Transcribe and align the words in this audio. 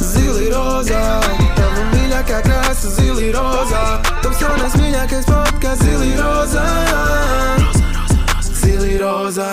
Zili 0.00 0.48
rozā, 0.52 1.00
tava 1.56 1.82
mīļākā 1.90 2.38
krāsa, 2.46 2.88
zili 2.96 3.28
rozā. 3.34 3.82
Tavs 4.22 4.40
jaunais 4.40 4.76
mīļākais 4.80 5.26
podkāsts, 5.28 5.84
zili 5.84 6.14
rozā. 6.16 6.64
Zili 8.62 8.96
rozā. 9.00 9.50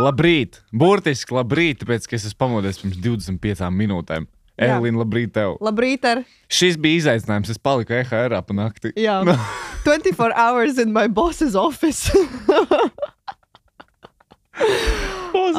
Labrīt! 0.00 0.62
Burtiski 0.72 1.34
labrīt, 1.36 1.82
tāpēc, 1.82 2.06
ka 2.08 2.16
es 2.16 2.24
esmu 2.30 2.40
pamodies 2.40 2.80
pirms 2.80 2.96
25 3.04 3.68
minūtēm. 3.76 4.24
Jā. 4.60 4.78
Elīna, 4.78 5.02
labrīt 5.02 5.34
tev! 5.36 5.58
Labrīt, 5.64 6.04
ar 6.08 6.22
Šis 6.52 6.76
bija 6.80 7.04
izaicinājums. 7.04 7.52
Es 7.52 7.60
paliku 7.60 7.92
EHR 7.96 8.32
pa 8.44 8.52
nakti. 8.56 8.92
Jā. 9.00 9.20
24 9.84 10.32
hours 10.36 10.78
in 10.80 10.92
my 10.96 11.06
boss's 11.08 11.54
office. 11.56 12.08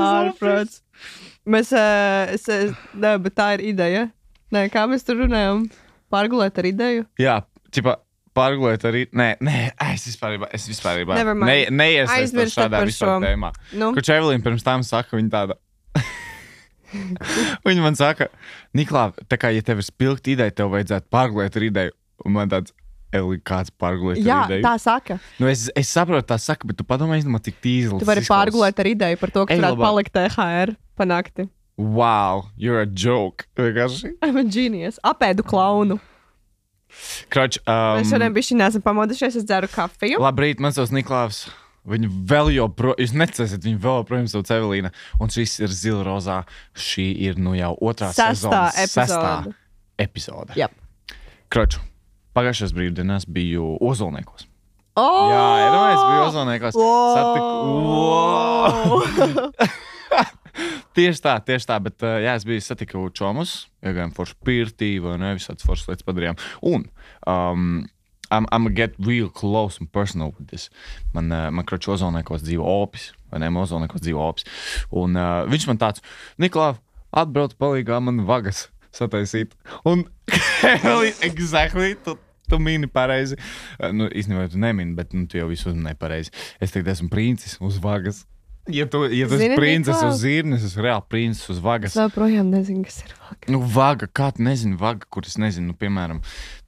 Ārprāts. 0.01 0.81
Mēs, 1.49 1.71
uh, 1.73 2.29
es, 2.35 2.45
es, 2.51 2.75
nē, 2.93 3.15
bet 3.23 3.35
tā 3.37 3.53
ir 3.57 3.65
ideja. 3.71 4.05
Nē, 4.53 4.67
kā 4.73 4.85
mēs 4.89 5.05
tur 5.07 5.23
runājam? 5.23 5.65
Pārgulēt 6.11 6.59
ar 6.59 6.67
ideju? 6.69 7.05
Jā, 7.21 7.41
tipā. 7.73 7.97
Pārgulēt 8.31 8.85
arī. 8.87 9.01
Nē, 9.11 9.33
nē, 9.43 9.55
es 9.91 10.05
vispār, 10.07 10.37
mind. 11.35 11.49
ne, 11.49 11.55
neiesaistos 11.81 12.13
Aizmirstiet 12.15 12.61
šādā 12.61 12.79
šo. 12.95 13.17
tēmā. 13.19 13.49
Nu, 13.75 13.89
Kurš 13.97 14.11
Evelīna 14.15 14.45
pirms 14.45 14.63
tam 14.63 14.85
saka, 14.87 15.17
viņa 15.19 15.33
tāda. 15.33 15.57
viņa 17.67 17.83
man 17.83 17.99
saka, 17.99 18.29
Niklā, 18.77 19.09
tā 19.27 19.39
kā 19.41 19.51
ja 19.51 19.63
tev 19.67 19.83
ir 19.83 19.87
spilgta 19.87 20.31
ideja, 20.31 20.55
tev 20.61 20.71
vajadzētu 20.71 21.11
pārgulēt 21.11 21.59
ar 21.59 21.67
ideju. 21.67 21.97
Un 22.23 22.37
man 22.37 22.51
tāds, 22.53 22.71
Evelīna, 23.11 23.43
kāds 23.47 23.73
pārgulēt 23.81 24.21
jā, 24.23 24.41
tā 24.63 24.75
saka. 24.81 25.17
Nu, 25.39 25.49
es, 25.51 25.67
es 25.77 25.89
saprotu, 25.91 26.25
tā 26.31 26.37
saka, 26.41 26.67
bet 26.69 26.79
tu 26.79 26.85
padomā, 26.87 27.17
izdomā, 27.19 27.41
cik 27.43 27.57
tīzli. 27.63 27.99
Tu 28.01 28.07
vari 28.07 28.23
pārgulēt 28.27 28.79
ar 28.79 28.89
ideju 28.91 29.19
par 29.21 29.33
to, 29.35 29.45
ka 29.49 29.57
varētu 29.59 29.81
palikt 29.81 30.15
THR 30.15 30.75
panākti. 30.99 31.47
Wow, 31.81 32.45
you're 32.57 32.81
a 32.83 32.85
joke. 32.85 33.47
Vienkārši. 33.57 34.13
I'm 34.21 34.37
a 34.37 34.43
genius. 34.45 34.99
Apēdu 35.07 35.43
klaunu. 35.47 35.97
Kroč, 37.31 37.57
um, 37.63 37.97
Mēs 38.01 38.11
šodien 38.11 38.33
bijām 38.35 38.59
neesam 38.59 38.83
pamodušies, 38.83 39.37
es 39.39 39.47
dzeru 39.47 39.69
kafiju. 39.71 40.19
Labrīt, 40.21 40.59
man 40.63 40.75
sauc 40.75 40.91
Niklaus. 40.93 41.45
Viņa 41.87 42.09
vēl 42.29 42.51
joprojām, 42.53 42.99
jūs 43.01 43.13
necesiet, 43.17 43.63
viņa 43.65 43.79
vēl 43.81 43.95
joprojām 44.03 44.27
sauc 44.29 44.51
Evelīna. 44.53 44.91
Un 45.23 45.31
šis 45.33 45.55
ir 45.63 45.71
zila 45.73 46.03
rozā. 46.05 46.41
Šī 46.77 47.07
ir 47.29 47.39
nu 47.41 47.55
jau 47.57 47.71
otrā 47.81 48.11
Sestā 48.13 48.27
sezonas 48.35 48.77
epizode. 48.83 49.07
sestā 49.07 50.03
epizode. 50.05 50.59
Jā. 50.59 50.67
Kroč, 51.51 51.79
pagājušajās 52.37 52.73
brīvdienās 52.77 53.27
biju 53.29 53.77
Ozolniekos. 53.83 54.47
Oh! 54.99 55.31
Jā, 55.31 55.47
ja, 55.61 55.69
nu, 55.71 55.81
es 55.91 56.01
biju 56.01 56.21
Ozolniekos. 56.27 56.75
Wow! 56.79 57.15
Satiku... 57.15 57.51
tieši 60.97 61.23
tā, 61.23 61.37
tieši 61.47 61.69
tā. 61.69 61.79
Bet, 61.83 61.97
uh, 62.03 62.19
jā, 62.23 62.35
es 62.35 62.45
biju 62.47 62.63
satiku 62.65 63.05
čomus, 63.15 63.55
iegājām 63.85 64.13
foršu 64.15 64.35
pirtī, 64.45 64.91
vai 65.03 65.17
ne, 65.21 65.33
visādas 65.39 65.65
foršas 65.67 65.91
lietas 65.91 66.07
padarījām. 66.07 66.39
Un 66.67 66.87
um, 67.29 67.87
I'm, 68.31 68.47
I'm 68.51 68.63
gonna 68.63 68.75
get 68.75 68.95
real 68.99 69.29
close 69.29 69.79
and 69.79 69.91
personal 69.91 70.33
with 70.37 70.47
this. 70.51 70.69
Man, 71.15 71.31
uh, 71.31 71.49
man 71.51 71.67
kroču 71.67 71.95
ozonēkos 71.97 72.45
dzīvo 72.45 72.67
opis, 72.83 73.11
vai 73.31 73.43
ne, 73.43 73.51
ozonēkos 73.63 74.03
dzīvo 74.03 74.27
opis. 74.31 74.47
Un 74.95 75.19
uh, 75.19 75.43
viņš 75.51 75.67
man 75.71 75.81
tāds, 75.81 76.03
Niklā, 76.41 76.73
atbrauc 77.11 77.57
palīgā 77.59 77.99
man 78.03 78.23
vagas 78.27 78.69
sataisīt. 78.95 79.55
Un 79.87 80.05
exactly, 81.27 81.95
tu, 82.05 82.17
tu 82.49 82.59
mini 82.59 82.89
pareizi. 82.91 83.37
Uh, 83.79 83.91
nu, 83.95 84.09
īstenībā 84.11 84.49
tu 84.51 84.59
nemini, 84.61 84.95
bet 84.97 85.15
nu, 85.15 85.27
tu 85.29 85.39
jau 85.41 85.47
visu 85.51 85.71
uzmanēji 85.71 85.99
pareizi. 86.01 86.35
Es 86.61 86.73
tagad 86.75 86.93
esmu 86.95 87.09
princis 87.13 87.57
uz 87.63 87.79
vagas. 87.83 88.25
Ja 88.69 88.85
tu, 88.85 88.99
ja 89.09 89.25
tu 89.25 89.39
esi 89.41 89.55
princis 89.57 89.97
uz 90.05 90.19
zirnes, 90.21 90.61
es 90.61 90.75
esmu 90.75 90.83
reāli 90.85 91.01
princis 91.09 91.47
uz 91.49 91.57
vagas. 91.65 91.95
Es 91.95 91.97
joprojām 91.97 92.51
nezinu, 92.53 92.83
kas 92.85 92.99
ir 93.01 93.15
vaga. 93.17 93.49
Nu, 93.49 93.57
vaga, 93.73 94.05
kā 94.19 94.27
tu 94.37 94.45
nezini, 94.45 94.77
vaga, 94.77 95.07
kur 95.09 95.25
es 95.25 95.33
nezinu, 95.41 95.71
nu, 95.71 95.77
piemēram, 95.81 96.19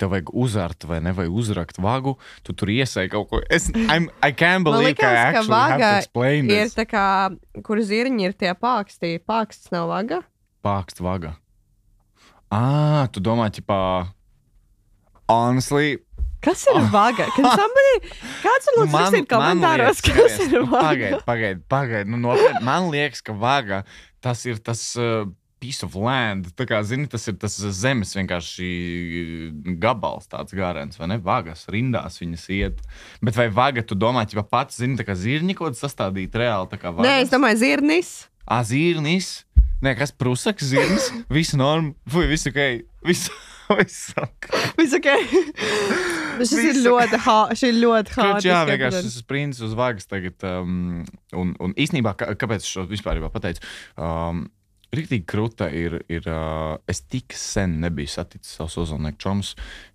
tev 0.01 0.09
vajag 0.16 0.31
uzvārt 0.33 0.88
vai 0.89 0.97
ne, 1.06 1.13
vai 1.13 1.28
uzrakt 1.29 1.78
vagu, 1.78 2.16
tu 2.41 2.56
tur 2.57 2.72
iesēji 2.73 3.13
kaut 3.13 3.29
ko. 3.29 3.44
Es, 3.45 3.69
I'm, 3.85 4.09
I 4.25 4.33
can't 4.33 4.66
believe, 4.66 4.97
ka 4.97 5.06
I 5.06 5.13
liekas, 5.13 5.13
ka 5.13 5.29
actually 5.29 5.69
have 5.69 5.83
to 5.85 5.91
explain 6.01 6.50
Ir 6.50 6.63
this. 6.66 6.73
tā 6.81 6.88
kā, 6.89 7.06
kur 7.69 7.83
zirņi 7.85 8.25
ir 8.31 8.33
tie 8.41 8.57
pāksti. 8.57 9.13
Pāksts 9.29 9.69
nav 9.75 9.94
vaga. 9.94 10.23
Pākst 10.66 10.97
vaga. 11.06 11.35
Ā, 12.53 13.08
tu 13.09 13.22
domā, 13.24 13.50
ķipā, 13.53 13.80
honestly, 15.31 15.97
Kas 16.44 16.66
ir 16.68 16.81
vaga? 16.91 17.30
Can 17.38 17.46
somebody, 17.47 18.09
kāds 18.44 18.68
ir 18.68 18.75
lūdzu 18.75 18.97
rakstīt 19.00 19.30
komentāros, 19.31 20.02
kas 20.03 20.41
ir 20.44 20.58
vaga? 20.68 20.81
Pagaid, 20.90 21.16
pagaid, 21.24 21.62
pagaid. 21.72 22.12
Nu, 22.12 22.19
nopietni, 22.19 22.59
man 22.68 22.90
liekas, 22.92 23.24
ka 23.24 23.36
vaga 23.38 23.86
tas 24.24 24.44
ir 24.50 24.59
tas. 24.59 24.92
Uh, 25.00 25.31
Piece 25.63 25.80
of 25.88 25.94
land. 25.96 26.50
Tā 26.59 26.66
kā, 26.68 26.81
zini, 26.84 27.06
tas 27.08 27.24
ir 27.31 27.38
tas 27.40 27.53
zemes 27.56 28.09
vienkārši 28.18 28.66
gabals, 29.80 30.25
tāds 30.28 30.52
gārens, 30.52 30.97
vai 31.00 31.08
ne? 31.08 31.16
Vagas, 31.24 31.62
rindās 31.72 32.19
viņas 32.19 32.44
iet. 32.52 32.81
Bet 33.24 33.40
vai 33.40 33.46
vaga, 33.47 33.80
tu 33.88 33.96
domā, 33.96 34.25
ka 34.28 34.44
pats, 34.44 34.81
zini, 34.81 35.00
tā 35.00 35.06
kā 35.08 35.16
zirņi 35.16 35.56
kaut 35.56 35.78
kas 35.78 35.86
sastādīt 35.86 36.36
reāli 36.36 36.68
kā 36.75 36.92
vaga? 36.92 37.08
Nē, 37.08 37.13
es 37.24 37.31
domāju, 37.31 37.62
zirnis. 37.63 38.12
Azīrnis. 38.44 39.31
Nē, 39.83 39.97
kas 39.99 40.13
prusaks, 40.16 40.69
zirnis. 40.71 41.09
Viss 41.33 41.57
norma. 41.59 41.91
Vai 42.07 42.27
viss 42.31 42.47
ok? 42.47 42.61
Viss. 43.07 43.27
Viss 43.73 44.13
ok. 44.19 44.47
Viss 44.77 44.95
ok. 44.95 45.09
Šis 46.44 46.66
ir 46.69 46.79
ļoti, 46.83 47.19
Kurš, 48.16 48.47
jā, 48.47 48.61
vienkārši 48.69 49.03
tas 49.05 49.17
ir 49.19 49.27
princis 49.29 49.63
uz 49.67 49.75
vagas 49.77 50.07
tagad. 50.09 50.35
Um, 50.47 51.03
un, 51.35 51.53
un 51.63 51.75
īstenībā, 51.79 52.16
kā, 52.19 52.31
kāpēc 52.39 52.63
es 52.63 52.71
šo 52.71 52.85
vispār 52.89 53.21
pateicu? 53.33 53.63
Um, 53.99 54.45
Rīktīgi 54.94 55.26
krūta 55.26 55.68
ir. 55.74 55.98
ir 56.12 56.28
uh, 56.30 56.76
es 56.90 57.02
tik 57.09 57.34
sen 57.38 57.80
nebiju 57.81 58.12
saticis 58.14 58.59
savus 58.59 58.78
ozolnieku 58.84 59.22
čomus. 59.26 59.54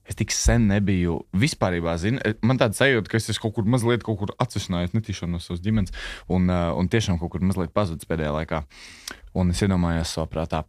Es 0.09 0.19
tik 0.19 0.33
sen 0.35 0.67
nebiju 0.71 1.21
vispār. 1.39 1.77
Zini, 2.01 2.19
man 2.43 2.59
tāda 2.59 2.75
sajūta, 2.75 3.13
ka 3.13 3.21
es 3.21 3.39
kaut 3.39 3.55
kur 3.55 3.69
mazliet 3.69 4.03
kaut 4.07 4.19
kur 4.23 4.33
atsevišķinājies 4.43 4.97
netīšām 4.97 5.31
no 5.35 5.43
savas 5.43 5.63
ģimenes. 5.63 5.95
Un, 6.35 6.51
uh, 6.51 6.73
un 6.79 6.91
tiešām 6.91 7.21
kaut 7.21 7.35
kur 7.35 7.45
mazliet 7.47 7.75
pazudis 7.77 8.09
pēdējā 8.11 8.33
laikā. 8.41 8.65
Un 9.39 9.55
es 9.55 9.63
iedomājos 9.63 10.17
savā 10.17 10.27
prātā. 10.33 10.65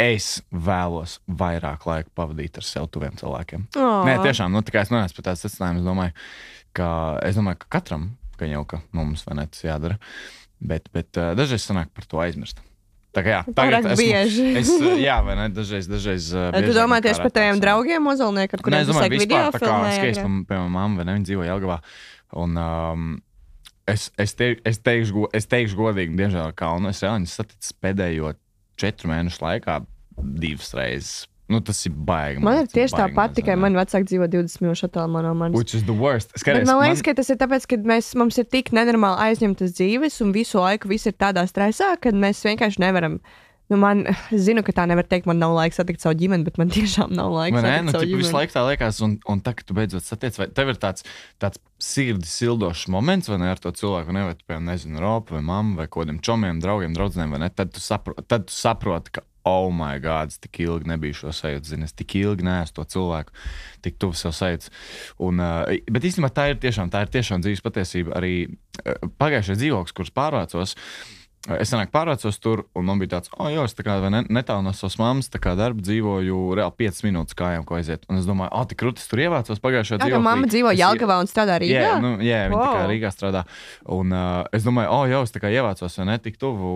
Es 0.00 0.38
vēlos 0.48 1.18
vairāk 1.28 1.84
laika 1.84 2.08
pavadīt 2.16 2.56
ar 2.56 2.64
sev 2.64 2.88
tuviem 2.88 3.18
cilvēkiem. 3.20 3.68
Ā. 3.76 3.90
Nē, 4.08 4.16
tiešām, 4.24 4.48
nu, 4.54 4.64
tā 4.64 4.72
kā 4.72 4.86
es 4.86 4.92
nonācu 4.94 5.18
pie 5.18 5.26
tādas 5.26 5.44
secinājumus, 5.44 5.84
domāju, 5.84 6.16
ka, 6.72 6.88
es 7.28 7.36
domāju, 7.36 7.60
ka 7.66 7.74
katram, 7.76 8.08
ka 8.40 8.48
jau 8.48 8.64
ka 8.64 8.80
mums 8.96 9.26
vai 9.28 9.36
ne 9.42 9.44
tas 9.52 9.66
jādara, 9.66 10.00
bet, 10.56 10.88
bet 10.96 11.20
uh, 11.20 11.34
dažreiz 11.36 11.68
sanāk 11.68 11.92
par 11.92 12.08
to 12.08 12.24
aizmirst. 12.24 12.64
Tā 13.10 13.24
kā 13.26 13.30
jā, 13.32 13.40
Pārāk 13.50 13.88
esmu- 13.90 13.96
bieži. 13.98 14.44
Es, 14.60 14.68
uh, 14.70 14.92
jā, 15.02 15.16
vai 15.26 15.34
ne, 15.34 15.48
dažreiz, 15.50 15.88
dažreiz. 15.90 16.28
Uh, 16.30 16.52
Tu 16.62 16.74
domā 16.76 17.00
tieši 17.02 17.24
par 17.24 17.32
taviem 17.34 17.58
draugiem, 17.62 18.04
mozolniekiem, 18.06 18.54
ar 18.54 18.60
Nē, 18.60 18.66
kuriem 18.68 18.80
es 18.80 18.86
tu 18.86 18.92
domāju, 18.92 19.02
sēki 19.02 19.16
vispār 19.16 19.26
video 19.26 19.50
tā 19.50 19.58
kā 19.58 19.66
filmēji? 19.66 19.98
skaties, 19.98 20.20
pie 20.20 20.44
piemēram, 20.52 20.70
mamma, 20.76 20.96
vai 21.00 21.04
ne, 21.08 21.16
viņa 21.18 21.26
dzīvo 21.26 21.46
Jelgavā. 21.48 21.78
Un, 22.38 22.54
um, 22.62 23.08
es, 23.90 24.10
es, 24.22 24.34
te, 24.38 24.52
es, 24.64 24.78
teikšu, 24.86 25.26
es 25.34 25.50
teikšu 25.50 25.80
godīgi, 25.80 26.14
diemžēl, 26.22 26.54
ka 26.54 26.70
nu, 26.78 26.92
es 26.94 27.02
reāli 27.02 27.26
saticis 27.26 27.74
pēdējo 27.82 28.30
četru 28.78 29.10
mēnešu 29.10 29.42
laikā 29.42 29.80
divas 30.20 30.70
reizes. 30.78 31.26
Nu, 31.50 31.58
tas 31.66 31.80
ir 31.88 31.94
baigi. 32.06 32.38
Man 32.46 32.60
ir 32.62 32.70
tieši 32.70 32.94
tāpat, 32.94 33.34
tikai 33.40 33.56
vai 33.56 33.58
ne? 33.58 33.62
man 33.64 33.78
vecāki 33.80 34.06
dzīvo 34.06 34.28
20 34.30 34.62
minūšu 34.62 34.86
attālumā 34.86 35.24
no 35.26 35.34
manis. 35.34 35.58
Which 35.58 35.74
is 35.74 35.82
the 35.88 35.96
worst. 35.96 36.30
Bet 36.36 36.44
Skaties, 36.44 36.68
man 36.68 36.78
liekas, 36.84 37.02
ka 37.06 37.14
tas 37.18 37.32
ir 37.32 37.40
tāpēc, 37.40 37.66
ka 37.72 37.80
mēs, 37.90 38.12
mums 38.20 38.38
ir 38.38 38.46
tik 38.46 38.70
nenormāli 38.76 39.18
aizņemtas 39.26 39.74
dzīves, 39.74 40.20
un 40.22 40.34
visu 40.36 40.62
laiku 40.62 40.92
viss 40.92 41.10
ir 41.10 41.16
tādā 41.18 41.42
stresā, 41.50 41.96
ka 41.98 42.14
mēs 42.14 42.44
vienkārši 42.46 42.84
nevaram. 42.86 43.18
Nu, 43.70 43.78
man, 43.78 44.02
es 44.34 44.46
zinu, 44.48 44.64
ka 44.66 44.74
tā 44.74 44.84
nevar 44.90 45.06
teikt, 45.06 45.28
man 45.30 45.38
nav 45.38 45.52
laika 45.54 45.76
satikt 45.76 46.02
savu 46.02 46.16
ģimeni, 46.18 46.42
bet 46.46 46.56
man 46.58 46.70
tiešām 46.74 47.12
nav 47.14 47.30
ne? 47.62 47.76
satikt 47.78 47.86
Nu, 47.86 47.94
ķipa, 48.02 48.20
visu 48.22 48.34
laiku 48.34 48.54
tā 48.54 48.64
liekas, 48.66 48.98
un, 49.06 49.14
un 49.30 49.42
tā, 49.46 49.54
kad 49.58 49.68
tu 49.68 49.76
beidzot 49.78 50.06
satiec, 50.06 50.38
vai 50.38 50.48
tev 50.54 50.72
ir 50.72 50.80
tāds, 50.82 51.06
tāds 51.42 51.62
sirdi 51.82 52.26
sildošs 52.26 52.88
moments, 52.90 53.30
vai 53.30 53.38
ne, 53.42 53.50
ar 53.54 53.62
to 53.62 53.70
cilvēku, 53.74 54.14
ne, 54.14 54.26
vai, 54.26 54.34
tu, 54.34 54.46
piemēram, 54.46 54.72
nezinu, 54.72 54.98
ropu, 55.02 55.36
vai 55.38 55.44
mammu, 55.46 55.78
vai 55.78 55.86
kādiem 55.90 56.18
čomiem, 56.18 56.58
draugiem, 56.62 56.98
draugiem, 56.98 57.30
vai 57.30 57.44
ne, 57.44 57.50
tad 57.54 57.70
tu 57.76 57.82
saproti, 57.84 58.40
saproti 58.50 59.14
ka, 59.14 59.22
oh, 59.48 59.70
my 59.74 60.00
God, 60.02 60.32
es 60.32 60.40
tik 60.42 60.62
ilgi 60.64 60.90
nebiju 60.90 61.16
šo 61.22 61.34
sajūtu, 61.36 61.72
zini, 61.72 61.88
es 61.88 61.96
tik 61.96 62.16
ilgi 62.20 62.46
neesmu 62.46 62.76
to 62.80 62.86
cilvēku, 62.96 63.36
tik 63.86 63.96
tuvu 64.02 64.18
sev 64.18 64.34
sajūtu. 64.36 64.72
Un, 65.26 65.40
uh, 65.44 65.70
bet 65.90 66.08
īstenībā 66.10 66.32
tā 66.36 66.50
ir 66.52 66.60
tiešām, 66.62 66.92
tā 66.92 67.04
ir 67.06 67.14
tiešām 67.14 67.44
dzīves 67.44 67.64
patiesība. 67.64 68.16
Arī 68.20 68.34
uh, 68.48 69.08
pagājušajā 69.20 69.62
dzīvoklis, 69.62 69.96
kurš 69.96 70.12
pārvācos, 70.16 70.76
Es 71.48 71.70
senāk 71.72 71.88
pārvācos 71.88 72.36
tur, 72.36 72.66
un 72.76 72.84
man 72.84 72.98
bija 73.00 73.14
tāds, 73.14 73.30
oh, 73.40 73.46
jā, 73.48 73.62
es 73.64 73.72
tā 73.72 73.80
kā 73.80 73.94
ne, 74.12 74.18
netālu 74.28 74.60
no 74.60 74.74
savas 74.76 74.98
mammas, 75.00 75.30
tā 75.32 75.38
kā 75.40 75.54
darba 75.56 75.80
dzīvoju 75.80 76.40
reāli 76.58 76.74
5 76.82 76.98
minūtes 77.06 77.36
kājām, 77.38 77.62
ko 77.64 77.78
aiziet. 77.78 78.02
Un 78.12 78.18
es 78.20 78.26
domāju, 78.28 78.52
oh, 78.52 78.66
tik 78.68 78.76
krūtis 78.82 79.08
tur 79.08 79.22
ievācos 79.24 79.62
pagājušajā 79.64 79.96
Jā, 79.96 80.02
dzīvoklī. 80.02 80.18
ka 80.18 80.26
mamma 80.26 80.50
dzīvo 80.52 80.74
Jālgavā 80.76 81.16
un 81.22 81.30
strādā 81.30 81.56
Rīgā. 81.62 81.80
Jā, 81.80 81.94
nu, 82.04 82.10
jā 82.20 82.42
viņa 82.44 82.58
wow. 82.58 82.66
tā 82.66 82.74
kā. 82.76 82.82
Rīgā 82.92 83.12
strādā. 83.14 83.42
Un 83.96 84.12
uh, 84.12 84.26
es 84.52 84.68
domāju, 84.68 84.92
oh, 84.92 85.06
jau 85.08 85.22
es 85.24 85.32
tā 85.32 85.40
kā 85.40 85.48
ievācos, 85.56 85.96
vai 86.02 86.08
ne, 86.10 86.18
tik 86.20 86.36
tuvu 86.42 86.74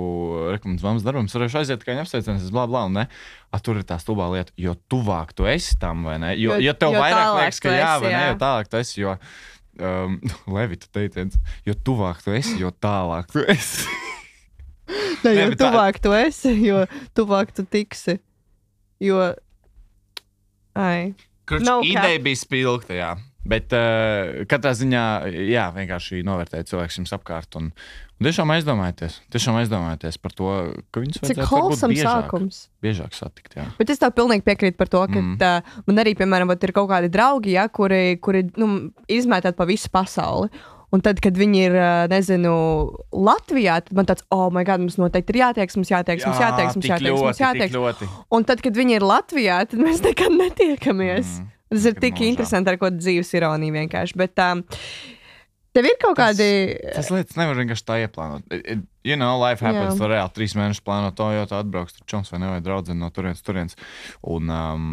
rekomendācijas 0.55 0.89
mammas 0.89 1.05
darbam, 1.05 1.29
varēšu 1.29 1.61
aiziet, 1.61 1.85
kā 1.85 1.93
viņa 1.93 2.07
apsveicienas, 2.07 2.49
bla, 2.55 2.65
bla, 2.71 2.87
un 2.89 2.97
ne. 3.03 3.05
A, 3.53 3.61
tur 3.61 3.83
ir 3.83 3.85
tā 3.85 4.01
stulbā 4.01 4.31
lieta, 4.33 4.55
jo 4.57 4.73
tuvāk 4.89 5.37
tu 5.37 5.45
esi 5.45 5.77
tam, 5.77 6.07
vai 6.09 6.17
ne? 6.25 6.33
Jo, 6.41 6.57
Jo- 6.57 6.71
jo 6.71 6.77
tev 6.81 6.97
jo 6.97 7.05
vairāk 7.05 7.37
liekas, 7.37 7.61
ka 7.61 7.77
jā, 7.77 7.93
vai 8.01 8.15
ne, 8.17 8.17
jā. 8.17 8.33
jo 8.33 8.41
tālāk 8.41 8.73
tu 8.73 8.81
esi, 8.81 8.97
jo 9.05 9.13
um, 9.77 10.17
Levita 10.57 10.89
teiciens, 10.89 11.37
jo 11.69 11.77
tuvāk 11.77 12.25
tu 12.25 12.33
esi, 12.33 12.57
jo 12.65 12.73
tālāk 12.73 13.29
tu 13.29 13.45
esi. 13.45 13.85
Ne, 15.25 15.31
jo 15.39 15.51
tā- 15.55 15.61
tuvāk 15.65 16.01
tu 16.05 16.13
esi, 16.13 16.53
jo 16.67 16.83
tuvāk 17.17 17.53
tu 17.57 17.65
tiksi. 17.65 18.19
Jo. 19.01 19.33
Ai. 20.75 21.15
Nav 21.51 21.61
no 21.61 21.77
cap. 21.83 21.91
ideja 21.93 22.19
bija 22.25 22.41
spilgta, 22.41 22.97
jā. 22.97 23.13
Bet 23.45 23.75
uh, 23.77 24.45
katrā 24.49 24.71
ziņā, 24.73 25.01
jā, 25.53 25.67
vienkārši 25.77 26.23
novērtēt 26.25 26.71
cilvēku 26.71 26.97
jums 27.03 27.13
apkārt. 27.13 27.59
Un, 27.61 27.67
un 28.17 28.25
tiešām 28.25 28.49
aizdomājieties, 28.55 29.19
tiešām 29.35 29.59
aizdomājieties 29.61 30.17
par 30.25 30.33
to, 30.33 30.49
ka 30.89 31.03
Cik 31.05 31.27
vajadzētu 31.27 31.43
varbūt 31.43 31.53
holsam 31.53 31.93
biežāk, 31.93 32.23
sākums. 32.25 32.61
biežāk 32.85 33.13
satikt. 33.19 33.59
Jā. 33.61 33.67
Bet 33.77 33.93
es 33.93 34.01
tev 34.01 34.15
pilnīgi 34.17 34.47
piekrītu 34.49 34.81
par 34.81 34.89
to, 34.89 35.03
ka 35.13 35.21
Mm. 35.21 35.37
mm. 35.37 35.85
man 35.91 36.01
arī, 36.01 36.15
piemēram, 36.17 36.55
ir 36.57 36.73
kaut 36.73 36.89
kādi 36.89 37.13
draugi, 37.13 37.53
ja, 37.59 37.69
kuri, 37.69 38.17
kuri 38.17 38.47
nu, 38.57 38.71
izmētāti 39.13 39.61
pa 39.61 39.69
visu 39.69 39.93
pasauli. 39.93 40.49
Un 40.95 41.03
tad, 41.03 41.19
kad 41.25 41.35
viņi 41.35 41.63
ir, 41.67 41.75
nezinu, 42.13 42.51
Latvijā, 43.27 43.81
tad 43.83 43.97
man 43.99 44.07
tāds, 44.07 44.23
oh, 44.35 44.47
my 44.55 44.63
God, 44.69 44.85
mums 44.85 44.95
noteikti 45.01 45.35
ir 45.35 45.41
jātieks, 45.41 45.75
mums 45.81 45.91
jātieks, 45.91 46.23
mums 46.29 46.39
jātieks, 46.39 46.77
mums 46.79 46.87
jātieks, 46.87 47.11
mums 47.11 47.25
ļoti, 47.25 47.35
tik 47.35 47.45
jātieks. 47.47 47.75
ļoti. 47.75 48.09
Un 48.39 48.47
tad, 48.47 48.63
kad 48.63 48.79
viņi 48.79 48.95
ir 49.01 49.07
Latvijā, 49.09 49.57
tad 49.73 49.83
mēs 49.83 50.05
nekad 50.07 50.37
netiekamies. 50.39 51.33
Mm, 51.41 51.51
Tas 51.75 51.89
ir 51.91 51.97
tik 51.99 52.15
mūžā. 52.21 52.29
interesanti, 52.31 52.71
ar 52.71 52.79
ko 52.79 52.93
dzīves 52.95 53.33
ironija 53.35 53.75
vienkārši. 53.75 54.15
Bet 54.21 54.39
um, 54.45 54.61
tev 55.75 55.89
ir 55.91 55.97
kaut 55.99 56.15
Tas- 56.21 56.37
kādi. 56.39 56.49
Tas 56.95 57.09
lietas 57.11 57.41
nevar 57.41 57.59
vienkārši 57.59 57.87
tā 57.89 57.97
ieplānot. 58.05 58.45
You 59.03 59.17
know, 59.19 59.35
life 59.43 59.65
happens. 59.65 59.97
Jā. 59.97 59.99
Tur 59.99 60.13
reāli 60.15 60.33
trīs 60.37 60.55
mēnešus 60.55 60.85
plāno 60.87 61.11
to, 61.19 61.27
jo 61.35 61.49
tu 61.51 61.57
atbrauks 61.59 61.97
tur 61.99 62.07
čoms 62.15 62.31
vai 62.31 62.39
ne, 62.45 62.53
vai 62.55 62.61
draudzene 62.63 63.01
no 63.03 63.11
turienes, 63.11 63.43
turienes. 63.43 63.75
Un 64.23 64.53
um, 64.55 64.87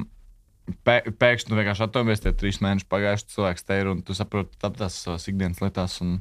pēkšņi 0.86 1.58
vienkārši 1.58 1.86
atomies, 1.88 2.24
tie 2.24 2.34
trīs 2.38 2.62
mēneši 2.64 2.88
pagājuši, 2.92 3.30
cilvēks 3.36 3.68
te 3.68 3.78
ir 3.82 3.92
un 3.92 4.02
tu 4.06 4.16
saproti 4.18 4.58
tās 4.62 4.98
savas 5.06 5.28
ikdienas 5.32 5.62
lietās 5.64 6.00
un 6.06 6.18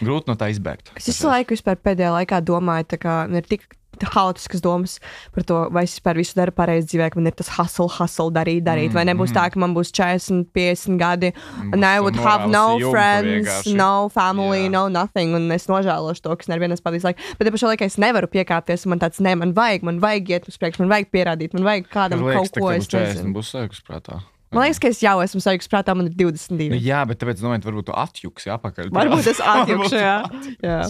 grūti 0.00 0.32
no 0.32 0.38
tā 0.40 0.50
izbēgt. 0.52 0.92
Es 0.98 1.08
visu 1.10 1.30
laiku 1.30 1.56
vispār 1.56 1.80
pēdējā 1.80 2.14
laikā 2.16 2.42
domāju, 2.44 2.90
tā 2.94 3.00
kā 3.02 3.18
ir 3.30 3.48
tik 3.48 3.77
haotiskas 4.06 4.62
domas 4.64 4.98
par 5.34 5.46
to, 5.48 5.58
vai 5.74 5.84
es 5.86 5.96
vispār 5.96 6.20
visu 6.20 6.36
daru 6.38 6.54
pareizi 6.54 6.92
dzīvē, 6.92 7.10
ka 7.12 7.20
man 7.20 7.30
ir 7.30 7.36
tas 7.38 7.50
hustle, 7.56 7.88
hustle 7.98 8.30
darīt, 8.34 8.64
darīt. 8.66 8.92
Mm, 8.92 8.98
vai 8.98 9.04
nebūs 9.08 9.32
mm. 9.32 9.36
tā, 9.38 9.46
ka 9.52 9.62
man 9.62 9.74
būs 9.76 9.92
40, 9.96 10.46
50 10.56 10.98
gadi, 11.00 11.32
and 11.72 11.84
I 11.84 12.00
would 12.00 12.16
have 12.16 12.48
no 12.50 12.78
friends, 12.90 13.66
no 13.66 14.08
family, 14.14 14.66
Jā. 14.66 14.72
no 14.76 14.86
nothing, 14.92 15.34
un 15.38 15.50
es 15.54 15.68
nožēlošu 15.70 16.24
to, 16.24 16.38
kas 16.40 16.50
nevienam 16.52 16.78
laiku. 16.78 17.18
Bet 17.38 17.48
te 17.48 17.54
pašā 17.54 17.74
laikā 17.74 17.90
es 17.90 17.98
nevaru 18.00 18.30
piekāpties, 18.30 18.86
un 18.86 18.94
man 18.94 19.04
tāds, 19.04 19.22
ne, 19.24 19.34
man 19.38 19.54
vajag, 19.56 19.86
man 19.86 20.02
vajag 20.02 20.34
iet 20.34 20.50
uz 20.50 20.58
priekšu, 20.60 20.84
man 20.84 20.96
vajag 20.96 21.12
pierādīt, 21.14 21.54
man 21.56 21.66
vajag 21.68 21.92
kādam 21.92 22.26
kaut 22.26 22.58
ko. 22.58 22.72
Es 22.74 22.90
nezinu. 22.92 23.34
būs 23.36 23.54
sajūgs 23.54 23.84
prātā. 23.86 24.22
Man 24.54 24.64
liekas, 24.64 24.80
ka 24.80 24.88
es 24.92 25.02
jau 25.04 25.16
esmu 25.24 25.42
sajūgs 25.44 25.68
prātā, 25.68 25.94
man 25.96 26.08
ir 26.08 26.14
Nu, 26.18 26.30
22. 26.32 26.78
jā, 26.82 27.02
bet 27.06 27.20
tāpēc 27.20 27.42
domāju, 27.42 27.62
varbūt 27.68 27.88
tu 27.90 27.94
atjuks, 27.94 28.48
jā, 28.48 28.56
pakaļ. 28.62 28.88
Varbūt 28.96 29.28
tas 29.28 29.42
atjūkšu, 29.44 29.98
jā. 30.00 30.16
Jā. 30.64 30.80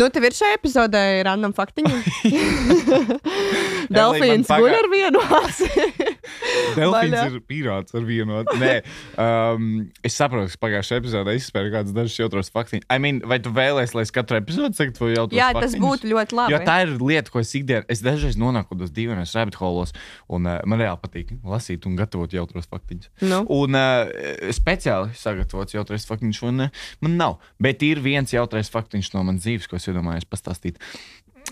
Nu, 0.00 0.08
tev 0.10 0.26
ir 0.26 0.36
šajā 0.36 0.56
epizodē 0.58 1.02
random 1.28 1.54
faktiņi. 1.56 1.92
Delfīns 3.94 4.50
guļ 4.50 4.74
ar 4.76 4.88
vienu 4.90 5.22
asi. 5.40 5.68
Delfīns 6.78 7.18
ir 7.26 7.38
pīrāts 7.46 7.96
ar 7.96 8.06
vienu. 8.06 8.42
Nē, 8.60 8.72
um, 9.20 9.68
es 10.06 10.16
saprotu, 10.18 10.52
ka 10.54 10.62
pagājušajā 10.66 11.02
epizodē 11.02 11.34
izspēju 11.38 11.74
kādus 11.74 11.96
dažus 11.96 12.18
jautros 12.20 12.52
faktiņus. 12.54 12.86
I 12.86 13.02
mean, 13.02 13.20
vai 13.26 13.40
tu 13.42 13.52
vēlēsies, 13.54 13.96
lai 13.98 14.06
es 14.06 14.14
katru 14.14 14.38
epizodi 14.40 14.78
saktu 14.78 15.02
to 15.02 15.10
jautru? 15.12 15.38
jā, 15.38 15.50
tas 15.56 15.74
būtu 15.80 16.10
ļoti 16.12 16.38
labi. 16.38 16.54
Jo 16.54 16.62
tā 16.66 16.76
ir 16.86 16.94
lieta, 17.02 17.34
ko 17.34 17.42
es 17.42 17.52
ikdienā, 17.58 17.84
es 17.90 18.04
dažreiz 18.04 18.38
nonāku 18.40 18.76
tādos 18.76 18.94
dīvainos 18.94 19.34
rabbit 19.38 19.58
holos, 19.60 19.94
un 20.30 20.46
uh, 20.48 20.60
man 20.70 20.82
reāli 20.82 21.02
patīk 21.02 21.34
lasīt 21.46 21.88
un 21.90 21.98
gatavot 21.98 22.30
jautros 22.34 22.69
faktiņus. 22.72 23.10
Nu. 23.28 23.42
Un 23.60 23.76
uh, 23.78 24.10
speciāli 24.56 25.14
sagatavots 25.18 25.76
jautrais 25.76 26.06
faktiņš, 26.08 26.42
un 26.50 26.66
uh, 26.68 26.84
man 27.04 27.16
nav. 27.20 27.38
Bet 27.62 27.82
ir 27.86 28.00
viens 28.04 28.32
jautrais 28.34 28.70
faktiņš 28.72 29.12
no 29.16 29.26
manas 29.28 29.44
dzīves, 29.46 29.68
ko 29.70 29.76
es 29.80 29.88
iedomājos 29.90 30.28
pastāstīt. 30.30 30.80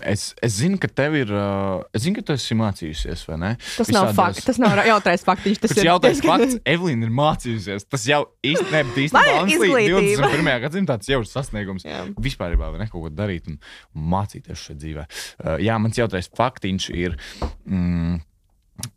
Es, 0.05 0.29
es 0.45 0.53
zinu, 0.61 0.77
ka 0.79 0.87
tev 0.87 1.15
ir. 1.17 1.31
Uh, 1.33 1.81
es 1.97 2.03
zinu, 2.05 2.19
ka 2.19 2.23
tu 2.29 2.35
esi 2.37 2.55
mācījusies, 2.55 3.23
vai 3.27 3.37
ne? 3.41 3.49
Tas 3.75 3.89
nav 3.91 4.05
Visādos- 4.11 4.15
fakts. 4.19 4.45
Tas 4.47 4.59
nav 4.61 4.75
ra- 4.77 4.85
jautrais 4.87 5.25
faktiņš. 5.27 5.59
Tas 5.63 5.73
Tas 5.73 5.81
ir 5.81 5.89
diezgan- 6.05 6.29
fakts, 6.29 6.59
Evelīna 6.63 7.07
ir 7.09 7.11
mācījusies. 7.17 7.87
Tas 7.89 8.05
jau 8.07 8.21
īstenībā 8.45 9.23
ir 9.25 9.49
izglītība. 9.49 10.29
21. 10.29 10.53
gadsimtā 10.63 10.99
tas 11.01 11.09
jau 11.09 11.19
ir 11.25 11.27
sasniegums. 11.27 11.83
Jā. 11.89 12.05
Vispār 12.21 12.53
jau 12.55 12.69
ne 12.79 12.87
kaut 12.87 13.01
ko 13.01 13.09
darīt 13.11 13.49
un, 13.51 13.57
un 13.97 14.07
mācīties 14.13 14.61
šajā 14.69 14.77
dzīvē. 14.85 15.07
Uh, 15.41 15.57
jā, 15.65 15.75
mans 15.81 15.99
jautājums 15.99 16.31
faktiņš 16.37 16.89
ir, 16.95 17.17
mm, 17.65 18.21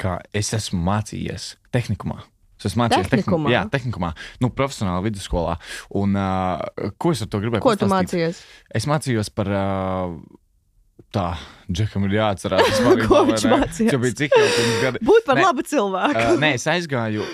ka 0.01 0.19
es 0.35 0.53
esmu 0.57 0.81
mācījies 0.87 1.57
tehnikumā. 1.75 2.21
Es 2.63 2.69
esmu 2.71 2.85
mācījies 2.85 3.09
Tehnikumā? 3.11 3.49
tehnikumā. 3.49 3.51
Jā, 3.55 3.63
tehnikumā, 3.73 4.11
nu, 4.45 4.51
profesionālā 4.55 5.01
vidusskolā. 5.09 5.57
Un, 5.99 6.15
uh, 6.15 6.93
ko 7.03 7.11
es 7.11 7.23
ar 7.25 7.31
to 7.33 7.41
gribēju 7.43 7.65
Ko 7.65 7.73
tu 7.75 7.87
pastāstīt? 7.89 7.97
mācījies? 7.97 8.43
Es 8.81 8.87
mācījos 8.91 9.33
par. 9.35 9.51
Uh, 9.51 10.39
Tā, 11.13 11.35
Džekam 11.69 12.07
ir 12.07 12.15
jāatcerās, 12.17 12.79
man 12.87 13.01
Ko 13.05 13.19
viņš 13.29 13.43
mācījās? 13.51 13.91
Tas 13.93 14.01
bija 14.01 14.15
cik 14.17 14.33
jau 14.39 14.45
pirms 14.55 14.79
gada. 14.81 15.01
Būt 15.05 15.27
par 15.27 15.37
Ne. 15.37 15.43
labu 15.45 15.65
cilvēku. 15.69 16.23
Uh, 16.23 16.39
nē, 16.41 16.55
es 16.57 16.65
aizgāju. 16.73 17.27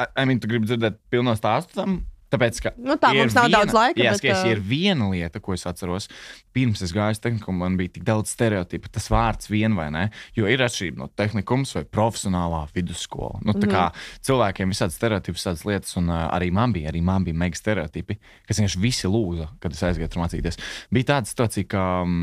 I 0.00 0.24
mean, 0.26 0.40
tu 0.42 0.48
gribi 0.50 0.66
dzirdēt 0.66 0.96
pilno 1.12 1.36
stāstu 1.38 1.76
tam? 1.76 2.00
Tāpēc, 2.30 2.58
ka 2.62 2.72
Nu 2.78 2.94
tā, 3.00 3.10
mums 3.16 3.34
nav 3.34 3.48
daudz 3.50 3.74
laika, 3.74 3.98
Jā, 3.98 4.12
bet, 4.14 4.44
ir 4.46 4.60
viena 4.62 5.08
lieta, 5.10 5.40
ko 5.42 5.56
es 5.56 5.66
atceros. 5.66 6.06
Pirms 6.54 6.82
es 6.86 6.94
gāju 6.94 7.16
uz 7.16 7.22
tehniku, 7.22 7.54
man 7.56 7.74
bija 7.78 7.96
tik 7.96 8.06
daudz 8.06 8.30
stereotipu. 8.34 8.90
Tas 8.94 9.08
vārds 9.10 9.50
vien 9.50 9.74
vai 9.78 9.88
ne? 9.94 10.04
Jo 10.38 10.46
ir 10.50 10.62
atšķirība 10.62 11.02
no 11.02 11.10
tehnikums 11.18 11.74
vai 11.74 11.84
profesionālā 11.98 12.62
vidusskola. 12.76 13.42
Nu, 13.46 13.56
tā 13.58 13.70
kā 13.70 13.88
cilvēkiem 14.26 14.70
ir 14.70 14.76
visādi 14.76 14.94
stereotipi, 14.94 15.38
visādas 15.40 15.66
lietas, 15.66 15.96
un 15.98 16.10
uh, 16.12 16.28
arī 16.30 16.52
man 16.54 16.74
bija, 16.76 16.92
arī 16.92 17.02
man 17.04 17.26
bija 17.26 17.42
mega 17.42 17.58
stereotipi, 17.58 18.20
kas 18.46 18.62
vienkārši 18.62 18.84
visi 18.86 19.10
lūza, 19.10 19.50
kad 19.62 19.74
es 19.74 19.82
aizgāju 19.90 20.14
tur 20.14 20.24
mācīties. 20.24 20.60
Bija 20.94 21.12
tāda 21.16 21.30
situācija, 21.30 21.70
ka 21.74 21.86
um, 22.06 22.20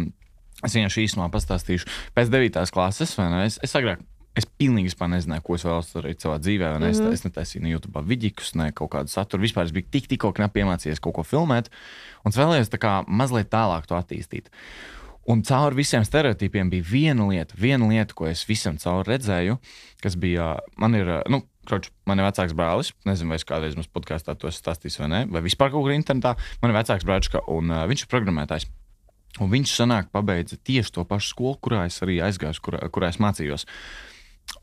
es 0.64 0.76
vienkārši 0.78 1.10
īsumā 1.10 1.28
pastāstīšu. 1.34 1.92
Pēc 2.16 2.32
9. 2.32 2.64
klases, 2.72 3.18
vai 3.20 3.28
ne? 3.34 3.48
Es, 3.52 3.60
es 3.66 3.76
agrāk 3.76 4.06
Es 4.38 4.46
pilnīgi 4.46 4.94
nezināju, 4.94 5.44
ko 5.44 5.56
es 5.58 5.66
vēlos 5.66 5.90
darīt 5.96 6.22
savā 6.22 6.38
dzīvē. 6.38 6.70
Mm 6.78 6.84
-hmm. 6.84 6.90
Es, 6.90 7.00
es 7.00 7.26
netaisīju 7.26 7.64
ne 7.64 7.72
YouTube 7.72 8.04
vidīkus, 8.06 8.54
ne 8.56 8.72
kaut 8.72 8.92
kādu 8.94 9.10
saturu. 9.10 9.44
Vispār 9.44 9.66
es 9.66 9.74
biju 9.74 9.90
tik, 9.92 10.08
tikko 10.08 10.32
knapi 10.32 10.62
iemācījies 10.62 11.02
kaut 11.02 11.16
ko 11.16 11.24
filmēt, 11.24 11.72
un 12.24 12.30
es 12.30 12.38
vēlējos 12.38 12.70
tā 12.70 12.78
kā 12.78 13.04
mazliet 13.08 13.50
tālāk 13.50 13.88
to 13.88 13.96
attīstīt. 13.96 14.52
Un 15.28 15.42
cauri 15.44 15.76
visiem 15.76 16.06
stereotipiem 16.06 16.70
bija 16.70 16.84
viena 16.92 17.28
lieta, 17.28 17.54
viena 17.58 17.88
lieta, 17.88 18.14
ko 18.14 18.28
es 18.28 18.46
visam 18.48 18.78
cauri 18.78 19.12
redzēju, 19.12 19.58
kas 20.02 20.16
bija, 20.16 20.60
man 20.78 20.96
ir, 20.96 21.24
nu, 21.30 21.42
Kroč, 21.68 21.90
man 22.08 22.22
ir 22.22 22.24
vecāks 22.24 22.56
brālis. 22.56 22.94
Nezinu, 23.04 23.34
vai 23.34 23.36
es 23.42 23.44
kādreiz 23.44 23.76
mums 23.76 23.90
podkāstā 23.92 24.38
to 24.40 24.48
esmu 24.48 24.62
stāstījis 24.62 25.00
vai 25.02 25.10
nē, 25.12 25.22
vai 25.36 25.42
vispār 25.44 25.74
kaut 25.74 25.84
kur 25.84 25.92
internetā. 25.92 26.38
Man 26.62 26.72
ir 26.72 26.78
vecāks 26.80 27.04
brālis, 27.04 27.28
un 27.52 27.74
uh, 27.74 27.84
viņš 27.90 28.06
ir 28.06 28.12
programmētājs. 28.14 28.70
Un 29.44 29.52
viņš 29.52 29.74
sanāk, 29.76 30.08
pabeidza 30.16 30.56
tieši 30.66 30.96
to 30.96 31.04
pašu 31.06 31.34
skolu, 31.34 31.58
kurā 31.62 31.84
es 31.90 32.00
arī 32.02 32.22
aizgāju, 32.24 32.62
kurā, 32.64 32.80
kurā 32.88 33.12
es 33.12 33.20
mācījos. 33.22 33.68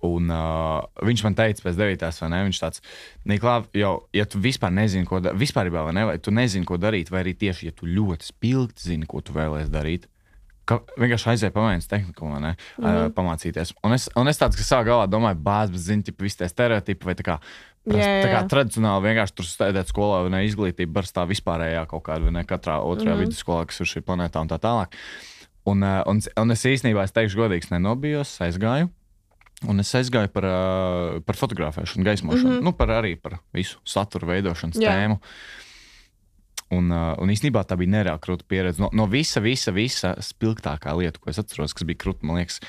Un 0.04 0.32
uh, 0.32 0.84
viņš 1.04 1.22
man 1.26 1.36
teica, 1.36 1.62
pēc 1.64 1.76
9. 1.80 2.06
vai 2.22 2.30
ne? 2.32 2.40
Viņš 2.48 2.60
tāds, 2.60 2.82
Niklāv, 3.28 3.68
jau, 3.76 3.92
ja 4.16 4.24
tu 4.28 4.40
vispār 4.42 4.72
nezini, 4.74 5.06
ko 5.08 5.20
darīt, 5.24 5.40
vispār 5.40 5.70
vai 5.72 5.92
ne, 5.96 6.06
vai 6.08 6.16
tu 6.20 6.32
nezini, 6.34 6.66
ko 6.68 6.78
darīt, 6.80 7.12
vai 7.12 7.22
arī 7.24 7.34
tieši, 7.40 7.70
ja 7.70 7.76
tu 7.76 7.88
ļoti 7.88 8.28
spilgti 8.28 8.90
zini, 8.90 9.08
ko 9.08 9.22
tu 9.24 9.36
vēlēsies 9.36 9.72
darīt, 9.72 10.08
ka 10.68 10.80
vienkārši 10.96 11.30
aizēja 11.34 11.52
pamēģināt 11.54 11.90
tehniku, 11.90 12.28
mm 12.28 12.44
-hmm. 12.44 12.64
uh, 12.80 13.04
pamācīties. 13.16 13.74
Un 13.84 13.96
es, 13.96 14.08
un 14.16 14.28
es 14.28 14.40
tāds, 14.40 14.56
ka 14.56 14.64
savā 14.64 14.88
galvā 14.88 15.06
domāju, 15.10 15.40
bāzes, 15.44 15.86
zini, 15.88 16.02
tipi, 16.02 16.24
visi 16.24 16.40
tie 16.40 16.48
stereotipi 16.48 17.06
vai 17.06 17.14
tā 17.14 17.26
kā. 17.26 17.38
Prast, 17.84 18.00
Jā, 18.00 18.12
jā, 18.16 18.24
tā 18.24 18.28
kā 18.32 18.48
tradicionāli 18.48 19.04
vienkārši 19.04 19.34
tur 19.36 19.44
sēdēt 19.44 19.90
skolā, 19.92 20.22
vai 20.24 20.30
ne 20.32 20.46
izglītība, 20.46 20.92
bar 20.92 21.04
tā 21.04 21.26
vispārējā 21.28 21.84
kaut 21.86 22.02
kāda, 22.06 22.24
vai 22.24 22.32
ne 22.32 22.44
katrā 22.48 22.78
otrajā 22.80 23.12
mm 23.12 23.20
-hmm. 23.20 23.28
vidusskolā, 23.28 23.66
kas 23.66 23.80
ir 23.80 23.86
šī 23.86 24.00
planētā 24.00 24.40
un 24.40 24.48
tā 24.48 24.56
tālāk. 24.58 24.96
Un, 25.64 25.82
uh, 25.82 26.00
un, 26.06 26.20
un 26.36 26.50
es 26.50 26.64
īstenībā, 26.64 27.04
es 27.04 27.12
teikšu, 27.12 27.36
godīgs, 27.36 27.70
nenobijos, 27.70 28.40
aizgāju. 28.40 28.88
Un 29.70 29.82
es 29.82 29.90
aizgāju 29.96 30.30
par, 30.34 30.46
uh, 30.48 31.20
par 31.26 31.38
fotografēšanu, 31.38 32.04
gaismošanu, 32.06 32.50
mm 32.50 32.56
-hmm. 32.58 32.64
nu, 32.64 32.72
par 32.72 32.88
arī 32.88 33.14
par 33.20 33.38
visu 33.52 33.78
satura 33.84 34.26
veidošanas 34.26 34.76
Jā. 34.76 34.92
tēmu. 34.92 35.20
Un, 36.74 36.90
uh, 36.90 37.12
un 37.22 37.28
īstenībā 37.28 37.62
tā 37.64 37.76
bija 37.76 37.90
nereāli 37.90 38.20
krūta 38.20 38.44
pieredze. 38.48 38.80
No, 38.82 38.90
no 38.92 39.06
visa, 39.06 39.40
visa, 39.40 39.72
visa 39.72 40.14
spilgtākā 40.18 40.96
lieta, 40.96 41.20
ko 41.20 41.30
es 41.30 41.38
atceros, 41.38 41.74
kas 41.74 41.86
bija 41.86 42.00
krūta, 42.04 42.26
man 42.26 42.36
liekas, 42.36 42.60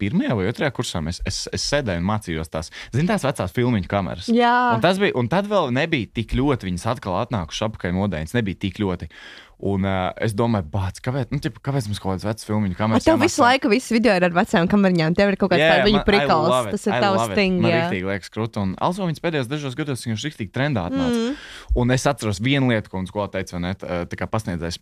pirmajā 0.00 0.36
vai 0.36 0.48
otrajā 0.50 0.72
kursā 0.76 1.00
mēs, 1.04 1.20
es, 1.28 1.44
es 1.56 1.64
sēdēju 1.70 2.02
un 2.02 2.08
mācījos 2.10 2.52
tās, 2.52 2.70
zin, 2.94 3.08
tās 3.08 3.24
vecās 3.24 3.54
filmiņu 3.56 3.88
kameras. 3.90 4.28
Jā. 4.32 4.74
Un, 4.76 4.82
tas 4.84 5.00
bija, 5.00 5.14
un 5.16 5.30
tad 5.32 5.48
vēl 5.50 5.72
nebija 5.76 6.10
tik 6.18 6.36
ļoti, 6.36 6.68
viņas 6.70 6.86
atkal 6.96 7.18
atnākušas 7.22 7.68
apakaļ 7.70 7.96
modē, 7.96 8.22
viņas 8.24 8.36
nebija 8.36 8.60
tik 8.66 8.80
ļoti. 8.82 9.10
Un 9.56 9.86
uh, 9.88 10.10
es 10.20 10.34
domāju, 10.36 10.66
bāc, 10.68 10.98
kāpēc, 11.00 11.30
nu, 11.32 11.38
ķipa, 11.40 11.62
kāpēc 11.64 11.86
mums 11.88 12.00
kaut 12.02 12.10
kādas 12.10 12.26
vecas 12.28 12.44
filmiņu 12.44 12.74
Ar 12.74 12.80
kameras? 12.82 13.06
tev 13.06 13.22
visu 13.22 13.40
laiku 13.40 13.70
viss 13.72 13.88
video 13.94 14.12
ir 14.18 14.26
ar 14.28 14.34
vecām 14.36 14.68
kameriņām. 14.68 15.14
Tev 15.16 15.32
ir 15.32 15.38
kaut 15.40 15.54
kāds 15.54 15.64
tāds 15.64 15.86
viņu 15.88 16.02
prikals. 16.04 16.68
Tas 16.74 16.84
ir 16.84 16.96
tavs 17.00 17.30
sting. 17.30 17.62
Man 17.64 17.72
jā. 17.72 17.78
rīktīgi 17.86 18.10
liekas 18.10 18.32
krūti. 18.34 18.60
Un 18.60 18.74
also 18.84 19.08
viņas 19.08 19.22
pēdējos 19.24 19.48
dažos 19.48 19.78
gados 19.78 20.04
viņš 20.04 20.26
rīktīgi 20.28 20.52
trendā 20.52 20.84
atnāca. 20.90 21.22
Mm. 21.22 21.38
Un 21.80 21.94
es 21.96 22.04
atceros 22.04 22.42
vienu 22.44 22.68
lietu, 22.68 22.92
ko 22.92 23.00
un 23.00 23.08
skolā 23.08 23.30
teica, 23.32 23.56
vai 23.56 23.62
ne, 23.64 23.72
tā, 23.80 24.02
tā 24.12 24.20
kā 24.20 24.28
pasniedzējs. 24.28 24.76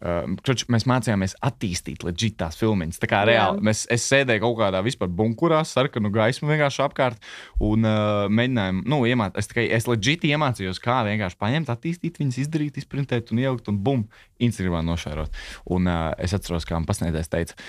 Uh, 0.00 0.32
kruč, 0.40 0.64
mēs 0.72 0.88
mācījāmies 0.90 1.36
attīstīt 1.44 2.02
leģit 2.08 2.38
tās 2.40 2.56
filmiņas. 2.58 3.02
Tā 3.04 3.08
kā 3.12 3.20
reāli. 3.28 3.60
Mēs, 3.68 3.84
es 3.92 4.08
sēdēju 4.08 4.42
kaut 4.42 4.56
kādā 4.58 4.80
vispār 4.84 5.12
bunkurā, 5.12 5.60
sarkanu 5.68 6.10
gaismu 6.12 6.48
vienkārši 6.48 6.82
apkārt. 6.88 7.20
Un 7.62 7.84
uh, 7.86 8.24
mēģinājām, 8.32 8.82
nu, 8.88 9.04
iemācīt. 9.06 9.38
Es, 9.44 9.52
tikai- 9.52 9.68
es 9.76 9.86
leģit 9.88 10.26
iemācījos, 10.32 10.82
kā 10.82 11.02
vienkārši 11.06 11.38
paņemt, 11.40 11.70
attīstīt 11.76 12.18
viņas, 12.20 12.40
izdarīt, 12.42 12.80
izprintēt 12.82 13.30
un 13.30 13.44
ielikt 13.44 13.70
un 13.70 13.78
bum. 13.86 14.04
Instagramā 14.42 14.84
nošērot. 14.86 15.44
Un 15.74 15.90
uh, 15.90 16.08
es 16.22 16.34
atceros, 16.36 16.66
kā 16.68 16.78
man 16.78 16.88
pasniedzējs 16.88 17.32
teica, 17.32 17.60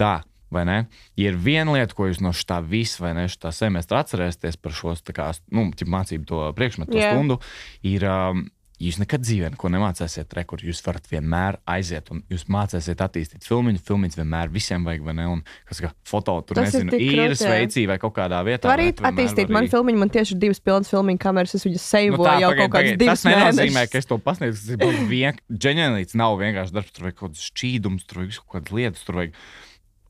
tā. 0.00 0.14
Vai 0.54 0.62
ne? 0.68 0.74
Ja 1.18 1.32
ir 1.32 1.38
viena 1.40 1.72
lieta, 1.74 1.96
ko 1.96 2.06
jūs 2.06 2.20
no 2.22 2.30
šā 2.36 2.60
visa 2.62 3.02
vai 3.02 3.14
ne 3.16 3.24
šā 3.32 3.50
semestra 3.50 4.04
atcerēsieties 4.04 4.60
par 4.62 4.76
šo 4.76 4.92
kā, 5.16 5.32
nu, 5.50 5.64
mācību 5.72 6.28
to 6.28 6.42
priekšmetu, 6.54 6.92
to 6.92 7.00
Jā. 7.00 7.08
stundu, 7.10 7.40
ir 7.82 8.04
um, 8.06 8.44
Jūs 8.82 8.96
nekad 8.98 9.22
dzīvē 9.22 9.52
neko 9.54 9.68
nemācīsiet, 9.70 10.32
re, 10.34 10.42
kur 10.50 10.58
jūs 10.58 10.80
varat 10.82 11.04
vienmēr 11.06 11.60
aiziet 11.70 12.08
un 12.10 12.24
jūs 12.32 12.42
mācīsiet 12.50 13.04
attīstīt 13.04 13.46
filmu. 13.46 13.70
Filmiņas 13.86 14.18
vienmēr 14.18 14.50
visiem 14.50 14.82
vajag, 14.82 15.04
vai 15.06 15.14
ne? 15.14 15.26
Un, 15.30 15.42
kas 15.68 15.78
kā 15.84 15.92
foto 16.10 16.34
tur 16.42 16.58
Tas 16.58 16.74
ir 16.74 16.82
nezinu, 16.82 16.94
tik 16.96 17.04
īres 17.14 17.44
veicī 17.46 17.84
vai 17.86 18.00
kaut 18.02 18.16
kādā 18.16 18.40
vietā. 18.42 18.64
Tu 18.66 18.72
arī 18.72 18.88
attīstīt 18.90 19.52
manu 19.54 19.70
filmu. 19.70 19.94
Man 20.00 20.10
tieši 20.10 20.34
ir 20.34 20.40
divas 20.42 20.58
pilnas 20.58 20.90
filmu 20.90 21.14
kameras. 21.22 21.54
Es 21.54 21.62
viņas 21.68 21.84
Nu, 21.84 21.90
seivoju 21.92 22.26
tā, 22.26 22.34
jau 22.42 22.50
pagaid, 22.50 22.64
kaut 22.64 22.74
kādas 22.74 22.98
divas 23.04 23.22
tas 23.22 23.30
nenozīmē, 23.30 23.76
mēnešus. 23.78 23.92
ka 23.92 24.02
es 24.02 24.10
to 24.10 24.18
pasniedzu. 24.26 24.78
Tas 24.82 24.90
ir 24.90 25.06
vienkārši 25.12 25.60
ģenerāls, 25.66 26.16
nav 26.18 26.34
vienkārši 26.42 26.74
darbs. 26.74 26.90
Tur 26.96 27.06
vajag 27.06 27.18
kaut 27.20 27.30
kādas 27.30 27.46
šķīdums, 27.52 28.08
tur 28.10 28.24
vajag 28.24 28.40
kaut 28.42 28.56
kādas 28.58 28.74
lietas. 28.80 29.06
Tur 29.06 29.20
vajag 29.22 29.38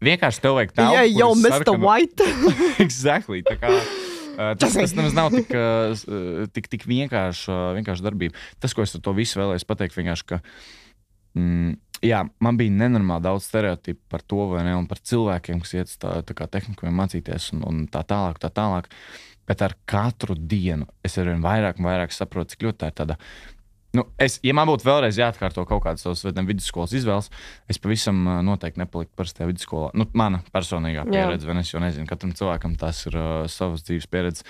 vienkārši 0.09 0.45
tev 0.45 0.57
vajag 0.57 0.73
tādu. 0.81 0.97
Jā, 0.97 1.05
jau 1.21 1.31
Mr. 1.37 1.77
White. 1.85 2.33
exactly. 2.85 3.45
Tā 3.45 3.61
kā, 3.61 3.77
tas, 4.37 4.77
tas 4.77 4.95
nemaz 4.97 5.17
nav 5.17 5.31
tik, 5.35 5.51
uh, 5.55 6.47
tik, 6.55 6.69
tik 6.73 6.87
vienkārši, 6.91 7.55
vienkārši 7.79 8.05
darbība. 8.05 8.39
Tas, 8.63 8.75
ko 8.77 8.85
es 8.85 8.95
ar 8.97 9.03
to 9.05 9.15
visu 9.17 9.41
vēlējos 9.41 9.67
pateikt, 9.69 9.97
vienkārši, 9.99 10.27
ka 10.33 10.41
mm, 11.39 11.77
jā, 12.05 12.23
man 12.45 12.59
bija 12.61 12.75
nenormāli 12.75 13.27
daudz 13.27 13.49
stereotipu 13.49 14.03
par 14.13 14.25
to, 14.27 14.49
vai 14.53 14.65
ne, 14.67 14.75
un 14.79 14.89
par 14.91 15.01
cilvēkiem, 15.03 15.63
kas 15.65 15.77
iet 15.77 15.93
uz 15.93 16.01
tā, 16.01 16.17
tā 16.27 16.37
kā 16.37 16.49
tehnikumiem 16.51 16.97
mācīties, 17.03 17.53
un, 17.57 17.65
un 17.69 17.87
tā 17.93 18.05
tālāk, 18.09 18.41
tā 18.43 18.53
tālāk. 18.55 18.91
Bet 19.45 19.61
ar 19.61 19.75
katru 19.89 20.37
dienu 20.39 20.87
es 21.05 21.19
arvien 21.21 21.43
vairāk 21.45 21.81
un 21.81 21.91
vairāk 21.91 22.15
saprotu, 22.17 22.55
cik 22.55 22.65
ļoti 22.65 22.81
tā 22.81 22.89
ir 22.89 22.97
tāda. 23.03 23.19
Nu, 23.95 24.07
es, 24.19 24.41
ja 24.43 24.55
man 24.57 24.67
būtu 24.67 24.87
vēlreiz 24.89 25.19
jāatkārto 25.21 25.63
kaut 25.71 25.85
kādas 25.85 26.03
savas 26.03 26.25
vidusskolas 26.27 26.95
izvēles, 26.99 27.31
es 27.71 27.79
pavisam 27.83 28.25
ā, 28.27 28.39
noteikti 28.47 28.83
nepaliktu 28.83 29.15
parastajā 29.19 29.47
vidusskolā. 29.53 29.93
Nu, 29.95 30.09
mana 30.19 30.43
personīgā 30.55 31.07
pieredze, 31.07 31.47
vai 31.47 31.59
ne, 31.59 31.63
es 31.63 31.71
jau 31.71 31.83
nezinu, 31.83 32.09
katram 32.11 32.35
cilvēkam 32.35 32.75
tas 32.81 33.05
ir 33.07 33.19
uh, 33.21 33.35
savas 33.51 33.87
dzīves 33.87 34.11
pieredze. 34.11 34.47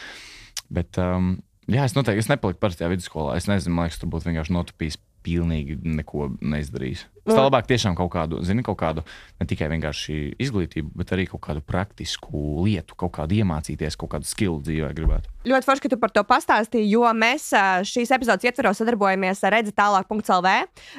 Bet, 0.72 0.96
um, 1.02 1.34
jā, 1.68 1.84
es 1.84 1.96
noteikti 1.96 2.24
es 2.24 2.30
nepaliku 2.32 2.62
parastajā 2.64 2.88
vidusskolā. 2.94 3.36
Es 3.36 3.50
nezinu, 3.50 3.76
man 3.76 3.90
liekas, 3.90 4.00
tur 4.00 4.12
būtu 4.14 4.30
vienkārši 4.30 4.56
notupījis, 4.56 5.00
pilnīgi 5.24 5.76
neko 5.84 6.30
neizdarījis. 6.40 7.04
Es 7.24 7.32
tā 7.32 7.40
labāk 7.40 7.68
tiešām 7.68 7.94
kaut 7.96 8.10
kādu, 8.12 8.42
zini, 8.44 8.60
kaut 8.64 8.76
kādu 8.82 9.04
ne 9.40 9.46
tikai 9.48 9.70
vienkārši 9.72 10.36
izglītību, 10.44 10.90
bet 11.00 11.12
arī 11.16 11.24
kaut 11.30 11.40
kādu 11.46 11.62
praktisku 11.64 12.64
lietu, 12.66 12.96
kaut 13.00 13.14
kādu 13.16 13.38
iemācīties, 13.38 13.96
kaut 13.96 14.12
kādu 14.12 14.28
skilu 14.28 14.58
dzīvē 14.64 14.90
gribētu. 14.96 15.30
Ļoti 15.44 15.68
forši, 15.68 15.82
ka 15.84 15.88
tu 15.92 15.96
par 16.00 16.12
to 16.12 16.22
pastāstīji, 16.24 16.88
jo 16.88 17.04
mēs 17.16 17.50
šīs 17.88 18.12
epizodes 18.16 18.46
ietvaros 18.48 18.78
sadarbojamies 18.80 19.42
ar 19.44 19.52
Redzi 19.56 19.74
tālāk.lv, 19.76 20.52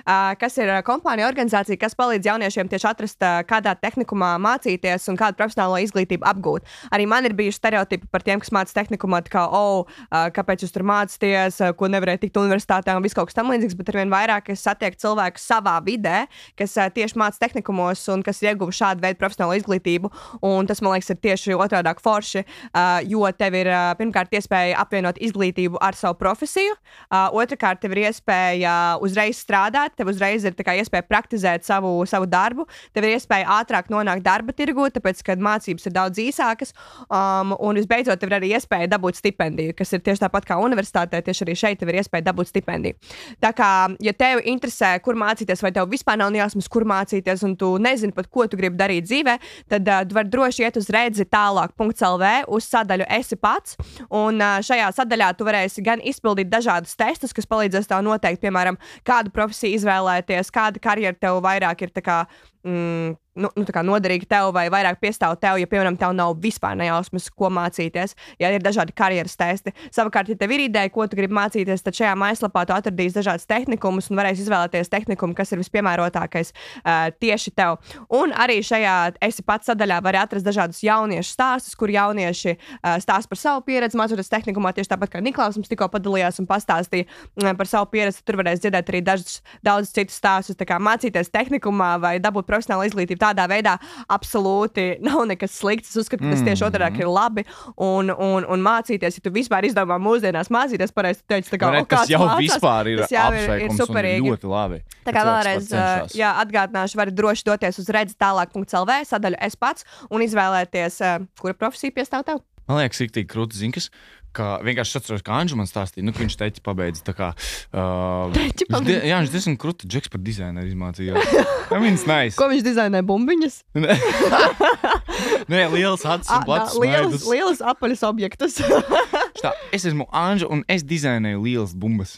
ā, 0.05 0.17
kas 0.41 0.57
ir 0.61 0.69
kompānija 0.85 1.29
organizācija, 1.29 1.79
kas 1.81 1.97
palīdz 1.97 2.29
jauniešiem 2.29 2.69
tieši 2.69 2.89
atrast, 2.91 3.25
kādā 3.49 3.73
tehnikumā 3.81 4.35
mācīties 4.41 5.09
un 5.09 5.17
kādu 5.17 5.39
profesionālo 5.39 5.79
izglītību 5.85 6.25
apgūt. 6.29 6.69
Arī 6.93 7.07
man 7.09 7.25
ir 7.25 7.33
bijuši 7.37 7.57
stereotipi 7.57 8.09
par 8.13 8.25
tiem, 8.25 8.41
kas 8.41 8.53
mācās 8.53 8.77
tehnikumā, 8.77 9.23
kā, 9.29 9.47
oh, 9.49 9.89
kāpēc 10.13 10.65
jūs 10.65 10.73
tur 10.77 10.85
mācāties, 10.89 11.61
ko 11.77 11.89
nevarēja 11.89 12.21
tikt 12.27 12.37
universitātē 12.41 12.93
un 12.93 13.05
viss 13.05 13.17
kaut 13.17 13.31
kas 13.31 13.37
tam 13.41 13.49
līdzīgs, 13.53 13.77
bet 13.81 13.93
arvien 13.95 14.13
vairāk 14.13 14.53
es 14.53 14.61
satieku 14.65 15.01
cilvēku 15.01 15.41
savā 15.41 15.79
vidē, 15.85 16.14
kas 16.59 16.75
ā, 16.79 16.87
tieši 16.93 17.19
mācās 17.19 17.41
tehnikumos 17.41 18.05
un 18.13 18.23
kas 18.25 18.41
ir 18.41 18.53
ieguvuši 18.53 18.81
šādu 18.81 19.05
veidu 19.05 19.19
profesionālo 19.21 19.57
izglītību. 19.59 20.11
Un 20.45 20.69
tas, 20.69 20.81
man 20.85 20.95
liekas, 20.95 21.13
ir 21.13 21.21
tieši 21.23 21.57
otrādi 21.57 21.93
forši, 22.05 22.43
ā, 22.71 22.85
jo 23.07 23.23
tev 23.37 23.57
ir 23.57 23.69
ā, 23.71 23.83
pirmkārt 23.99 24.33
iespēja 24.35 24.79
apvienot 24.83 25.19
izglītību 25.23 25.79
ar 25.83 25.97
savu 25.97 26.17
profesiju, 26.19 26.75
ā, 27.09 27.25
otrkārt, 27.35 27.81
tev 27.83 27.95
ir 27.95 28.05
iespēja 28.09 28.75
uzreiz 29.03 29.39
strādāt, 29.41 29.95
tev 29.97 30.11
uzreiz 30.11 30.45
ir 30.45 30.55
kā 30.65 30.75
iespēja 30.79 31.05
praktizēt 31.07 31.65
savu, 31.67 31.97
savu 32.09 32.29
darbu, 32.29 32.67
tev 32.95 33.07
ir 33.07 33.17
iespēja 33.17 33.59
ātrāk 33.59 33.91
nonākt 33.93 34.25
darba 34.25 34.55
tirgū, 34.55 34.87
tāpēc, 34.95 35.23
ka 35.25 35.37
mācības 35.41 35.89
ir 35.89 35.95
daudz 35.95 36.21
īsākas, 36.21 36.73
um, 37.09 37.55
un 37.59 37.79
visbeidzot, 37.79 38.19
tev 38.21 38.31
ir 38.31 38.37
arī 38.39 38.53
iespēja 38.55 38.89
dabūt 38.95 39.19
stipendiju, 39.19 39.75
kas 39.77 39.93
ir 39.95 40.03
tieši 40.05 40.25
tāpat 40.25 40.47
kā 40.49 40.59
universitātē, 40.61 41.21
tieši 41.25 41.45
arī 41.45 41.57
šeit 41.59 41.81
tev 41.81 41.91
ir 41.91 41.99
iespēja 42.01 42.29
dabūt 42.29 42.51
stipendiju. 42.51 42.97
Tā 43.43 43.51
kā, 43.55 43.71
ja 44.03 44.13
tev 44.17 44.43
interesē, 44.45 44.95
kur 45.03 45.17
mācīties, 45.19 45.63
vai 45.65 45.73
tev 45.75 45.89
vispār 45.91 46.04
nav 46.13 46.35
jāsmas, 46.37 46.69
kur 46.71 46.85
mācīties, 46.87 47.43
un 47.47 47.55
tu 47.57 47.71
nezini 47.81 48.13
pat, 48.15 48.29
ko 48.29 48.45
tu 48.47 48.59
gribi 48.59 48.77
darīt 48.77 49.07
dzīvē, 49.09 49.35
tad 49.71 49.89
uh, 49.89 50.03
tu 50.05 50.17
vari 50.17 50.31
droši 50.31 50.65
iet 50.65 50.79
uz 50.79 50.89
redzi 50.93 51.25
tālāk.lv 51.25 52.31
uz 52.55 52.69
sadaļu 52.69 53.09
esi 53.17 53.39
pats. 53.41 53.77
Un 54.09 54.37
uh, 54.37 54.59
šajā 54.65 54.91
sadaļā 54.99 55.31
tu 55.37 55.47
varēsi 55.47 55.85
gan 55.85 56.03
izpildīt 56.05 56.51
dažādus 56.51 56.95
testus, 56.99 57.33
kas 57.35 57.49
palīdzēs 57.49 57.89
tev 57.89 58.05
noteikt, 58.05 58.43
piemēram, 58.45 58.77
kādu 59.07 59.33
profesiju 59.35 59.79
izvēlēties, 59.79 60.53
kāda 60.53 60.81
karjera 60.83 61.17
tev 61.17 61.41
vairāk 61.45 61.87
ir 61.87 61.95
kā, 62.05 62.25
mm, 62.65 63.15
nu, 63.35 63.49
nu, 63.55 63.65
noderīga 63.89 64.27
tev 64.29 64.49
vai 64.55 64.65
vairāk 64.71 64.99
piestāv 65.01 65.35
tev, 65.41 65.59
ja, 65.59 65.67
piemēram, 65.69 65.97
tev 65.99 66.13
nav 66.15 66.35
vispār 66.41 66.77
nejausmas, 66.79 67.27
ko 67.29 67.49
mācīties, 67.53 68.15
ja 68.39 68.51
ir 68.53 68.63
dažādi 68.63 68.95
karjeras 68.95 69.35
testi. 69.39 69.73
Savukārt, 69.93 70.31
ja 70.31 70.39
tev 70.39 70.53
ir 70.55 70.65
ideja, 70.67 70.91
ko 70.93 71.05
tu 71.07 71.19
gribi 71.19 71.35
mācīties, 71.35 71.83
tad 71.85 71.97
šajā 71.97 72.13
mājaslapā 72.19 72.65
tu 72.65 72.75
atradīsi 72.75 73.19
dažādas 73.19 73.47
tehnikumus 73.49 74.09
un 74.09 74.19
varēsi 74.21 74.45
izvēlēties 74.45 74.91
tehnikumu, 74.91 75.35
kas 75.37 75.51
ir 75.51 75.61
vispiemērotākais 75.61 76.53
uh, 76.55 77.11
tieši 77.19 77.53
tev. 77.55 77.77
Un 78.15 78.33
arī 78.35 78.61
šajā 78.65 78.95
esi 79.27 79.45
pats 79.45 79.71
sadaļā 79.71 79.99
var 80.05 80.19
atrast 80.23 80.47
dažādus 80.47 80.81
jauniešu 80.85 81.35
stāstus, 81.35 81.75
kur 81.79 81.91
jaunieši 81.91 82.55
uh, 82.55 82.95
stāsta 83.03 83.31
par 83.31 83.41
savu 83.41 83.65
pieredzi, 83.67 83.99
mācoties 83.99 84.31
tehnikumā, 84.31 84.71
tieši 84.75 84.93
tāpat 84.93 85.15
kā 85.15 85.23
Niklaus 85.25 85.59
mums 85.59 85.71
tikko 85.71 85.89
padalījās 85.91 86.39
un 86.39 86.49
pastāstīja 86.49 87.09
uh, 87.09 87.51
par 87.57 87.69
savu 87.69 87.91
pieredzi. 87.91 88.23
Tur 88.25 88.39
varēs 88.39 88.63
dzirdēt 88.63 88.93
arī 88.93 89.03
dažus 89.05 89.41
daudzus 89.65 89.93
citus 89.95 90.17
stāstus, 90.21 90.57
tā 90.59 90.67
kā 90.69 90.79
mācīties 90.81 91.33
tehnikumā 91.33 91.95
vai 92.01 92.15
dabūt 92.23 92.47
profesionālu 92.55 92.87
izglītību 92.89 93.21
tādā 93.21 93.45
veidā 93.51 93.75
absolūti 94.11 94.87
nav 95.05 95.25
nekas 95.29 95.55
slikts. 95.59 95.91
Es 95.91 96.01
uzskatu, 96.05 96.23
ka 96.25 96.33
tas 96.33 96.43
tieši 96.45 96.65
otrādi 96.67 97.03
ir 97.03 97.11
labi. 97.11 97.45
Un, 97.75 98.09
un, 98.11 98.47
un 98.47 98.65
mācīties, 98.65 99.19
ja 99.19 99.25
tu 99.25 99.33
vispār 99.35 99.67
izdomā 99.69 99.99
mūsdienās 100.01 100.51
mācīties, 100.53 100.95
pareizi 100.95 101.23
teici, 101.27 101.51
tā 101.53 101.61
kā 101.61 101.71
re, 101.73 101.83
"O, 101.83 101.89
tas 101.89 102.09
jau 102.09 102.21
mācās?" 102.23 102.43
vispār 102.45 102.91
ir 102.93 103.05
jau 103.11 103.29
ir, 103.35 103.53
ir 103.67 103.77
superīgi. 103.77 104.25
ļoti 104.31 104.51
labi. 104.51 104.81
Tā 105.05 105.13
kā 105.13 105.25
vēlreiz 105.27 105.69
jā, 106.15 106.33
atgādināšu, 106.41 106.99
varat 106.99 107.17
droši 107.17 107.47
doties 107.51 107.79
uz 107.83 107.91
redzes 107.93 108.17
tālāk.lv 108.21 108.99
sadaļu 109.11 109.41
es 109.45 109.55
pats 109.59 109.85
un 110.09 110.25
izvēlēties, 110.25 111.01
ā, 111.01 111.15
kura 111.41 111.53
profesija 111.57 111.93
piestāv 111.95 112.25
tev. 112.25 112.43
Man 112.67 112.79
liekas, 112.81 113.01
ir 113.05 113.09
tik 113.13 113.27
krūti 113.31 113.57
zinkas. 113.59 113.89
Kā 114.35 114.57
vienkārši 114.59 114.97
atceros, 114.99 115.21
kā 115.23 115.31
Anģis 115.39 115.55
man 115.55 115.67
stāstīja, 115.69 116.03
nu, 116.03 116.11
ka 116.11 116.19
viņš 116.19 116.33
teica, 116.35 116.59
pabeidz. 116.65 116.99
tā 117.07 117.13
Kā, 117.15 117.29
uh, 117.71 118.27
viņš 118.35 118.83
die- 118.83 118.97
jā, 119.07 119.19
viņš 119.21 119.31
diezgan 119.31 119.55
krūti 119.61 119.87
džeks 119.87 120.11
par 120.11 120.19
dizaineru 120.19 120.67
izmācījās. 120.73 121.29
Tā 121.69 121.79
viņš 121.79 122.03
nice. 122.11 122.35
Ko 122.35 122.49
viņš 122.51 122.65
dizainē 122.67 122.99
bumbiņas? 123.07 123.61
Nē, 125.51 125.61
liels 125.71 126.03
acis 126.03 126.31
un 126.33 126.41
Ā, 126.41 126.45
plats 126.47 126.75
smaidus. 126.75 127.23
lielas 127.31 127.61
apaļas 127.63 128.03
objektus. 128.09 128.57
Tā, 129.43 129.53
es 129.71 129.85
esmu 129.87 130.07
Anģa 130.11 130.49
un 130.51 130.65
es 130.71 130.83
dizainēju 130.83 131.39
lielas 131.45 131.71
bumbas. 131.77 132.17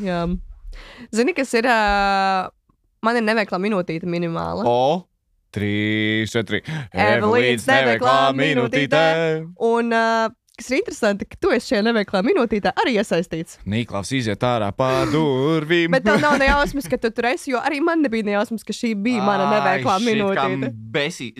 jā. 0.00 0.24
Zini, 1.12 1.34
kas 1.36 1.52
ir? 1.58 1.68
ā, 1.68 2.48
Man 3.02 3.16
ir 3.18 3.24
neveiklā 3.26 3.58
minūtīte 3.58 4.06
minimāla. 4.06 4.62
O, 4.64 5.02
3, 5.52 6.28
4. 6.32 6.62
Evelīns 6.92 7.66
neveiklā 7.68 8.18
minūtītē. 8.36 9.02
Un 9.68 9.92
uh, 9.92 10.30
kas 10.56 10.68
ir 10.70 10.78
interesanti, 10.78 11.26
ka 11.26 11.36
tu 11.40 11.50
esi 11.54 11.72
šajā 11.72 11.82
neveiklā 11.88 12.20
minūtītē 12.24 12.72
arī 12.78 12.94
iesaistīts. 13.00 13.58
Nīklaus 13.68 14.12
iziet 14.14 14.44
ārā 14.46 14.68
pār 14.76 15.10
durvīm. 15.12 15.90
Bet 15.94 16.04
tev 16.06 16.20
nav 16.22 16.36
nejausmas, 16.40 16.86
ka 16.92 16.98
tu 17.02 17.10
tur 17.14 17.28
esi, 17.32 17.50
jo 17.54 17.60
arī 17.64 17.80
man 17.84 18.04
nebija 18.04 18.26
nejausmas, 18.30 18.64
ka 18.68 18.76
šī 18.76 18.92
bija 19.04 19.24
mana 19.26 19.48
neveiklā 19.56 19.96
minūtīte. 20.04 20.72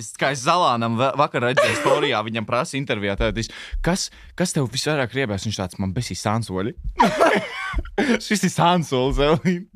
Es- 0.00 0.14
kā 0.18 0.32
es 0.34 0.42
Zalānam 0.44 0.96
va- 0.98 1.12
vakar 1.20 1.44
redzēju, 1.48 1.80
storijā 1.82 2.22
viņam 2.26 2.48
prasa 2.48 2.76
intervijā, 2.80 3.16
tad, 3.20 3.38
kas, 3.84 4.10
kas 4.34 4.52
tev 4.56 4.68
visvairāk 4.72 5.12
riebēs? 5.14 5.46
Viņš 5.48 5.60
tāds 5.60 5.78
man 5.78 5.92
besīs 5.94 6.24
sānsoļi. 6.24 6.74
Šis 8.26 8.44
ir 8.48 8.52
sānsolis, 8.52 9.18
Elīna. 9.22 9.66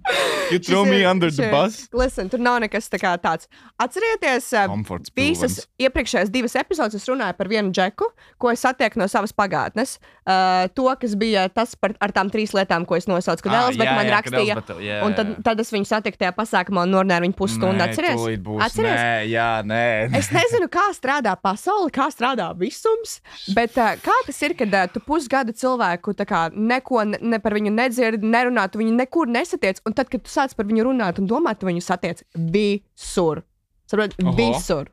You 0.47 0.61
throw 0.63 0.85
Šis 0.85 0.91
me 0.93 0.99
under 1.11 1.27
the 1.31 1.43
šie- 1.43 1.51
bus. 1.51 1.77
Listen, 1.93 2.29
tur 2.31 2.39
nav 2.39 2.61
nekas 2.63 2.87
tā 2.93 3.01
kā 3.03 3.17
tāds. 3.19 3.49
Atcerieties, 3.83 4.53
uh, 4.55 4.69
Komforts 4.71 5.11
visas 5.17 5.57
pilvens. 5.57 5.67
iepriekšējās 5.83 6.31
divas 6.31 6.55
epizodes 6.61 6.95
es 6.95 7.07
runāju 7.11 7.35
par 7.37 7.49
vienu 7.51 7.73
džeku, 7.75 8.07
ko 8.39 8.53
es 8.53 8.63
satieku 8.63 9.01
no 9.03 9.09
savas 9.11 9.35
pagātnes. 9.35 9.97
Uh, 10.23 10.69
to, 10.79 10.87
kas 11.03 11.17
bija 11.19 11.49
tas 11.51 11.75
par 11.75 11.97
ar 12.03 12.15
tām 12.15 12.31
trīs 12.31 12.55
lietām, 12.55 12.87
ko 12.87 12.95
es 12.99 13.09
nosaucu, 13.11 13.43
kad 13.47 13.57
Ā, 13.59 13.65
Elizabete 13.67 13.91
jā, 13.91 13.97
man 13.99 14.07
jā, 14.07 14.15
rakstīja. 14.15 14.55
Elizabete- 14.55 14.87
jā, 14.87 15.01
Un 15.07 15.15
tad, 15.19 15.33
jā. 15.35 15.43
tad 15.51 15.61
es 15.65 15.73
viņu 15.75 15.87
satiku 15.91 16.21
tajā 16.23 16.33
pasākumā 16.39 16.87
un 16.87 16.95
norunāju 16.95 17.27
viņu 17.27 17.37
pusstundu. 17.43 17.75
Nē, 17.83 17.91
Atceries? 17.91 18.87
Nē, 18.87 19.27
jā, 19.31 19.49
nē. 19.67 19.83
Es 20.17 20.31
nezinu, 20.35 20.71
kā 20.71 20.87
strādā 20.95 21.35
pasaule, 21.43 21.91
kā 21.95 22.07
strādā 22.15 22.49
visums, 22.59 23.19
bet 23.55 23.75
uh, 23.83 23.95
kā 24.03 24.15
tas 24.31 24.41
ir, 24.47 24.55
kad 24.59 24.71
uh, 24.79 24.87
tu 24.95 25.03
pusgadu 25.03 25.51
cilvēku 25.55 26.15
kā, 26.27 26.47
neko 26.55 27.03
ne, 27.11 27.19
ne 27.21 27.39
par 27.43 27.55
viņu 27.59 27.75
nedzirdi, 27.87 28.27
nerunā, 28.27 28.67
tu 28.71 28.83
viņu 28.83 28.97
nekur 28.99 29.31
nesatiec, 29.31 29.81
un 29.87 29.95
tad, 29.97 30.11
kad 30.13 30.25
tu 30.27 30.33
sāc 30.33 30.55
par 30.59 30.69
viņu 30.69 30.91
runāt 30.91 31.23
un 31.23 31.31
domāt, 31.31 31.63
tu 31.63 31.71
viņu 31.71 31.85
satiec 31.87 32.23
visur. 32.35 33.45
Saprot, 33.87 34.19
Oho. 34.23 34.35
visur. 34.37 34.91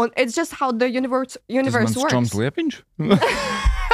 Un 0.00 0.10
it's 0.16 0.34
just 0.34 0.56
how 0.58 0.72
the 0.72 0.88
universe, 0.90 1.38
universe 1.46 1.94
mans 1.94 2.10
čoms 2.10 2.34
works. 2.34 2.40
liepiņš? 2.40 2.82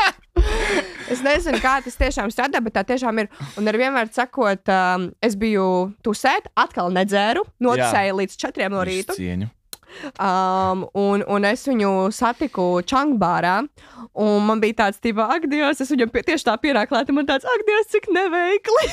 Es 1.08 1.22
nezinu, 1.24 1.56
kā 1.62 1.78
tas 1.80 1.96
tiešām 1.96 2.28
strādā, 2.32 2.60
bet 2.60 2.74
tā 2.76 2.82
tiešām 2.86 3.22
ir. 3.22 3.30
Un 3.58 3.70
ar 3.70 3.76
vienmēr 3.80 4.10
sakot, 4.12 4.60
um, 4.68 5.08
es 5.24 5.38
biju 5.40 5.64
tusēt, 6.04 6.50
atkal 6.58 6.92
nedzēru, 6.92 7.46
notusēju 7.64 8.18
līdz 8.20 8.36
četriem 8.42 8.76
no 8.76 8.84
rīta. 8.84 9.16
Cieņu. 9.16 9.48
Um, 10.20 10.86
un, 10.94 11.22
un 11.26 11.44
es 11.48 11.64
viņu 11.68 11.92
satiku 12.14 12.68
Čangbārā. 12.86 13.56
Un 14.18 14.46
man 14.48 14.60
bija 14.62 14.74
tāds, 14.84 14.98
tipo, 15.02 15.22
ak, 15.22 15.46
Dievs, 15.50 15.80
es 15.84 15.90
viņam 15.94 16.10
pie, 16.14 16.22
tieši 16.26 16.46
tā 16.48 16.56
pierāklēju. 16.62 17.14
Man 17.14 17.26
tāds, 17.28 17.46
ak, 17.46 17.64
Dievs, 17.68 17.90
cik 17.92 18.08
neveikli. 18.14 18.86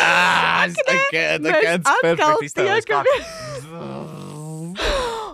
Ah, 0.00 0.64
es- 0.66 0.76
I 0.86 0.96
can't, 1.12 1.46
I 1.46 1.50
mēs 1.50 1.62
can't 1.64 1.86
atkal 1.86 2.02
perfect 2.02 2.46
iztēloties, 2.50 2.86
kā- 2.90 3.02
tiekam- 3.06 4.36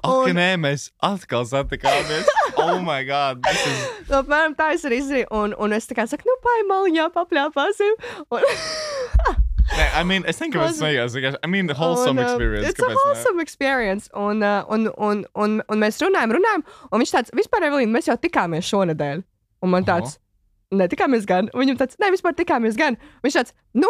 Ak, 0.02 0.10
Un- 0.10 0.34
nē, 0.34 0.48
mēs 0.58 0.88
atkal 1.02 1.44
satikāmies. 1.46 2.26
Oh, 2.58 2.80
my 2.82 3.04
God. 3.06 3.38
Is... 3.46 3.60
Nu, 4.08 4.16
Apmēram 4.22 4.54
tā 4.58 4.72
es 4.74 4.82
arī 4.88 4.98
izdarīju. 4.98 5.28
Un, 5.30 5.54
un 5.62 5.72
es 5.76 5.86
tā 5.86 5.94
kā 5.98 6.06
saku, 6.10 6.26
nu, 6.26 6.34
paimaliņā 6.42 7.06
papļāpāsim. 7.14 7.94
Un, 8.34 8.42
I 9.94 10.02
mean, 10.04 10.24
es 10.26 10.36
think 10.38 10.54
it 10.54 10.58
was 10.58 10.72
Was- 10.72 10.80
smējās. 10.80 11.14
vienkārši- 11.16 11.38
I 11.42 11.46
mean, 11.46 11.66
the 11.66 11.74
wholesome 11.74 12.18
un, 12.18 12.24
um, 12.24 12.30
experience. 12.30 12.68
It's 12.68 12.78
a 12.80 12.82
kāpēc 12.82 12.88
ne? 12.94 13.00
wholesome 13.04 13.40
experience. 13.40 14.08
Un, 14.14 14.42
uh, 14.42 14.64
un, 14.68 14.88
un, 14.98 15.24
un, 15.34 15.62
un 15.68 15.78
mēs 15.78 16.00
runājam, 16.02 16.32
runājam. 16.38 16.64
Un 16.90 17.00
viņš 17.00 17.12
tāds, 17.16 17.30
vispār, 17.36 17.62
Evelīna, 17.68 17.90
mēs 17.96 18.08
jau 18.10 18.16
tikāmies 18.16 18.68
šonadēļ. 18.68 19.22
Un 19.62 19.70
man 19.70 19.84
tāds, 19.84 20.18
netikāmies 20.72 21.26
gan. 21.26 21.48
Un 21.54 21.62
Viņam 21.64 21.78
tāds, 21.78 21.96
ne, 22.00 22.10
vispār 22.10 22.34
tikāmies 22.34 22.76
gan. 22.76 22.96
Viņš 23.24 23.36
tāds, 23.38 23.52
nu, 23.78 23.88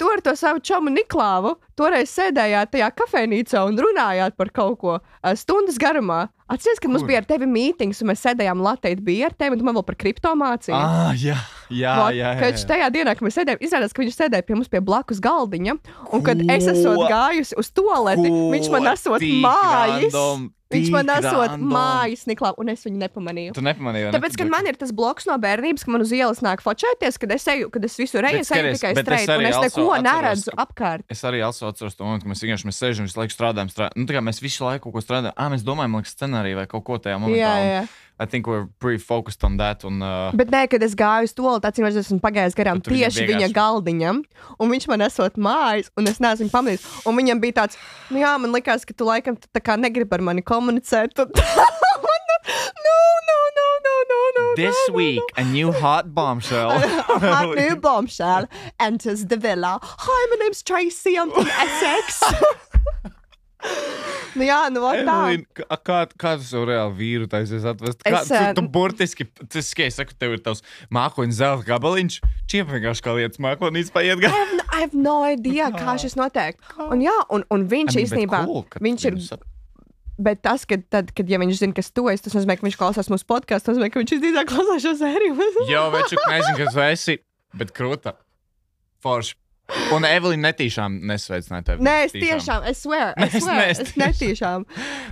tu 0.00 0.08
ar 0.10 0.20
to 0.24 0.34
savu 0.36 0.60
čomu 0.64 0.90
Niklāvu 0.90 1.54
toreiz 1.78 2.10
sēdējāt 2.10 2.72
tajā 2.74 2.88
kafejnīcā 2.98 3.64
un 3.68 3.78
runājāt 3.78 4.36
par 4.38 4.50
kaut 4.54 4.78
ko 4.80 4.94
uh, 4.98 5.34
stundas 5.38 5.78
garumā. 5.80 6.24
Atceries, 6.52 6.82
kad 6.82 6.92
mums 6.92 7.04
bija 7.08 7.22
ar 7.22 7.26
tevi 7.28 7.46
mītings, 7.48 8.02
un 8.02 8.10
mēs 8.10 8.24
sēdējām 8.26 8.60
Latvijā, 8.60 8.98
bija 9.00 9.30
ar 9.30 9.36
tevi, 9.38 9.54
un 9.56 9.62
tu 9.62 9.64
man 9.68 9.78
vēl 9.78 9.86
par 9.88 9.96
kripto 9.96 10.34
mācīji. 10.36 10.76
Ah, 10.76 11.14
jā, 11.16 11.38
jā, 11.72 11.94
Vot, 11.96 12.16
jā. 12.18 12.32
jā, 12.36 12.48
jā. 12.50 12.64
tajā 12.74 12.88
dienā, 12.92 13.14
kad 13.16 13.24
mēs 13.24 13.38
sēdējām, 13.40 13.62
izrādās, 13.64 13.94
ka 13.96 14.02
viņš 14.04 14.18
sēdēja 14.18 14.48
pie 14.48 14.58
mums 14.58 14.72
pie 14.72 14.82
blakus 14.84 15.22
galdiņa. 15.24 15.78
Un 16.12 16.26
kad 16.26 16.42
es 16.44 16.68
esmu 16.74 16.96
Ko? 16.98 17.06
gājusi 17.08 17.56
uz 17.62 17.72
toleti, 17.72 18.28
viņš 18.28 18.72
man 18.74 18.90
Ko? 18.90 18.96
esot 18.98 19.24
mājas. 19.46 20.10
random, 20.12 20.50
Viņš 20.72 20.90
man 20.92 21.10
esot 21.12 21.56
mājas, 21.60 22.24
Niklā, 22.28 22.52
un 22.60 22.72
es 22.72 22.84
viņu 22.86 23.00
nepamanīju. 23.02 23.54
Tu 23.56 23.64
nepamanīji. 23.64 24.12
Tāpēc, 24.14 24.38
kad 24.40 24.52
man 24.52 24.68
ir 24.70 24.78
tas 24.80 24.92
bloks 24.96 25.28
no 25.28 25.36
bērnības, 25.42 25.84
ka 25.84 25.92
man 25.94 26.04
uz 26.04 26.12
ielas 26.16 26.40
nāk 26.44 26.64
fočēties, 26.64 27.18
kad 27.20 27.34
es 27.36 27.46
eju, 27.52 27.68
kad 27.74 27.84
es 27.88 27.96
visur 28.00 28.24
eju, 28.28 28.40
es 28.40 28.52
eju 28.56 28.72
tikai 28.78 28.94
bet 28.96 29.10
streit, 29.26 29.40
un 29.40 29.46
es 29.48 29.58
neko 29.66 29.86
atceros, 29.88 30.06
neredzu 30.06 30.52
ka- 30.52 30.66
apkārt. 30.66 31.04
Es 31.10 31.24
arī 31.28 31.42
atceros 31.46 31.96
to 31.96 32.04
momentu, 32.04 32.26
kad 32.26 32.32
mēs 32.34 32.44
vienkārši 32.44 32.68
mēs 32.70 32.80
sēžam, 32.82 33.08
visu 33.08 33.20
laiku 33.20 33.34
strādājam. 33.36 33.72
strādājam. 33.72 33.96
Nu, 33.96 34.06
tā 34.06 34.16
kā 34.18 34.22
mēs 34.24 34.42
visu 34.42 34.64
laiku 34.64 34.88
kaut 34.88 34.98
ko 34.98 35.04
strādājam. 35.04 35.36
Ah, 35.36 35.50
mēs 35.52 35.66
domājam, 35.66 35.98
liekas, 35.98 36.16
scenāriju 36.16 36.56
vai 36.62 36.66
kaut 36.66 36.84
ko 36.84 36.98
tajā 36.98 37.18
momentā. 37.18 37.38
Jā, 37.42 37.54
jā. 37.82 37.84
I 38.22 38.26
think 38.26 38.46
we're 38.46 38.68
pretty 38.78 39.02
focused 39.02 39.42
on 39.42 39.56
that. 39.56 39.84
Un, 39.84 40.00
uh, 40.02 40.30
Bet 40.36 40.52
nē, 40.52 40.68
kad 40.70 40.82
es 40.84 40.94
gāju 40.94 41.26
uz 41.26 41.32
to, 41.34 41.58
tad 41.64 41.78
es 41.78 41.96
esmu 42.04 42.20
pagājis 42.22 42.54
garām 42.54 42.78
tieši 42.84 43.26
viņa 43.26 43.48
galdiņam, 43.56 44.22
un 44.60 44.70
viņš 44.70 44.86
man 44.92 45.06
esot 45.08 45.40
mājās, 45.40 45.90
un 45.98 46.06
es 46.06 46.20
neesmu 46.22 46.50
pamanījis. 46.52 46.86
Un 47.08 47.18
viņam 47.18 47.42
bija 47.42 47.62
tāds, 47.62 47.80
nu 48.12 48.22
jā, 48.22 48.36
man 48.38 48.54
likās, 48.54 48.86
ka 48.86 48.94
tu 48.94 49.08
laikam 49.08 49.40
tā 49.40 49.64
kā 49.64 49.78
negribi 49.80 50.14
ar 50.14 50.22
mani 50.30 50.44
komunicēt. 50.46 51.18
No, 52.44 52.98
no, 53.28 53.38
no, 53.56 53.68
no, 53.84 53.94
no, 54.10 54.20
no. 54.36 54.54
this 54.56 54.76
no, 54.88 54.92
no, 54.92 54.96
week, 54.96 55.22
a 55.36 55.44
new 55.44 55.70
hot 55.70 56.12
bombshell. 56.14 56.70
A 57.12 57.18
hot 57.18 57.56
new 57.56 57.76
bombshell 57.76 58.48
enters 58.80 59.26
the 59.26 59.36
villa. 59.36 59.78
Hi, 59.82 60.26
my 60.30 60.36
name's 60.42 60.62
Tracy. 60.62 61.16
I'm 61.16 61.30
from 61.30 61.46
Essex. 61.64 62.22
nu, 64.34 64.42
jā, 64.42 64.58
nu, 64.74 64.82
tā. 64.82 65.04
Evelīna, 65.04 65.66
kā, 65.86 66.00
kā, 66.18 66.34
savu 66.42 66.66
reāli 66.72 66.98
vīru 66.98 67.30
taisies 67.30 67.66
atvest? 67.68 68.02
Kā, 68.02 68.22
Es, 68.24 68.32
tu, 68.32 68.34
eh, 68.40 68.50
tu 68.58 68.66
burtiski, 68.74 69.28
tas 69.46 69.70
skai, 69.70 69.86
saku, 69.94 70.18
tev 70.18 70.34
ir 70.34 70.42
tavs 70.42 70.64
mākoņu 70.90 71.38
zelta 71.38 71.68
gabaliņš, 71.70 72.18
čiem 72.50 72.66
vienkārši 72.72 73.06
kā 73.06 73.16
lietas 73.20 73.42
mākonīs 73.42 73.94
paiet 73.94 74.18
I 74.18 74.26
no, 74.26 74.66
I 74.72 74.82
have 74.82 74.98
no 74.98 75.16
idea, 75.28 75.70
kā 75.76 75.94
šis 76.00 76.18
notiek. 76.18 76.58
Un, 76.88 77.06
jā, 77.06 77.14
un, 77.30 77.46
un 77.54 77.70
viņš 77.70 78.02
īstenībā, 78.02 78.42
viņš 78.82 79.10
ir 79.12 79.22
Bet 80.22 80.42
tas, 80.44 80.64
ka 80.68 80.76
tad, 80.92 81.10
kad 81.16 81.28
ja 81.30 81.40
viņš 81.42 81.60
zina, 81.64 81.74
kas 81.76 81.90
tu 81.90 82.06
esi, 82.12 82.22
tas 82.28 82.36
nozīmē, 82.38 82.58
ka 82.60 82.66
viņš 82.68 82.78
klausās 82.80 83.08
mūsu 83.12 83.26
podkāstu. 83.26 83.68
Tas 83.70 83.74
nozīmē, 83.76 83.90
ka 83.94 84.02
viņš 84.02 84.16
visdrīzāk 84.16 84.50
klausās 84.52 84.84
šo 84.86 84.92
sēriju. 85.00 85.36
Jā, 85.72 85.84
veču, 85.94 86.18
nezinu, 86.30 86.56
kas 86.62 86.74
tu 86.76 86.84
esi, 86.86 87.18
bet 87.58 87.72
krūta. 87.76 88.14
Forši. 89.02 89.38
Un 89.94 90.04
Evelīna 90.04 90.50
netīšām 90.50 90.98
nesveicināja 91.08 91.64
tevi. 91.70 91.84
Nē, 91.86 91.92
es 92.04 92.12
tiešām, 92.12 92.64
es 92.68 92.80
swear, 92.84 93.14
es, 93.24 93.36
Es 93.38 93.44
swear, 93.44 93.62
es, 93.70 93.78
es 93.80 93.92
es 93.92 93.96
netīšām. 94.02 94.66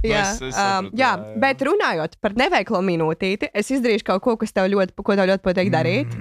Jā, 0.05 0.21
es- 0.27 0.43
es 0.43 0.51
um, 0.51 0.53
sapratu, 0.59 0.91
jā, 1.01 1.07
jā, 1.07 1.13
jā. 1.31 1.39
bet 1.47 1.65
runājot 1.71 2.17
par 2.21 2.35
neveiklo 2.37 2.83
minūtīti, 2.85 3.49
es 3.57 3.71
izdarīšu 3.73 4.05
kaut 4.11 4.21
ko, 4.27 4.35
kas 4.43 4.53
tev 4.53 4.69
ļoti, 4.75 4.97
ko 5.01 5.17
tev 5.17 5.31
ļoti 5.31 5.45
patīk 5.47 5.71
darīt. 5.73 6.13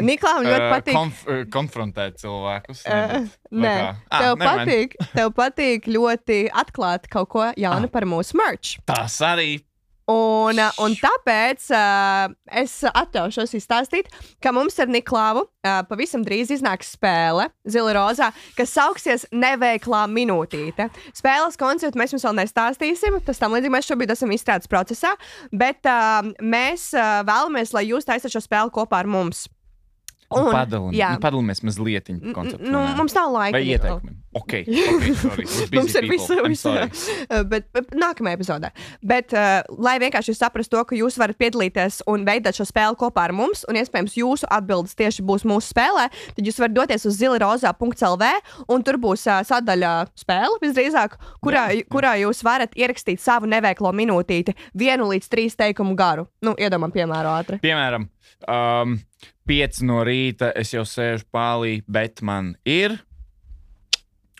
Niklām 0.00 0.44
ļoti 0.46 0.68
patīk. 0.72 0.94
Konf, 0.96 1.24
uh, 1.28 1.42
konfrontēt 1.52 2.16
cilvēkus. 2.22 2.84
Uh, 2.86 3.26
Vai 3.50 3.66
nē? 3.66 3.74
Ah, 4.10 4.22
tev, 4.22 4.38
nevermind. 4.40 4.46
patīk, 4.46 4.96
tev 5.12 5.34
patīk 5.36 5.90
ļoti 5.92 6.38
atklāt 6.50 7.10
kaut 7.12 7.28
ko 7.34 7.50
jaunu 7.56 7.90
Ah. 7.90 7.92
par 7.92 8.02
mūsu 8.08 8.38
merch. 8.40 8.78
Tas 8.88 9.18
arī. 9.20 9.60
Un, 10.12 10.58
un 10.82 10.94
tāpēc 10.98 11.68
uh, 11.70 12.32
es 12.58 12.72
atļaušos 12.90 13.52
izstāstīt, 13.54 14.08
ka 14.42 14.50
mums 14.52 14.74
ar 14.82 14.90
Niklāvu 14.90 15.44
uh, 15.46 15.84
pavisam 15.88 16.24
drīz 16.26 16.50
iznāks 16.50 16.90
spēle 16.96 17.46
Zila 17.70 17.94
Rozā, 17.94 18.32
kas 18.58 18.74
sauksies 18.74 19.28
Neveiklā 19.32 20.02
minūtīte. 20.10 20.88
Spēles 21.16 21.56
konceptu 21.56 21.96
mēs 22.02 22.12
jums 22.16 22.26
vēl 22.26 22.34
nestāstīsim, 22.42 23.20
tas 23.24 23.38
tam 23.40 23.54
līdzīgi 23.54 23.72
mēs 23.78 23.88
šobrīd 23.92 24.10
esam 24.16 24.34
izstrādes 24.34 24.68
procesā, 24.68 25.14
bet 25.54 25.86
uh, 25.86 26.32
mēs 26.42 26.90
uh, 26.98 27.22
vēlamies, 27.28 27.72
lai 27.72 27.86
jūs 27.94 28.04
taisat 28.10 28.34
šo 28.34 28.42
spēli 28.42 28.74
kopā 28.74 29.04
ar 29.06 29.06
mums. 29.08 29.46
Un, 30.32 30.46
Un- 30.46 30.52
padalin, 30.52 30.92
jā. 30.96 31.10
nu, 31.14 31.20
padalīsimies 31.20 31.62
mazliet 31.64 32.10
N- 32.10 32.32
konceptu. 32.34 32.70
Nu, 32.70 32.82
mums 32.96 33.14
nav 33.14 33.32
laika. 33.32 33.58
Vai 33.58 33.64
ieteikumi? 33.68 34.16
Ok, 34.32 34.52
ok, 34.94 35.06
sorry. 35.20 35.44
Mums 35.76 35.94
ir 35.98 36.06
visu, 36.08 36.36
visu. 36.46 36.70
Uh, 36.72 37.42
bet, 37.48 37.66
bet 37.74 37.90
nākamajā 37.92 38.38
epizodē. 38.38 38.70
Bet, 39.04 39.34
uh, 39.36 39.60
lai 39.84 39.98
vienkārši 40.00 40.32
jūs 40.32 40.40
saprastu 40.40 40.78
to, 40.78 40.84
ka 40.88 40.96
jūs 40.96 41.18
varat 41.20 41.36
piedalīties 41.40 42.00
un 42.08 42.24
veidot 42.24 42.56
šo 42.56 42.64
spēli 42.68 42.96
kopā 43.00 43.26
ar 43.28 43.34
mums, 43.36 43.66
un 43.68 43.76
iespējams 43.80 44.16
jūsu 44.16 44.48
atbildes 44.56 44.96
tieši 44.96 45.24
būs 45.28 45.44
mūsu 45.48 45.74
spēlē, 45.74 46.08
tad 46.38 46.48
jūs 46.48 46.62
varat 46.62 46.76
doties 46.78 47.04
uz 47.10 47.20
zilirozā.lv, 47.20 48.30
un 48.72 48.86
tur 48.88 49.00
būs 49.04 49.26
uh, 49.28 49.42
sadaļa 49.48 49.92
spēle 50.24 50.56
visdrīzāk, 50.64 51.18
kurā, 51.44 51.68
Jā, 51.68 51.82
jā. 51.82 51.88
kurā 51.92 52.16
jūs 52.24 52.40
varat 52.46 52.72
ierakstīt 52.78 53.20
savu 53.20 53.50
neveiklo 53.52 53.92
minūtīti, 54.00 54.56
vienu 54.80 55.12
līdz 55.12 55.28
trīs 55.32 55.60
teikumu 55.60 55.92
garu. 55.98 56.24
Nu, 56.40 56.56
iedomājam, 56.56 56.96
piemēram, 56.96 57.36
ātri. 57.36 57.60
Piemēram, 57.62 58.08
um, 58.48 58.96
5 59.48 59.84
no 59.88 60.02
rīta 60.06 60.52
es 60.56 60.72
jau 60.72 60.84
sēžu 60.88 61.28
pālī, 61.34 61.80
bet 61.90 62.24
man 62.24 62.54
ir. 62.64 62.96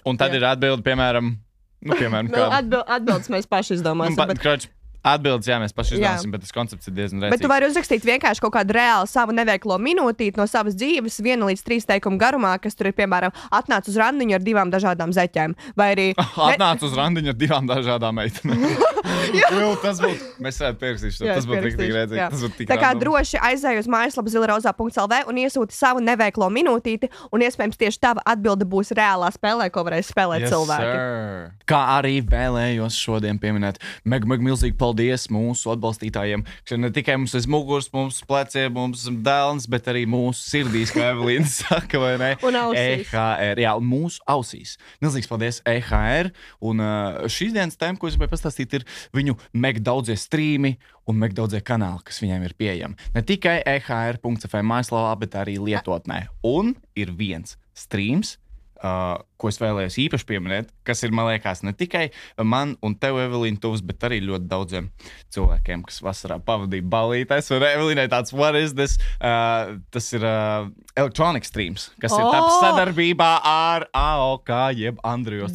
Un 0.05 0.17
tad 0.19 0.33
Jā. 0.35 0.41
ir 0.41 0.45
atbilde, 0.49 0.83
piemēram, 0.83 1.37
nu, 1.83 1.95
piemēram 1.95 2.27
Nu, 2.31 2.35
kāda. 2.35 2.59
atbild, 2.59 2.85
atbildes 2.97 3.29
mēs 3.31 3.47
paši 3.47 3.75
Nu, 3.75 3.81
izdomāsim. 3.81 4.17
pa- 4.17 4.27
bet... 4.27 4.39
kroč, 4.43 4.69
Atbildes, 5.03 5.49
jā, 5.51 5.57
mēs 5.59 5.73
paši 5.75 5.97
Jā. 5.97 5.99
izdomāsim, 5.99 6.31
bet 6.31 6.45
tas 6.45 6.53
koncepts 6.55 6.87
ir 6.87 6.95
diezgan 6.95 7.25
Bet 7.33 7.41
tu 7.43 7.49
vari 7.51 7.67
uzrakstīt 7.67 8.05
vienkārši 8.07 8.43
kaut 8.45 8.53
kādu 8.55 8.77
reālu 8.77 9.09
savu 9.11 9.35
neveiklo 9.35 9.75
minūtīti 9.83 10.39
no 10.39 10.47
savas 10.47 10.77
dzīves, 10.79 11.17
viena 11.27 11.49
līdz 11.49 11.63
trīs 11.67 11.87
teikumu 11.89 12.21
garumā, 12.23 12.55
kas 12.63 12.79
tur 12.79 12.87
ir, 12.93 12.95
piemēram, 12.95 13.35
atnācis 13.51 13.91
uz 13.95 13.99
randiņu 13.99 14.37
ar 14.39 14.45
divām 14.47 14.71
dažādām 14.71 15.11
zeķēm. 15.17 15.57
Vai 15.75 15.89
arī 15.97 16.07
Atnāca 16.53 16.87
uz 16.87 16.95
randiņu 16.95 17.33
ar 17.35 17.39
divām 17.41 17.67
dažādām 17.67 18.15
meitenēm. 18.21 18.63
Jā, 19.35 19.49
tas 19.83 19.99
būtu. 20.03 20.29
Mēs 20.43 20.59
varētu 20.63 20.79
pierakstīt 20.79 21.17
šo. 21.17 21.27
Jā, 21.27 21.35
Tas 21.39 21.47
būtu 21.51 21.63
tik 21.75 21.81
redzīgi. 21.83 22.19
jā. 22.21 22.29
Tas 22.31 22.43
būtu 22.45 22.57
tik 22.61 22.69
Tā 22.71 22.77
kā 22.79 22.93
random. 22.93 23.03
droši 23.03 23.41
aizēj 23.43 23.81
uz 23.83 23.89
mājaslapu 23.91 24.31
zilarozā.lv 24.31 25.19
un 25.31 25.41
iesūti 25.43 25.75
savu 25.75 26.03
neveiklo 26.05 26.47
minūtīti, 26.55 27.11
un 27.35 27.43
iespējams 27.43 27.81
tieši 27.81 27.99
tava 28.03 28.23
atbilde 28.29 28.67
būs 28.69 28.93
reālā 28.95 29.33
spēlē, 29.35 29.67
ko 29.75 29.83
varēs 29.89 30.13
spēlēt 30.13 30.47
Yes, 30.47 30.53
cilvēki. 30.55 30.93
sir. 30.93 31.51
Kā 31.67 31.81
arī 31.99 32.21
vēlējos 32.23 32.99
šodien 33.03 33.41
pieminēt, 33.43 33.81
meg, 34.05 34.27
meg, 34.29 34.39
milzīgi 34.45 34.77
paldies 34.79 34.92
mūsu 35.33 35.73
atbalstītājiem, 35.75 36.45
kas 36.67 36.81
ne 36.81 36.91
tikai 36.95 37.17
mums 37.21 37.35
aiz 37.39 37.49
muguras, 37.51 37.89
mums 37.95 38.21
pleciem, 38.29 38.73
mums 38.77 39.05
dēls, 39.25 39.69
bet 39.71 39.89
arī 39.93 40.05
mūsu 40.11 40.43
sirdīs, 40.47 40.93
kā 40.95 41.11
Evelīna 41.13 41.49
saka, 41.61 42.01
vai 42.03 42.15
ne? 42.21 42.33
Un 42.47 42.59
ausīs. 42.61 43.09
EHR, 43.13 43.63
jā, 43.65 43.75
un 43.79 43.89
mūsu 43.89 44.23
ausīs. 44.31 44.77
Milzīgs 45.03 45.31
paldies 45.31 45.63
EHR. 45.69 46.33
Un 46.63 46.83
uh, 46.83 47.23
šīs 47.31 47.55
dienas 47.57 47.79
tēma, 47.81 47.99
ko 48.01 48.11
es 48.11 48.17
gribēju 48.17 48.35
pastāstīt, 48.35 48.79
ir 48.79 48.87
viņu 49.17 49.37
meg 49.53 49.83
daudzie 49.85 50.17
strīmi 50.19 50.77
un 51.11 51.19
meg 51.19 51.35
daudzie 51.37 51.63
kanāli, 51.65 52.05
kas 52.07 52.21
viņiem 52.23 52.47
ir 52.47 52.55
pieejami. 52.59 53.11
Ne 53.17 53.25
tikai 53.27 53.59
E 53.63 53.79
EHR.CF 53.83 54.63
mājaslapā, 54.67 55.17
bet 55.25 55.37
arī 55.39 55.59
lietotnē. 55.61 56.27
Un 56.47 56.75
ir 56.99 57.13
viens 57.19 57.57
streams. 57.75 58.37
Uh, 58.83 59.21
ko 59.39 59.51
es 59.51 59.59
vēlējos 59.63 59.97
īpaši 60.05 60.27
pieminēt, 60.27 60.71
kas 60.87 61.03
ir, 61.07 61.13
man 61.15 61.29
liekas, 61.29 61.65
ne 61.67 61.73
tikai 61.75 62.09
man 62.47 62.77
un 62.83 62.95
tev, 62.99 63.19
Evelīna, 63.23 63.59
tuvs, 63.63 63.83
bet 63.87 64.03
arī 64.07 64.21
ļoti 64.25 64.49
daudziem 64.51 64.89
cilvēkiem, 65.35 65.85
kas 65.87 66.01
vasarā 66.03 66.39
pavadīja 66.43 66.87
balītēs. 66.91 67.51
Un 67.55 67.67
Evelīnai 67.67 68.09
tāds, 68.11 68.35
what 68.35 68.59
is 68.59 68.75
this? 68.79 68.97
Uh, 69.19 69.79
tas 69.95 70.11
ir 70.15 70.27
uh, 70.27 70.67
elektronisks 70.99 71.53
streams, 71.53 71.89
kas 72.03 72.15
ir 72.15 72.27
taps 72.27 72.53
Oh! 72.53 72.61
sadarbībā 72.63 73.31
ar 73.49 73.87
AOK, 73.97 74.51
jeb 74.79 75.03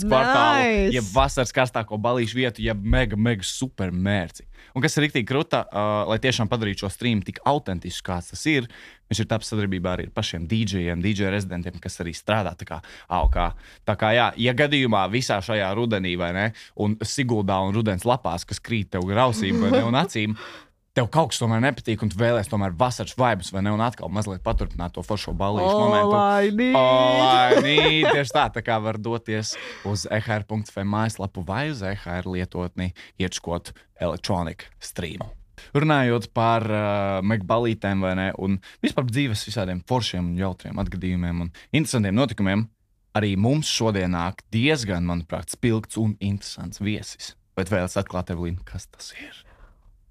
kvartālu, 0.08 0.64
Nice! 0.64 0.94
jeb 0.96 1.10
vasaras 1.14 1.56
karstāko 1.56 2.00
balīšu 2.02 2.40
vietu, 2.40 2.64
jeb 2.66 2.84
mega, 2.84 3.20
mega 3.20 3.46
super 3.48 3.92
mērci. 3.92 4.48
Un 4.76 4.84
kas 4.84 4.98
ir 4.98 5.08
rīktīgi 5.08 5.28
krūta, 5.30 5.64
uh, 5.68 6.04
lai 6.10 6.20
tiešām 6.22 6.50
padarītu 6.52 6.86
šo 6.86 6.92
streamu 6.94 7.26
tik 7.26 7.40
autentisku, 7.48 8.08
kāds 8.12 8.32
tas 8.34 8.44
ir, 8.50 8.68
Viņš 9.08 9.24
ir 9.24 9.30
tapis 9.32 9.52
sadarbībā 9.54 9.96
arī 9.96 10.08
ar 10.10 10.14
pašiem 10.16 10.48
DJiem, 10.52 11.02
DJ 11.04 11.32
rezidentiem, 11.32 11.80
kas 11.84 12.00
arī 12.04 12.14
strādā 12.18 12.54
tā 12.60 12.68
kā 12.68 12.82
augā. 13.20 13.50
Tā 13.88 13.96
kā, 14.00 14.12
jā, 14.16 14.30
ja 14.44 14.54
gadījumā 14.58 15.06
visā 15.14 15.40
šajā 15.44 15.72
rudenī, 15.78 16.18
vai 16.20 16.34
ne, 16.36 16.48
un 16.84 16.98
Siguldā 17.08 17.60
un 17.64 17.76
rudens 17.76 18.08
lapās, 18.08 18.48
kas 18.48 18.64
krīt 18.64 18.92
tev 18.96 19.08
grausīm 19.08 19.62
vai 19.64 19.72
ne, 19.78 19.84
un 19.88 20.00
acīm, 20.00 20.36
tev 20.98 21.10
kaut 21.14 21.32
kas 21.32 21.42
tomēr 21.42 21.62
nepatīk, 21.62 22.02
un 22.02 22.12
tu 22.12 22.20
vēlēsies 22.20 22.52
tomēr 22.52 22.76
vasaras 22.78 23.16
vibes, 23.20 23.52
vai 23.54 23.64
ne, 23.66 23.74
un 23.76 23.84
atkal 23.86 24.10
mazliet 24.14 24.42
paturpināt 24.46 24.96
to 24.98 25.04
foršo 25.06 25.34
balīšu 25.38 25.74
momentu. 25.78 26.14
Olaini! 26.18 26.70
Olaini, 26.76 28.06
tieši 28.10 28.34
tā, 28.34 28.48
tā 28.58 28.66
kā 28.66 28.80
var 28.82 29.00
doties 29.00 29.56
uz 29.88 30.08
E 30.10 30.18
ehr.f 30.18 30.84
mājaslapu 30.84 31.46
vai 31.48 31.68
uz 31.72 31.84
ehr 31.86 32.28
lietotni 32.28 32.94
iečkot 33.22 33.76
elektroniku 34.02 34.74
streamu. 34.82 35.30
Runājot 35.78 36.30
par 36.38 36.66
uh, 36.70 37.20
megbalītēm, 37.26 38.04
vai 38.06 38.14
ne, 38.20 38.28
un 38.44 38.60
vispār 38.84 39.08
dzīves 39.10 39.46
visādiem 39.48 39.82
foršiem, 39.90 40.32
un 40.32 40.42
jautriem 40.42 40.82
atgadījumiem 40.84 41.46
un 41.46 41.52
interesantiem 41.72 42.18
notikumiem, 42.18 42.68
arī 43.18 43.34
mums 43.40 43.70
šodien 43.72 44.14
nāk 44.16 44.44
diezgan, 44.54 45.08
manuprāt, 45.10 45.52
spilgts 45.54 46.00
un 46.02 46.16
interesants 46.20 46.82
viesis. 46.84 47.34
Bet 47.58 47.72
vēlas 47.74 47.98
atklāt, 47.98 48.32
Evelīna, 48.34 48.62
kas 48.68 48.88
tas 48.92 49.14
ir? 49.18 49.44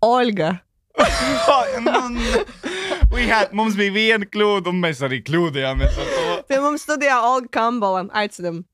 Olga! 0.05 0.51
We 3.13 3.29
had, 3.29 3.53
mums 3.55 3.77
bija 3.79 3.93
viena 3.95 4.27
kļūda, 4.27 4.73
un 4.73 4.81
mēs 4.83 5.03
arī 5.07 5.21
kļūdījāmies 5.25 5.99
ar 6.01 6.09
to. 6.11 6.25
Pie 6.49 6.59
mums 6.65 6.83
studijā 6.87 7.21
Olga 7.23 7.49
Kambala. 7.55 8.03
Aicinam! 8.17 8.65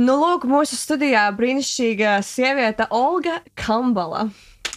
Nu, 0.00 0.14
lūk, 0.16 0.46
mūsu 0.48 0.78
studijā 0.80 1.26
brīnišķīga 1.36 2.20
sieviete 2.24 2.86
Olga 2.96 3.40
Kambala. 3.58 4.30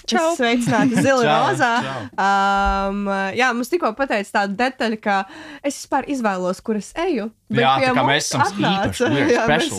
Čau. 0.09 0.33
Sveicināti 0.35 0.99
Zila 0.99 1.23
Čau, 1.27 1.35
Rozā. 1.45 1.69
Um, 2.11 3.05
jā, 3.31 3.51
mums 3.55 3.71
tikko 3.71 3.93
pateica 3.95 4.41
tādu 4.41 4.57
detaļu, 4.59 4.97
ka 4.99 5.21
es 5.63 5.77
vispār 5.77 6.09
izvēlos, 6.11 6.59
kur 6.65 6.81
es 6.81 6.91
eju. 6.99 7.29
bet 7.47 7.63
Jā, 7.63 7.71
tā 7.79 7.93
kā 7.93 8.03
mums 8.03 8.09
mēs 8.11 8.33
esam 8.33 9.15
Jā, 9.31 9.45
mēs 9.47 9.71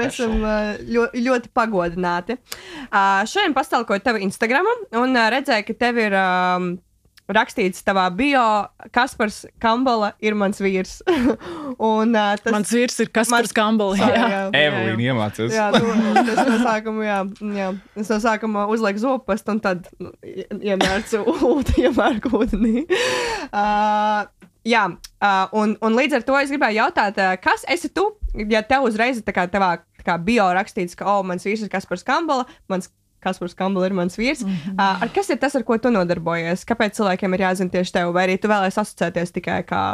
Mēs 0.00 0.16
esam 0.16 0.38
uh, 0.40 0.72
ļoti, 0.96 1.24
ļoti 1.28 1.52
pagodināti. 1.60 2.38
Uh, 2.88 3.20
šodien 3.28 3.56
pastāvoju 3.58 4.00
tev 4.06 4.22
Instagram 4.24 4.72
un 4.96 5.12
uh, 5.12 5.28
redzēju, 5.36 5.68
ka 5.68 5.80
tev 5.84 6.04
ir. 6.06 6.20
Um, 6.24 6.72
Rakstīts 7.26 7.82
tavā 7.82 8.04
bio, 8.14 8.42
Kaspars 8.94 9.40
Kambala 9.58 10.12
ir 10.22 10.36
mans 10.38 10.60
vīrs. 10.62 11.00
un, 11.82 12.12
uh, 12.14 12.36
tas 12.38 12.52
Mans 12.54 12.70
vīrs 12.70 13.00
ir 13.02 13.10
Kaspars 13.10 13.48
Mans- 13.50 13.54
Kambals. 13.56 13.98
Jā, 13.98 14.10
Jā. 14.12 14.20
jā, 14.22 14.28
jā. 14.30 14.42
Evelīna 14.60 15.06
iemācījās. 15.10 15.56
Jā, 15.56 15.64
nu, 15.74 16.12
tas 16.28 16.42
no 16.46 16.58
sākuma, 16.62 17.06
jā, 17.08 17.18
jā. 17.58 17.70
Es 17.98 18.12
no 18.14 18.20
sākuma 18.22 18.66
uzlieku 18.70 19.02
zopastu 19.02 19.56
un 19.56 19.62
tad 19.64 19.88
ie- 20.22 20.46
iemērcu 20.72 21.24
ūdeni, 21.34 21.82
iemērku 21.88 22.30
ūdenī. 22.38 22.84
Uh, 23.50 24.26
jā, 24.66 24.84
uh, 24.92 25.56
un, 25.58 25.74
un 25.82 25.98
līdz 25.98 26.20
ar 26.20 26.26
to 26.28 26.38
es 26.38 26.52
gribēju 26.54 26.78
jautāt, 26.84 27.18
uh, 27.22 27.34
kas 27.42 27.66
esi 27.74 27.90
tu? 27.94 28.06
Ja 28.50 28.62
tev 28.66 28.86
uzreiz 28.86 29.18
tā 29.24 29.32
kā 29.34 29.46
tavā 29.50 29.76
tā 29.98 30.04
kā 30.06 30.16
bio 30.22 30.46
rakstīts, 30.54 30.94
ka, 30.98 31.06
oh, 31.10 31.22
mans 31.26 31.42
vīrs 31.46 31.62
ir 31.66 31.70
Kaspars 31.72 32.04
Kambala, 32.06 32.44
mans 32.70 32.90
Kaspars 33.26 33.56
Kambala 33.58 33.90
ir 33.90 33.96
mans 33.98 34.18
vīrs. 34.18 34.44
Mm 34.46 34.50
-hmm. 34.54 34.78
uh, 34.78 35.02
ar 35.02 35.14
kas 35.14 35.30
ir 35.30 35.38
tas, 35.42 35.58
ar 35.58 35.66
ko 35.66 35.78
tu 35.78 35.90
nodarbojies? 35.90 36.64
Kāpēc 36.64 36.98
cilvēkiem 37.00 37.34
ir 37.34 37.46
jāzina 37.48 37.70
tieši 37.70 37.92
tev, 37.98 38.12
vai 38.14 38.26
arī 38.28 38.38
tu 38.40 38.48
vēlēsies 38.48 38.82
asociēties 38.84 39.34
tikai 39.34 39.62
kā, 39.66 39.84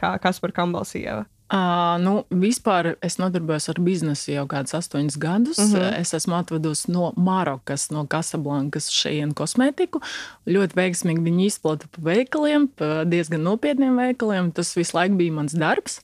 kā 0.00 0.18
Kaspars 0.20 0.54
Kambala 0.54 0.84
sieva? 0.84 1.24
Uh, 1.52 1.98
nu, 2.00 2.12
vispār 2.32 2.94
es 3.04 3.18
nodarbojos 3.20 3.66
ar 3.68 3.76
biznesu 3.84 4.30
jau 4.32 4.46
kādus 4.48 4.72
astoņus 4.78 5.18
gadus. 5.20 5.58
Uh 5.58 5.64
Mhm. 5.64 5.76
-huh. 5.76 6.00
Es 6.00 6.14
esmu 6.14 6.34
atvedusi 6.34 6.90
no 6.92 7.12
Marokas, 7.16 7.90
no 7.90 8.06
Casablankas 8.06 8.88
šeit 8.88 9.34
kosmētiku. 9.34 10.00
Ļoti 10.46 10.74
veiksmīgi 10.80 11.20
viņi 11.20 11.44
izplata 11.46 11.86
pa 11.92 12.00
veikaliem, 12.02 12.68
pa 12.76 13.04
diezgan 13.04 13.42
nopietniem 13.42 13.96
veikaliem. 13.96 14.52
Tas 14.52 14.74
visu 14.76 14.96
laiku 14.96 15.16
bija 15.16 15.32
mans 15.32 15.52
darbs. 15.52 16.00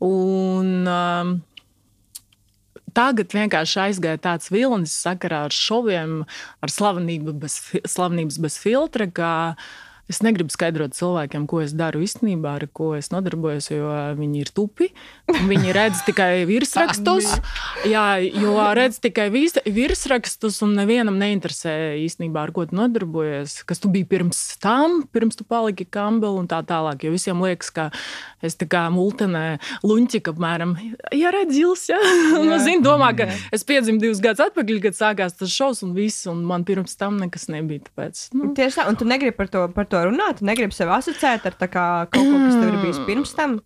Un, 0.00 0.88
um, 0.88 1.42
Tagad 2.96 3.34
vienkārši 3.34 3.78
aizgāja 3.86 4.20
tāds 4.22 4.50
vilnis 4.52 4.94
sakarā 5.04 5.44
ar 5.48 5.54
šoviem, 5.54 6.24
ar 6.64 6.72
slavenību 6.72 7.36
bez, 7.42 7.60
slavenības 7.88 8.40
bez 8.42 8.58
filtra, 8.62 9.06
ka 9.06 9.30
es 10.10 10.20
negribu 10.26 10.50
skaidrot 10.50 10.96
cilvēkiem, 10.96 11.46
ko 11.50 11.60
es 11.62 11.74
daru 11.76 12.02
īstenībā, 12.02 12.56
ar 12.58 12.66
ko 12.74 12.92
es 12.98 13.12
nodarbojos, 13.12 13.70
jo 13.70 13.90
viņi 14.18 14.42
ir 14.42 14.50
tupi. 14.54 14.90
Viņi 15.30 15.74
redz 15.76 16.02
tikai 16.06 16.42
virsrakstus. 16.48 17.28
Jā, 17.86 18.18
jo 18.18 18.56
redz 18.76 18.98
tikai 19.02 19.28
virsrakstus, 19.30 20.58
un 20.66 20.74
nevienam 20.78 21.20
neinteresē 21.20 21.74
īstenībā, 22.02 22.48
ar 22.48 22.54
ko 22.56 22.66
tu 22.66 22.78
nodarbojies, 22.78 23.60
kas 23.68 23.82
tu 23.82 23.90
biji 23.92 24.08
pirms 24.10 24.40
tam, 24.62 25.04
pirms 25.14 25.38
tu 25.38 25.46
paliki 25.46 25.86
kambeli 25.86 26.42
un 26.42 26.50
tā 26.50 26.58
tālāk. 26.66 27.06
Jo 27.06 27.14
visiem 27.14 27.38
liekas, 27.46 27.70
ka 27.74 27.88
es 28.42 28.58
tā 28.58 28.66
kā 28.70 28.86
multenē 28.92 29.60
luņķika 29.86 30.34
apmēram, 30.34 30.74
ja 31.14 31.30
redz 31.34 31.54
zils, 31.54 31.86
ja. 31.92 32.00
Un, 32.40 32.50
zini, 32.58 32.82
domā, 32.82 33.12
ka 33.16 33.28
es 33.54 33.64
piedzimu 33.68 34.02
divus 34.02 34.22
gadus 34.24 34.42
atpakaļ, 34.48 34.82
kad 34.88 34.98
sākās 34.98 35.38
tas 35.38 35.54
šovs 35.54 35.84
un 35.86 35.94
viss, 35.94 36.26
un 36.30 36.42
man 36.48 36.66
pirms 36.66 36.98
tam 36.98 37.20
nekas 37.20 37.46
nebija. 37.52 37.86
Tāpēc, 37.90 38.26
nu, 38.34 38.50
Tieši 38.56 38.80
tā, 38.80 38.88
un 38.90 38.98
tu 38.98 39.06
negribi 39.08 39.36
par 39.36 39.50
to, 39.52 39.66
par 39.76 39.86
to 39.90 39.99
runāt, 40.08 40.40
tu 40.40 40.48
negribi 40.48 40.76
sevi 40.76 40.94
asociēt 40.96 41.46
ar 41.50 41.58
tā 41.60 41.68
kā, 41.68 41.84
kaut 42.12 42.24
ko, 42.24 42.40
kas 42.46 42.56
tev 42.56 42.72
ir 42.72 42.80
bijis 42.84 43.02
pirms 43.08 43.36
tam. 43.36 43.60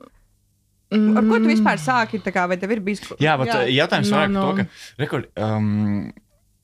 Ar 0.95 1.25
ko 1.27 1.39
tu 1.43 1.51
vispār 1.51 1.81
sāki? 1.81 2.21
Kā, 2.23 2.45
vai 2.51 2.59
tev 2.61 2.75
ir 2.75 2.83
bijis 2.85 3.03
kaut 3.05 3.23
Jā, 3.23 3.39
bet 3.41 3.51
jā. 3.51 3.63
jautājums 3.81 4.13
No, 4.13 4.19
vairāk 4.19 4.35
no. 4.35 4.43
no. 4.43 4.51
to, 4.51 4.63
ka 4.63 5.03
rekord, 5.03 5.31
um, 5.41 6.13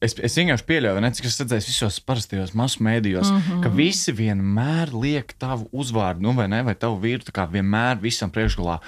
es, 0.01 0.15
es 0.17 0.37
vienkārši 0.39 0.67
pieļauju, 0.69 1.03
ne, 1.05 1.11
cik 1.17 1.29
es 1.31 1.41
redzēju 1.43 1.67
visos 1.67 1.99
parastajos 2.07 2.55
masu 2.59 2.85
mēdījos, 2.87 3.33
mm 3.33 3.41
-hmm. 3.47 3.65
ka 3.65 3.73
visi 3.75 4.15
vienmēr 4.17 4.95
liek 4.95 5.35
tavu 5.39 5.69
uzvārdu, 5.73 6.25
nu, 6.27 6.35
vai 6.37 6.49
ne, 6.53 6.63
vai 6.67 6.77
tavu 6.79 7.01
vīru, 7.03 7.27
tā 7.27 7.35
kā 7.37 7.49
vienmēr 7.51 8.01
visam 8.03 8.31
priekšgalā. 8.31 8.81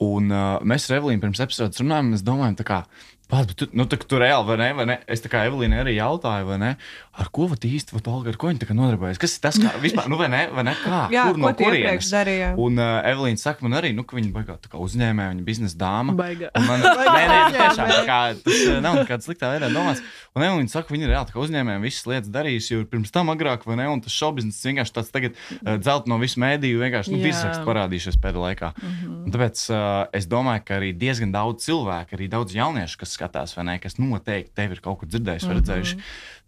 Un 0.00 0.32
uh, 0.32 0.56
mēs 0.64 0.88
ar 0.88 0.96
Evelīnu 0.96 1.20
pirms 1.20 1.42
epizodes 1.44 1.80
runājām, 1.82 2.08
un 2.08 2.16
es 2.16 2.24
domāju, 2.24 2.56
tā 2.56 2.64
kā. 2.64 2.84
Pats, 3.30 3.46
bet 3.46 3.58
tu, 3.60 3.66
nu, 3.76 3.84
tā, 3.86 3.98
kā 4.00 4.08
tu 4.10 4.18
reāli, 4.18 4.46
vai 4.48 4.56
ne, 4.58 4.68
vai 4.74 4.86
ne? 4.90 4.96
Es 5.06 5.20
tā 5.22 5.30
kā 5.30 5.44
Evelīna 5.46 5.84
arī 5.84 5.94
jautāju, 5.98 6.48
vai 6.48 6.56
ne? 6.58 6.70
Ar 7.10 7.26
ko 7.34 7.48
vat 7.50 7.64
īsti, 7.66 7.90
vat, 7.96 8.06
Olga, 8.06 8.30
ar 8.30 8.36
ko 8.38 8.48
viņa 8.52 8.70
nodarbojas? 8.70 9.18
Kas 9.18 9.32
ir 9.34 9.40
tas, 9.42 9.56
kā 9.58 9.72
vispār, 9.82 10.06
nu, 10.06 10.14
vai 10.20 10.28
ne, 10.30 10.44
vai 10.54 10.62
ne? 10.68 10.76
Kā? 10.78 11.00
Jā, 11.10 11.24
Kur 11.26 11.40
no 11.42 11.50
kurienes? 11.58 12.06
darīji? 12.14 12.50
Un 12.62 12.78
uh, 12.78 13.00
Evelīna 13.10 13.40
saka 13.42 13.66
man 13.66 13.74
arī, 13.80 13.90
nu, 13.96 14.04
ka 14.06 14.14
viņa 14.14 14.30
baigā 14.30 14.54
tā 14.62 14.70
kā 14.70 14.78
uzņēmēja, 14.78 15.32
viņa 15.34 15.42
biznesa 15.48 15.78
dāma. 15.80 16.14
Baigā. 16.14 16.52
Man, 16.54 16.84
nē, 16.86 16.94
nē, 17.18 17.24
Jā, 17.26 17.48
tiešām, 17.56 17.90
kā, 18.06 18.20
tas 18.46 18.62
uh, 18.62 18.78
nav 18.84 19.00
nekāds 19.00 19.26
sliktā 19.26 19.50
veidā 19.50 19.72
domāts. 19.74 20.04
Un 20.38 20.46
Evelīna 20.46 20.70
saka, 20.70 20.94
viņa 20.94 21.08
ir 21.08 21.12
reāli 21.16 21.28
tā 21.32 21.34
kā 21.34 21.42
uzņēmēja 21.42 21.82
visas 21.82 22.06
lietas 22.06 22.32
darījusi, 22.38 22.72
jo 22.76 22.86
pirms 22.94 23.10
tam 23.16 23.34
agrāk, 23.34 23.66
vai 23.66 23.80
ne? 23.82 23.88
Un 23.90 24.04
tas 24.06 24.14
šobrīd 24.14 24.54
vienkārši 24.54 24.96
tāds 25.00 25.10
tagad 25.10 25.34
uh, 25.34 25.74
dzelt 25.82 26.06
no 26.06 26.20
visu 26.22 26.38
mēdīju, 26.40 26.78
vienkārši 26.86 27.16
nu, 27.16 27.18
Jā. 27.18 27.26
biznesraksts 27.26 27.66
parādījušies 27.66 28.20
pēdējā 28.22 28.46
laikā. 28.46 28.72
Mm 28.78 28.94
-hmm. 28.94 29.20
Un 29.26 29.34
tāpēc 29.34 29.66
uh, 29.74 30.06
es 30.14 30.30
domāju, 30.30 30.62
ka 30.70 30.78
arī 30.78 30.94
diezgan 30.94 31.34
daudz 31.34 31.66
cilvēku, 31.66 32.14
arī 32.14 32.30
daudz 32.30 32.54
jauniešu, 32.54 33.02
kas 33.02 33.18
skatās, 33.18 33.56
vai 33.58 33.66
ne, 33.66 33.78
kas 33.82 33.98
noteikti 33.98 34.54
tevi 34.54 34.78
ir 34.78 34.84
kaut 34.84 35.02
kur 35.02 35.10
dzirdējuši 35.10 35.50
vai 35.50 35.58
redzējuši. 35.58 35.98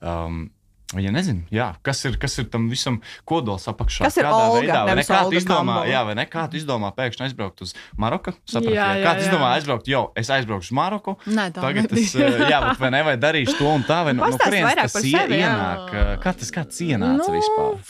Um, 0.03 0.43
Viņa 0.93 1.09
nezina, 1.09 1.41
jā, 1.49 1.67
kas, 1.81 2.03
ir, 2.05 2.19
kas 2.21 2.35
ir 2.37 2.51
tam 2.53 2.67
visam 2.69 2.99
kodols 3.25 3.65
apakšā. 3.71 4.05
Kas 4.05 4.19
ir 4.21 4.27
Olga, 4.29 4.83
veidā, 4.85 5.05
Kā 5.09 5.23
tu 5.25 5.39
izdomā, 5.39 5.79
Kambala? 5.79 5.87
jā, 5.89 6.03
vai 6.05 6.17
ne? 6.19 6.27
Kā 6.29 6.43
tu 6.53 6.59
izdomā 6.61 6.91
pēkšņi 6.93 7.25
aizbraukt 7.31 7.63
uz 7.65 7.73
Maroku? 7.97 8.35
Sapratu, 8.45 8.75
Jā, 8.77 8.91
jā, 8.91 8.99
jā, 9.01 9.07
kā 9.07 9.15
tu 9.17 9.25
izdomā 9.25 9.55
aizbraukt? 9.57 9.89
Jo, 9.89 10.03
es 10.21 10.29
aizbraukšu 10.37 10.69
uz 10.69 10.77
Maroku. 10.77 11.15
Nē, 11.33 11.47
tā 11.57 11.65
Tagad 11.65 11.89
nebija. 11.89 12.05
es, 12.05 12.13
uh, 12.13 12.45
jā, 12.45 12.61
bet 12.67 12.85
vai 12.85 12.91
ne, 12.93 13.03
vai 13.09 13.17
darīšu 13.25 13.57
to 13.57 13.73
un 13.73 13.87
tā, 13.89 14.03
vai 14.05 14.13
no, 14.19 14.29
no 14.29 14.37
kurienes 14.45 14.77
tas 14.83 14.99
sevi, 15.01 15.41
ienāk? 15.41 15.89
uh, 15.97 16.15
Kā 16.21 16.37
tas 16.37 16.53
kāds 16.61 16.85
ienāca 16.85 17.25
Nu, 17.25 17.33
vispār? 17.41 17.81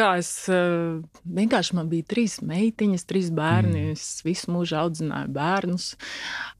Kā 0.00 0.08
es 0.24 0.32
uh, 0.48 0.96
vienkārši 1.28 1.76
man 1.76 1.92
bija 1.92 2.08
trīs 2.08 2.40
meitiņas, 2.40 3.04
trīs 3.04 3.28
bērni. 3.36 3.90
Mm. 3.90 3.98
Es 4.00 4.22
visu 4.24 4.48
mūžu 4.56 4.80
audzināju 4.80 5.28
bērnus. 5.36 5.92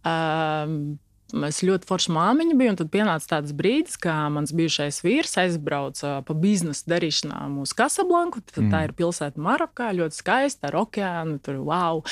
Um, 0.05 0.98
Es 1.30 1.60
ļoti 1.62 1.86
forša 1.86 2.12
māmiņa 2.14 2.56
biju, 2.58 2.72
un 2.72 2.78
tad 2.80 2.90
pienāca 2.92 3.28
tāds 3.36 3.52
brīdis, 3.56 3.98
kad 4.02 4.32
mans 4.34 4.52
bijušais 4.56 5.00
vīrs 5.04 5.36
aizbrauca 5.40 6.12
pa 6.26 6.36
biznesa 6.36 6.88
darīšanām 6.90 7.60
uz 7.62 7.74
Casablanku. 7.76 8.42
Tad 8.50 8.64
mm. 8.64 8.70
Tā 8.72 8.82
ir 8.86 8.94
pilsēta 8.98 9.42
Marokā, 9.42 9.90
ļoti 9.96 10.18
skaista 10.18 10.70
ar 10.70 10.78
okeānu, 10.82 11.38
tur 11.44 11.60
wow, 11.66 12.02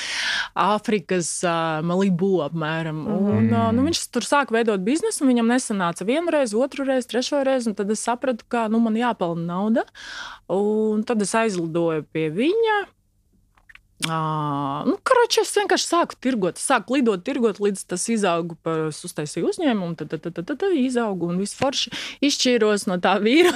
Āfrikas 0.59 1.31
uh, 1.47 1.79
Malibu 1.85 2.39
apmēram. 2.45 3.01
Un, 3.09 3.49
uh, 3.51 3.69
nu, 3.75 3.87
viņš 3.89 4.05
tur 4.15 4.27
sāka 4.27 4.55
veidot 4.55 4.83
biznesu, 4.85 5.25
un 5.25 5.33
viņam 5.33 5.51
nesanāca 5.51 6.07
vienu 6.07 6.35
reizi, 6.35 6.57
otru 6.59 6.87
reizi, 6.87 7.09
trešo 7.11 7.43
reizi, 7.47 7.71
un 7.71 7.79
tad 7.79 7.91
es 7.93 8.03
sapratu, 8.05 8.47
ka 8.47 8.67
nu, 8.71 8.81
man 8.83 8.97
jāpelna 8.99 9.49
nauda. 9.53 9.85
Un 10.49 11.03
tad 11.07 11.21
es 11.25 11.35
aizlidoju 11.37 12.07
pie 12.13 12.29
viņa. 12.33 12.79
Uh, 14.07 14.85
nu, 14.87 14.93
Karoči, 15.03 15.41
es 15.43 15.49
vienkārši 15.57 15.87
sāku 15.89 16.15
tirgot, 16.23 16.55
sāku 16.55 16.95
lidot, 16.95 17.19
tirgot, 17.27 17.57
līdz 17.59 17.81
tas 17.91 18.05
izauga 18.07 18.55
par 18.63 18.85
es 18.87 19.01
uztaisīju 19.03 19.49
uzņēmumu, 19.51 19.97
tad, 19.99 20.13
tad, 20.13 20.23
tad, 20.23 20.37
tad, 20.47 20.53
tad 20.61 20.77
izauga 20.79 21.27
un 21.27 21.41
viss 21.41 21.57
forši 21.59 21.91
izšķīros 22.23 22.87
no 22.87 22.95
tā 23.03 23.17
vīra. 23.19 23.51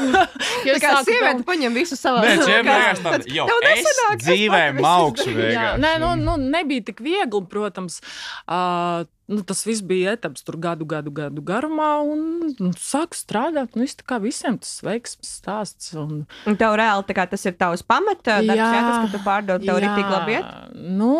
Tā 0.67 0.75
kā 0.83 0.91
sieviete 0.99 1.21
peln- 1.29 1.47
paņem 1.47 1.79
visu 1.79 1.95
savā 1.95 2.25
Nē, 2.27 2.35
čiem 2.43 2.67
rokās. 2.67 2.99
vienkārši 2.99 3.07
Tad 3.07 3.69
es 3.71 3.87
nesanāk, 3.87 4.19
es 4.19 4.27
dzīvē 4.27 4.61
maukšu. 4.83 5.31
Jā, 5.47 5.67
nē, 5.79 5.95
nu, 6.03 6.11
nu, 6.19 6.35
nebija 6.43 6.89
tik 6.91 6.99
viegli, 7.07 7.45
protams. 7.47 8.01
Uh, 8.43 9.07
nu, 9.31 9.41
tas 9.47 9.63
viss 9.67 9.83
bija 9.85 10.13
etaps 10.17 10.43
tur 10.45 10.57
gadu, 10.61 10.85
gadu, 10.89 11.11
gadu 11.15 11.43
garumā, 11.45 11.91
un 12.03 12.53
nu, 12.59 12.71
sāku 12.79 13.17
strādāt. 13.17 13.77
Nu, 13.77 13.85
viss 13.85 13.97
tā 13.99 14.07
kā 14.09 14.19
visiem 14.23 14.57
tas 14.61 14.75
veiksmes 14.85 15.31
stāsts. 15.39 15.93
Un, 15.99 16.25
Un 16.49 16.59
tev 16.59 16.75
reāli 16.79 17.07
tā 17.07 17.15
kā 17.17 17.27
tas 17.31 17.45
ir 17.47 17.55
tavs 17.59 17.85
pamata 17.87 18.39
darbs, 18.41 18.51
jā, 18.51 18.67
Jā, 18.73 18.83
tas, 18.89 18.99
ka 19.05 19.13
tu 19.15 19.23
pārdod, 19.25 19.63
tev 19.63 19.79
jā, 19.79 19.85
rītīgi 19.85 20.13
labi 20.13 20.37
iet. 20.37 20.51
Nu, 20.99 21.15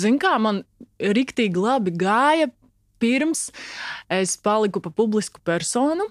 zin 0.00 0.20
kā, 0.22 0.36
man 0.42 0.62
rīktīgi 1.00 1.66
labi 1.68 1.96
gāja. 1.98 2.52
Pirms 2.98 3.44
es 4.10 4.32
paliku 4.42 4.80
par 4.82 4.90
publisku 4.90 5.38
personu, 5.46 6.08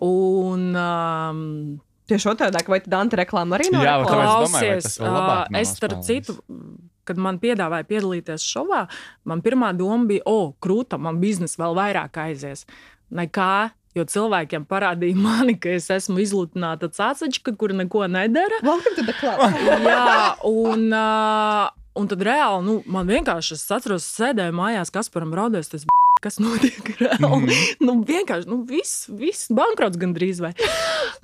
un 0.00 0.62
um, 0.72 1.42
Tieši 2.08 2.30
otrādi, 2.32 2.62
vai 2.72 2.80
Dante 2.88 3.18
reklāmu 3.20 3.54
arī 3.56 3.68
no 3.70 3.82
Jā, 3.84 3.98
domāju, 4.00 4.08
vai 4.08 4.24
Klausies, 4.24 4.86
tas 4.88 4.96
vēl 4.98 5.12
labāk 5.14 5.58
es 5.60 5.74
starp 5.76 6.00
citu, 6.06 6.34
kad 7.08 7.18
man 7.20 7.38
piedāvāja 7.42 7.86
piedalīties 7.88 8.44
šovā, 8.46 8.84
man 9.28 9.42
pirmā 9.44 9.72
doma 9.76 10.04
bija, 10.10 10.22
o, 10.28 10.52
krūta, 10.62 10.98
man 11.02 11.20
biznesa 11.22 11.60
vēl 11.64 11.76
vairāk 11.78 12.18
aizies. 12.24 12.66
Nekā, 13.12 13.50
jo 13.98 14.04
cilvēkiem 14.08 14.64
parādīja 14.70 15.18
mani, 15.26 15.56
ka 15.60 15.74
es 15.76 15.90
esmu 15.92 16.22
izlutināta 16.24 16.88
cācačka, 16.92 17.56
kur 17.60 17.74
neko 17.76 18.06
nedara. 18.08 18.62
Jā, 19.88 20.36
un, 20.48 20.86
uh, 20.94 21.66
un 21.98 22.08
tad 22.12 22.22
reāli, 22.24 22.62
nu, 22.68 22.78
man 22.86 23.10
vienkārši, 23.10 23.58
es 23.58 23.66
atceros, 23.74 24.06
sēdēju 24.16 24.54
mājās, 24.56 24.92
kas 24.94 25.12
param 25.12 25.34
raudēs, 25.36 25.68
tas 25.74 25.84
kas 26.22 26.36
notiek 26.38 26.86
reāli. 27.02 27.48
Mm. 27.50 27.52
Nu, 27.82 27.96
vienkārši, 28.06 28.46
nu, 28.46 28.60
viss, 28.68 29.08
viss 29.10 29.48
bankrots 29.50 29.98
gandrīz 29.98 30.38
vai. 30.44 30.52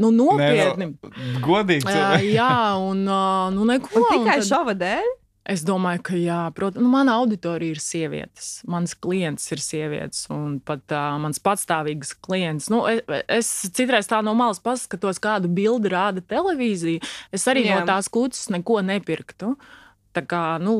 Nu, 0.02 0.10
nopietni. 0.14 0.88
Nē, 0.90 1.12
nu, 1.36 1.42
godīgi. 1.44 1.86
Jā, 1.86 1.92
cilvēki. 1.94 2.32
jā, 2.34 2.50
un 2.82 3.04
uh, 3.06 3.46
nu, 3.54 3.66
neko. 3.70 3.92
Un 3.94 4.02
un 4.02 4.10
tikai 4.16 4.40
tad- 4.40 4.48
šova 4.50 4.74
dēļ? 4.78 5.08
Es 5.48 5.62
domāju, 5.64 6.02
ka 6.04 6.18
jā, 6.20 6.40
protams, 6.52 6.84
nu, 6.84 6.90
mana 6.92 7.14
auditorija 7.22 7.72
ir 7.72 7.80
sievietes. 7.80 8.48
Mans 8.68 8.92
klients 9.00 9.46
ir 9.54 9.62
sievietes, 9.64 10.26
un 10.34 10.58
pat 10.60 10.92
uh, 10.92 11.16
mans 11.22 11.40
patstāvīgs 11.40 12.12
klients. 12.24 12.68
Nu, 12.72 12.82
es, 12.90 13.00
es 13.38 13.48
citreiz 13.76 14.10
tā 14.10 14.20
no 14.24 14.34
malas 14.36 14.60
paskatos, 14.60 15.20
kādu 15.24 15.48
bildi 15.48 15.94
rāda 15.94 16.20
televīzija. 16.20 17.00
Es 17.32 17.48
arī 17.48 17.64
jā. 17.64 17.80
No 17.80 17.88
tās 17.88 18.10
kūtas 18.12 18.50
neko 18.52 18.82
nepirktu. 18.84 19.54
Tā 20.16 20.24
kā, 20.28 20.44
nu, 20.60 20.76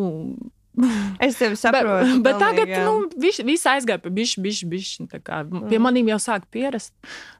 Es 1.18 1.38
tevi 1.40 1.56
saprotu. 1.62 2.20
bet, 2.20 2.22
bet 2.28 2.38
tagad 2.38 2.70
jā. 2.70 2.84
nu, 2.86 3.08
viss, 3.18 3.42
viss 3.42 3.66
aizgāja 3.66 4.02
pa 4.04 4.12
bišķi, 4.14 4.44
bišķi, 4.44 4.68
bišķi. 4.74 5.08
Pie 5.70 5.80
maniem 5.82 6.12
jau 6.12 6.20
sāk 6.22 6.46
pierast. 6.54 6.92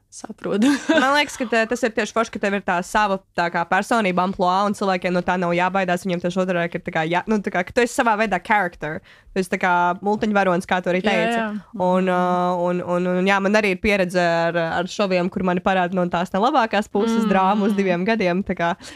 Saprotu. 0.09 0.65
Man 0.89 1.11
liekas, 1.13 1.35
ka 1.37 1.45
te, 1.45 1.59
tas 1.69 1.83
ir 1.85 1.91
tieši 1.93 2.13
forši, 2.15 2.31
ka 2.33 2.39
tev 2.41 2.55
ir 2.57 2.63
tā 2.65 2.79
sava 2.85 3.19
tā 3.37 3.45
kā, 3.53 3.61
personība, 3.69 4.23
amplitūda, 4.25 4.63
un 4.65 4.75
cilvēkiem 4.77 5.13
no 5.13 5.21
tā 5.25 5.35
nav 5.37 5.53
jābaidās. 5.53 6.01
Viņiem 6.07 6.23
tas 6.23 6.37
otrādi 6.41 6.79
ir 6.79 6.83
tā 6.85 6.93
kā, 6.95 7.03
jā, 7.05 7.21
nu, 7.29 7.37
tā 7.45 7.53
kā, 7.53 7.61
ka 7.67 7.75
tu 7.75 7.83
esi 7.83 7.93
savā 7.93 8.15
veidā 8.17 8.39
charakter. 8.41 9.03
Tu 9.29 9.43
esi 9.43 9.59
kā 9.61 9.73
multiņvaronis, 10.01 10.65
kā 10.65 10.79
tu 10.81 10.89
arī 10.89 11.03
Jā, 11.03 11.11
teici. 11.11 11.37
jā. 11.37 11.45
Un, 11.85 12.09
uh, 12.09 12.57
un, 12.65 12.81
un, 12.81 13.05
un, 13.19 13.29
jā, 13.29 13.37
man 13.45 13.59
arī 13.61 13.75
ir 13.75 13.83
pieredze 13.83 14.23
ar, 14.23 14.57
ar 14.79 14.89
šoviem, 14.89 15.29
kur 15.29 15.45
man 15.45 15.61
parāda 15.61 15.93
no 15.93 16.07
tās 16.09 16.33
nelabākās 16.33 16.89
puses 16.89 17.21
mm. 17.21 17.29
drāmu 17.29 17.69
uz 17.69 17.77
diviem 17.77 18.07
gadiem. 18.07 18.41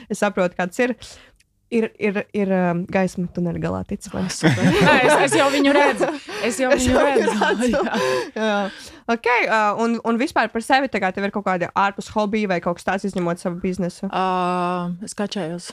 Es 0.10 0.26
saprotu, 0.26 0.58
kāds 0.58 0.82
ir. 0.82 0.98
Ir, 1.74 1.88
ir, 1.98 2.20
ir 2.38 2.52
um, 2.54 2.84
gaisma 2.94 3.26
tuneļa 3.34 3.62
galā, 3.64 3.80
tic 3.90 4.06
man. 4.14 4.28
Nē, 4.30 4.94
es, 5.08 5.14
es 5.26 5.36
jau 5.40 5.48
viņu 5.54 5.74
redzu. 5.74 6.10
Es 6.46 6.60
jau 6.62 6.70
Es 6.76 6.84
viņu 6.86 6.94
jau 6.94 7.06
viņu 7.08 7.24
redzu. 7.24 7.40
redzu. 7.50 7.82
Jā. 8.38 8.44
Jā, 8.44 8.60
ok. 9.16 9.30
Uh, 9.48 9.82
un, 9.86 9.98
un 10.12 10.22
vispār 10.22 10.52
par 10.54 10.66
sevi 10.66 10.92
tā 10.94 11.02
kā 11.02 11.10
tev 11.16 11.26
ir 11.30 11.34
kaut 11.34 11.48
kāda 11.48 11.72
ārpus 11.74 12.12
hobija 12.14 12.52
vai 12.54 12.60
kaut 12.62 12.78
kas 12.78 12.86
tāds, 12.92 13.08
izņemot 13.10 13.42
savu 13.42 13.58
biznesu. 13.64 14.06
Uh, 14.12 14.94
es. 15.08 15.18
Kačējos. 15.18 15.72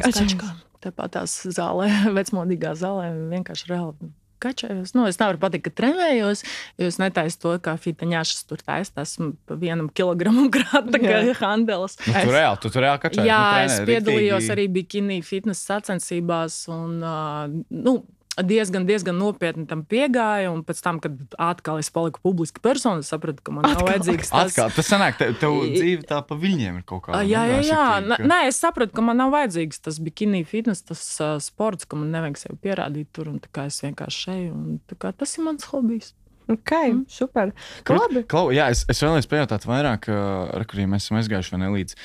Kačējos. 0.00 0.56
Tāpat 0.82 1.12
tās 1.18 1.36
zālē, 1.54 1.90
vecmodīgā 2.18 2.72
zālē, 2.78 3.12
vienkārši 3.36 3.68
reāli 3.74 4.12
kačējos. 4.42 4.94
Nu, 4.96 5.06
es 5.10 5.18
nevaru 5.20 5.40
pateikt, 5.42 5.68
ka 5.68 5.74
trenējos, 5.82 6.44
jo 6.80 6.90
es 6.90 6.98
netaisu 7.02 7.40
to, 7.44 7.54
kā 7.64 7.76
fitaņāšas 7.80 8.46
tur 8.50 8.62
taisa. 8.66 9.06
Pa 9.48 9.58
vienam 9.60 9.90
kilogramam 9.94 10.50
krāta, 10.54 10.98
kā 11.02 11.20
Jā. 11.22 11.36
handelis. 11.42 11.98
Nu, 12.06 12.14
tu 12.14 12.34
reāli, 12.34 12.62
tu 12.62 12.72
tur 12.72 12.86
reāli 12.86 13.02
kačāji. 13.06 13.28
Jā, 13.30 13.42
nu, 13.42 13.66
es 13.66 13.76
trenē 13.78 13.90
piedalījos 13.92 14.40
riktīgi. 14.40 14.56
arī 14.56 14.66
bikini 14.78 15.20
fitnesa 15.26 15.76
sacensībās. 15.76 16.62
Un, 16.72 16.98
uh, 17.02 17.46
nu, 17.70 18.00
diezgan, 18.40 18.86
diezgan 18.88 19.18
nopietni 19.20 19.66
tam 19.68 19.82
piegāja. 19.84 20.48
Un 20.54 20.62
pēc 20.64 20.80
tam, 20.84 21.00
kad 21.04 21.18
atkal 21.36 21.80
es 21.82 21.90
paliku 21.92 22.22
publiska 22.24 22.62
persona, 22.64 23.04
sapratu, 23.04 23.42
ka 23.44 23.52
man 23.52 23.66
nav 23.66 23.76
Atkal? 23.82 23.90
vajadzīgs 23.90 24.30
tas. 24.32 24.52
Atkal, 24.52 24.70
tas 24.72 24.88
sanāk, 24.88 25.18
tev, 25.20 25.34
tev 25.42 25.58
dzīve 25.74 26.06
tā 26.08 26.22
pa 26.24 26.38
viļņiem 26.40 26.80
ir 26.80 26.86
kaut 26.88 27.04
kāda. 27.08 27.20
Ā, 27.20 27.26
Jā, 27.28 27.42
jā, 27.50 27.60
jā. 27.68 27.82
negrāsītīga, 28.00 28.30
Nē, 28.32 28.40
es 28.48 28.62
saprotu, 28.64 28.96
ka 28.96 29.04
man 29.04 29.20
nav 29.20 29.34
vajadzīgs 29.36 29.82
tas 29.84 30.00
bikini 30.00 30.44
fitness, 30.48 30.82
tas 30.88 31.02
uh, 31.20 31.36
sports, 31.44 31.84
ka 31.84 32.00
man 32.00 32.10
nevajag 32.14 32.40
sevi 32.46 32.58
pierādīt 32.64 33.12
tur. 33.12 33.28
un 33.28 33.38
tā 33.44 33.52
kā 33.52 33.68
Es 33.68 33.82
vienkārši 33.84 34.24
šeit, 34.26 34.48
un 34.52 34.80
tā 34.88 34.96
kā 34.98 35.12
tas 35.16 35.36
ir 35.38 35.44
mans 35.44 35.68
hobijs. 35.70 36.14
Ok, 36.50 36.72
super. 37.08 37.52
Klau, 37.86 38.00
Labi. 38.02 38.24
Klau, 38.28 38.50
jā, 38.54 38.68
es, 38.74 38.84
es 38.90 39.02
vēlējos 39.04 39.28
pajautāt 39.30 39.66
vairāk, 39.68 40.08
uh, 40.10 40.50
ar 40.58 40.66
kuriem 40.70 40.94
mēs 40.94 41.06
esam 41.06 41.20
aizgājuši 41.20 41.60
līdz 41.62 41.96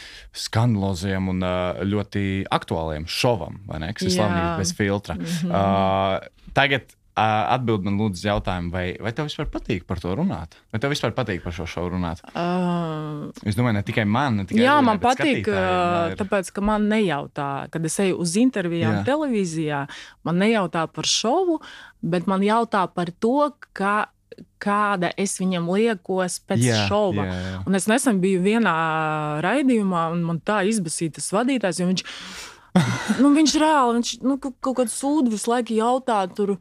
skandaloziem 0.46 1.32
un 1.34 1.42
uh, 1.42 1.82
ļoti 1.88 2.46
aktuāliem 2.54 3.08
šovam, 3.10 3.62
vai 3.68 3.82
ne? 3.84 3.94
Kas 3.98 4.08
ir 4.08 4.14
Jā. 4.14 4.20
slavnība 4.20 4.54
bez 4.62 4.76
filtra. 4.78 5.18
Mm 5.18 5.26
-hmm. 5.26 5.52
uh, 5.52 6.52
tagad 6.54 6.98
atbild 7.18 7.86
man 7.88 7.98
lūdzu 7.98 8.28
jautājumu, 8.28 8.70
vai, 8.74 8.86
vai 9.02 9.12
tev 9.16 9.26
vispār 9.26 9.48
patīk 9.50 9.86
par 9.90 9.98
to 10.02 10.14
runāt? 10.18 10.58
Vai 10.74 10.82
tev 10.82 10.92
vispār 10.94 11.16
patīk 11.18 11.42
par 11.44 11.56
šo 11.56 11.66
šovu 11.70 11.96
runāt? 11.96 12.22
Uh, 12.34 13.32
Es 13.48 13.58
domāju, 13.58 13.78
ne 13.80 13.84
tikai 13.86 14.06
man, 14.06 14.38
ne 14.42 14.46
tikai 14.46 14.62
Jā, 14.62 14.76
Edvinai, 14.78 14.86
man 14.86 15.02
patīk, 15.02 15.48
ir- 15.50 16.18
tāpēc, 16.20 16.52
ka 16.54 16.62
man 16.62 16.86
nejautā, 16.92 17.70
kad 17.74 17.86
es 17.86 17.98
eju 18.00 18.20
uz 18.22 18.36
intervijām, 18.38 19.00
Jā. 19.00 19.06
televīzijā, 19.10 19.88
man 20.24 20.38
nejautā 20.38 20.86
par 20.94 21.10
šovu, 21.10 21.60
bet 22.04 22.28
man 22.28 22.42
jautā 22.46 22.86
par 22.94 23.10
to, 23.20 23.52
kā, 23.74 24.06
kāda 24.62 25.12
es 25.18 25.38
viņam 25.40 25.70
liekos 25.72 26.40
pēc 26.50 26.64
Jā, 26.66 26.84
šova. 26.90 27.26
jā, 27.28 27.38
jā. 27.46 27.58
Un 27.70 27.78
es 27.80 27.88
nesen 27.90 28.22
biju 28.24 28.42
vienā 28.46 28.74
raidījumā, 29.46 30.08
un 30.16 30.24
man 30.28 30.40
tā 30.46 30.62
izbasīja 30.68 31.18
tas 31.20 31.30
vadītājs, 31.36 31.82
viņš, 31.86 32.04
nu, 33.22 33.32
viņš 33.38 33.56
reāli, 33.62 34.00
viņš 34.00 34.12
nu, 34.26 34.38
kaut, 34.42 34.58
kaut 34.62 34.80
kādu 34.82 34.94
sūdu 34.94 35.34
visu 35.36 35.52
laiku 35.54 35.78
jautā 35.78 36.24
tur. 36.36 36.58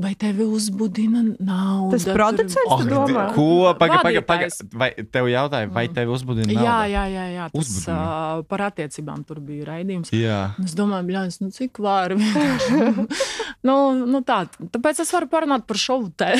Vai 0.00 0.14
tevi 0.16 0.44
uzbudina 0.46 1.20
nauda? 1.42 1.98
Tas 1.98 2.04
producents, 2.14 2.54
Oh, 2.70 2.78
tu 2.80 2.86
domā? 2.88 3.24
ko? 3.34 3.46
Pagaid, 3.76 4.00
pagaid, 4.06 4.24
pagaid. 4.24 4.52
Vadītājs. 4.54 4.78
Vai 4.80 4.88
tev 5.12 5.26
jautāja, 5.28 5.68
vai 5.74 5.82
tevi 5.92 6.12
uzbudina? 6.14 6.48
Jā, 6.54 6.62
nauda? 6.62 6.86
jā, 6.88 7.02
jā, 7.10 7.24
jā. 7.34 7.48
Tas 7.52 7.60
Uzbudina. 7.66 7.96
uh, 7.98 8.44
par 8.48 8.64
attiecībām 8.70 9.24
tur 9.28 9.40
bija 9.44 9.66
raidījums. 9.72 10.12
jā. 10.14 10.38
Es 10.64 10.72
domāju, 10.78 11.08
bļāvis, 11.10 11.40
nu 11.42 11.50
cik 11.52 11.82
vāri. 11.84 12.16
nu, 13.68 13.76
nu 14.06 14.22
tā, 14.26 14.44
tāpēc 14.72 15.02
es 15.04 15.12
varu 15.14 15.28
parunāt 15.32 15.66
par 15.68 15.80
šovu 15.80 16.12
te. 16.16 16.32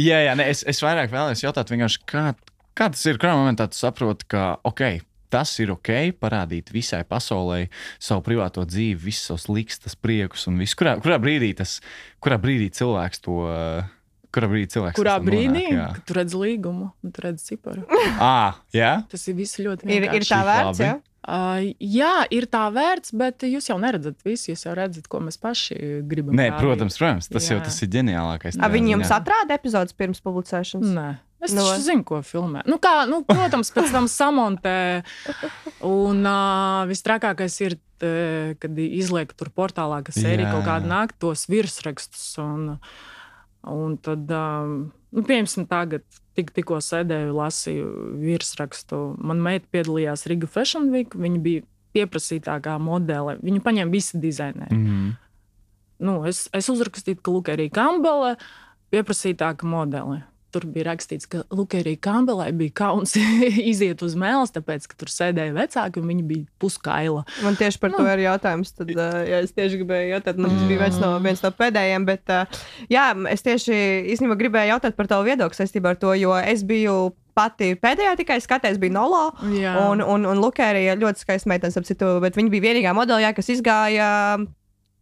Jā, 0.00 0.22
jā 0.28 0.34
ne, 0.38 0.48
es, 0.54 0.64
es 0.66 0.80
vairāk 0.84 1.12
vēlējos 1.12 1.44
jautāt, 1.44 1.70
vienkārši, 1.74 2.00
kā, 2.08 2.24
kā 2.78 2.88
tas 2.94 3.04
ir. 3.10 3.18
Kurā 3.20 3.34
momentā 3.38 3.68
tu 3.70 3.78
saproti, 3.78 4.26
ka 4.30 4.54
ok, 4.66 4.86
tas 5.34 5.52
ir 5.62 5.74
ok, 5.74 5.90
parādīt 6.22 6.70
visai 6.74 7.02
pasaulē 7.08 7.64
savu 7.98 8.22
privāto 8.26 8.62
dzīvi, 8.68 9.00
visus 9.08 9.26
savus 9.32 9.48
likstas, 9.50 9.98
priekus 9.98 10.46
un 10.50 10.62
visu. 10.62 10.78
Kurā, 10.78 10.94
kurā, 11.02 11.18
brīdī 11.22 11.50
tas, 11.58 11.80
kurā 12.22 12.38
brīdī 12.42 12.70
cilvēks 12.78 13.24
to. 13.26 13.40
Kurā 14.34 14.48
brīdī 14.50 14.66
cilvēks 14.72 14.98
Kurā 14.98 15.12
brīdī? 15.22 15.60
Nonāk, 15.70 16.00
tu 16.08 16.14
redz 16.16 16.32
līgumu, 16.34 16.88
un 17.06 17.12
tu 17.14 17.22
redz 17.22 17.44
ciparu. 17.46 17.84
à, 18.18 18.56
jā? 18.74 18.88
Tas 19.12 19.28
ir 19.30 19.36
viss 19.38 19.60
ļoti 19.62 19.86
Ir, 19.86 19.92
ir 19.94 20.08
vienkārši. 20.08 20.30
tā 20.32 20.40
vērts, 20.48 20.80
jā? 20.82 20.94
Uh, 21.24 21.70
jā, 21.80 22.26
ir 22.36 22.44
tā 22.52 22.66
vērts, 22.74 23.14
bet 23.16 23.46
jūs 23.48 23.70
jau 23.70 23.78
neredzat 23.80 24.18
visu. 24.26 24.50
Jūs 24.50 24.66
jau 24.66 24.74
redzat, 24.76 25.06
ko 25.08 25.22
mēs 25.24 25.38
paši 25.40 25.78
gribam. 26.04 26.36
Nē, 26.36 26.50
protams, 26.58 26.98
protams, 27.00 27.30
tas 27.32 27.48
jā. 27.48 27.56
jau 27.56 27.62
tas 27.64 27.78
ir 27.80 27.92
ģeniālākais. 27.94 28.58
A, 28.58 28.66
tajā 28.66 28.74
viņi 28.74 28.92
jums 28.98 29.12
atrāda 29.14 29.56
epizodes 29.56 29.96
pirms 29.96 30.20
publicēšanas? 30.24 30.90
Nē. 30.98 31.06
Es 31.44 31.52
Nu, 31.52 31.60
nu, 31.60 31.68
vai? 31.68 31.80
zinu, 31.84 32.04
ko 32.08 32.20
filmē. 32.24 32.62
Nu, 32.68 32.78
kā, 32.80 33.04
nu, 33.08 33.20
protams, 33.28 33.68
pēc 33.74 33.90
tam 33.92 34.08
samontē. 34.08 34.76
Un 35.84 36.24
uh, 36.24 36.84
visstrakākais 36.88 37.56
ir, 37.66 37.76
t, 38.00 38.12
kad 38.60 38.80
izliek 38.80 39.32
tur 39.36 39.50
portālā, 39.52 40.00
ka 40.04 40.14
sērija 40.16 40.54
kaut 40.54 40.64
kāda 40.64 40.88
nāk, 40.88 41.12
tos 41.20 41.44
virsrakstus. 41.52 42.24
Un, 42.40 42.78
un 43.68 43.96
tad, 44.00 44.24
um, 44.32 44.78
nu, 45.12 45.24
piemēram, 45.24 45.68
tagad 45.68 46.08
tik, 46.38 46.50
tikko 46.56 46.80
sēdēju, 46.84 47.34
lasīju 47.36 47.88
virsrakstu. 48.22 49.00
Man 49.22 49.42
meita 49.44 49.68
piedalījās 49.74 50.26
Riga 50.30 50.50
Fashion 50.50 50.90
Week. 50.94 51.14
Viņa 51.14 51.40
bija 51.44 51.64
pieprasītākā 51.94 52.76
modele. 52.82 53.38
Viņu 53.44 53.62
paņēma 53.64 53.94
visi 53.94 54.20
dizaineri. 54.22 54.74
Mhm. 54.74 55.12
Nu, 56.04 56.18
es, 56.28 56.48
es 56.52 56.66
uzrakstīju, 56.68 57.20
ka 57.22 57.32
Lukerija 57.32 57.72
Kambele 57.72 58.34
pieprasītāka 58.92 59.66
modele. 59.68 60.24
Tur 60.54 60.66
bija 60.70 60.86
rakstīts, 60.92 61.26
ka 61.30 61.42
Lukerija 61.50 61.98
Kambelai 62.04 62.52
bija 62.54 62.76
kauns 62.84 63.16
iziet 63.72 64.04
uz 64.06 64.14
mēles, 64.18 64.52
tāpēc, 64.54 64.86
ka 64.90 64.98
tur 65.00 65.10
sēdēja 65.10 65.56
vecāki 65.56 65.98
un 65.98 66.12
viņi 66.12 66.26
bija 66.28 66.46
puskaila. 66.62 67.24
Man 67.42 67.58
tieši 67.58 67.80
par 67.82 67.96
to 67.96 68.04
ir 68.12 68.22
jautājums. 68.28 68.70
Tad, 68.78 68.92
uh, 68.94 69.18
jā, 69.26 69.42
es 69.42 69.52
tieši 69.56 69.82
gribēju 69.82 70.14
jautāt, 70.14 70.38
man 70.38 70.54
tas 70.54 70.70
bija 70.70 70.84
viens 70.84 71.02
no, 71.02 71.10
viens 71.24 71.42
no 71.42 71.50
pēdējiem. 71.58 72.06
Bet, 72.06 72.30
uh, 72.30 72.62
jā, 72.92 73.10
es 73.34 73.42
tieši 73.46 73.76
īstenībā 74.14 74.38
gribēju 74.40 74.76
jautāt 74.76 74.96
par 74.98 75.10
tavu 75.10 75.26
viedokli 75.26 75.58
saistībā 75.58 75.94
ar 75.94 76.00
to, 76.00 76.14
jo 76.18 76.38
es 76.38 76.64
biju 76.66 77.12
pati 77.34 77.74
pēdējā 77.82 78.14
tikai 78.22 78.38
skatījās, 78.42 78.78
bija 78.82 78.94
Nolo. 78.94 79.24
Jā. 79.58 79.74
Un, 79.88 80.02
un, 80.02 80.26
un 80.30 80.42
Lukērija 80.42 80.94
ļoti 81.00 81.26
skaista 81.26 81.50
meitene, 81.50 81.74
ap 81.74 81.88
citu, 81.88 82.18
bet 82.22 82.38
viņa 82.38 82.52
bija 82.52 82.68
vienīgā 82.68 82.94
modeļā, 82.96 83.34
kas 83.36 83.50
izgāja. 83.56 84.12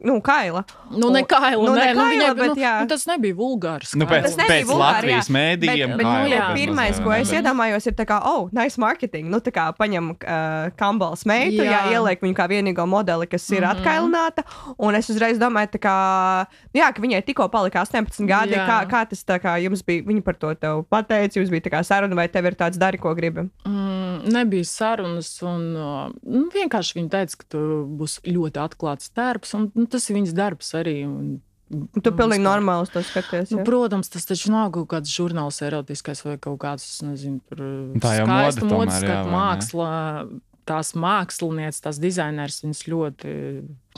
Nu, 0.05 0.21
kaila. 0.25 0.65
Nu, 0.91 1.11
ne 1.15 1.23
kaila, 1.29 1.63
nu, 1.63 1.75
ne 1.75 1.81
nē, 1.81 1.93
nu, 1.95 2.01
kaila, 2.01 2.11
viņai, 2.13 2.31
bet 2.39 2.51
nu, 2.53 2.63
jā. 2.63 2.73
nu, 2.83 2.91
tas 2.91 3.05
nebija 3.09 3.37
vulgārs. 3.39 3.95
Nu, 3.97 4.07
pēc, 4.11 4.27
Tas 4.27 4.37
nebija 4.41 4.63
pēc 4.63 4.69
vulgāri, 4.69 4.97
Latvijas 4.97 5.29
jā. 5.31 5.35
mēdījiem. 5.37 5.95
Bet, 5.95 6.01
bet, 6.01 6.07
nu, 6.07 6.13
jau 6.13 6.33
jā, 6.33 6.49
bez 6.49 6.61
pirmais, 6.61 7.01
ko 7.05 7.15
es 7.17 7.31
ne? 7.33 7.39
iedomājos, 7.41 7.87
ir 7.89 7.97
tā 7.99 8.07
kā, 8.09 8.19
oh, 8.29 8.49
nice 8.55 8.83
marketing. 8.83 9.31
Nu, 9.33 9.41
tā 9.45 9.53
kā 9.55 9.69
paņem 9.79 10.11
uh, 10.15 10.73
kambals 10.79 11.25
meitu, 11.29 11.63
jā. 11.63 11.71
jā, 11.71 11.81
Jā. 11.87 11.95
ieliek 11.99 12.25
viņu 12.25 12.37
kā 12.39 12.49
vienīgo 12.51 12.87
modeli, 12.89 13.29
kas 13.31 13.47
ir 13.51 13.61
mm. 13.61 13.65
-hmm. 13.65 13.81
atkailināta. 13.81 14.45
Un 14.79 14.99
es 14.99 15.11
uzreiz 15.13 15.41
domāju, 15.41 15.73
tā 15.77 15.83
kā, 15.87 15.97
jā, 16.77 16.91
ka 16.93 17.03
viņai 17.03 17.23
tikko 17.27 17.49
palika 17.53 17.85
18 17.87 18.27
gadi. 18.29 18.57
Jā. 18.59 18.67
Kā, 18.69 18.79
kā 18.91 19.05
tas 19.09 19.25
tā 19.25 19.39
kā 19.43 19.57
jums 19.63 19.85
bija? 19.87 20.03
Viņa 20.07 20.23
par 20.27 20.35
to 20.35 20.55
tev 20.55 20.85
pateica, 20.91 21.39
jums 21.41 21.51
bija 21.51 21.69
tā 21.69 21.75
kā 21.77 21.83
saruna, 21.87 22.19
vai 22.19 22.29
tev 22.29 22.51
ir 22.51 22.59
tāds 22.59 22.79
dari, 22.79 22.99
ko 22.99 23.15
gribi. 23.15 23.49
Mm, 23.67 24.29
nebija 24.33 24.65
sarunas, 24.65 25.31
un 25.43 25.77
uh, 25.77 26.11
nu, 26.23 26.49
vienkārši 26.55 26.99
viņa 26.99 27.11
teica, 27.17 27.41
ka 27.41 27.51
tur 27.55 27.85
būs 27.87 28.21
ļoti 28.27 28.61
atklāts 28.63 29.13
darbs, 29.17 29.55
un 29.55 29.71
nu, 29.75 29.87
tas 29.93 30.09
ir 30.11 30.17
viņas 30.19 30.37
darbs 30.37 30.73
arī. 30.79 30.99
Un, 31.09 31.33
Tu 31.73 32.11
pilnīgi 32.13 32.45
normāli 32.45 32.85
to 32.93 33.01
skaties. 33.01 33.49
Nu, 33.55 33.63
jā? 33.63 33.65
protams, 33.65 34.11
tas 34.13 34.27
taču 34.29 34.51
nav 34.53 34.67
kaut 34.75 34.91
kāds 34.91 35.09
žurnāls 35.09 35.57
erotiskais 35.65 36.21
vai 36.27 36.35
kaut 36.37 36.59
kāds, 36.61 36.85
nezinu, 37.01 37.39
tur 37.49 37.63
Tā 38.03 38.11
jau 38.19 38.27
mode 38.29 38.51
skaistu 38.51 38.67
tomēr, 38.67 38.77
modes, 38.83 39.07
ne? 39.07 39.15
māksla. 39.33 39.89
Tās 40.69 40.93
mākslinieces, 40.95 41.81
tās 41.83 41.97
dizainers, 41.99 42.61
viņas 42.63 42.83
ļoti 42.93 43.33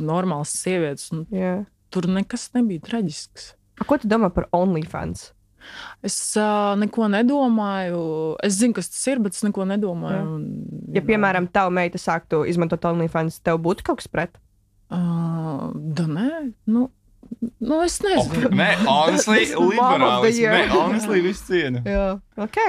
normāls 0.06 0.54
sievietes. 0.54 1.10
un 1.12 1.26
Jā. 1.34 1.56
Tur 1.92 2.06
nekas 2.08 2.46
nebija 2.54 2.80
traģisks. 2.86 3.50
A, 3.82 3.84
Ko 3.90 3.98
tu 3.98 4.06
domā 4.08 4.30
par 4.32 4.46
OnlyFans? 4.54 5.32
Es 6.04 6.16
uh, 6.38 6.76
neko 6.78 7.10
nedomāju. 7.10 8.00
Es 8.44 8.54
zinu, 8.60 8.74
kas 8.78 8.88
tas 8.94 9.02
ir, 9.10 9.18
bet 9.24 9.34
es 9.36 9.42
neko 9.44 9.66
nedomāju. 9.68 10.22
Jā. 10.22 10.24
un, 10.38 10.46
Ja, 10.94 11.02
piemēram, 11.02 11.48
tava 11.50 11.74
meita 11.74 11.98
sāktu 11.98 12.44
izmantot 12.46 12.84
OnlyFans, 12.86 13.40
tev 13.42 13.58
būtu 13.66 13.82
kaut 13.90 13.98
kas 13.98 14.06
pret? 14.06 14.38
Uh, 14.94 15.70
da, 15.74 16.04
nē, 16.10 16.28
nu, 16.70 16.86
nu 17.60 17.78
es 17.84 17.96
Oh, 18.00 18.08
nezinu. 18.08 18.50
Nē, 18.56 18.68
honestly, 18.86 19.46
liberālis. 19.70 20.38
Nē, 20.40 20.66
honestly, 20.74 21.22
visu 21.24 21.46
cienu. 21.50 21.82
Jā, 21.88 22.04
ok. 22.40 22.60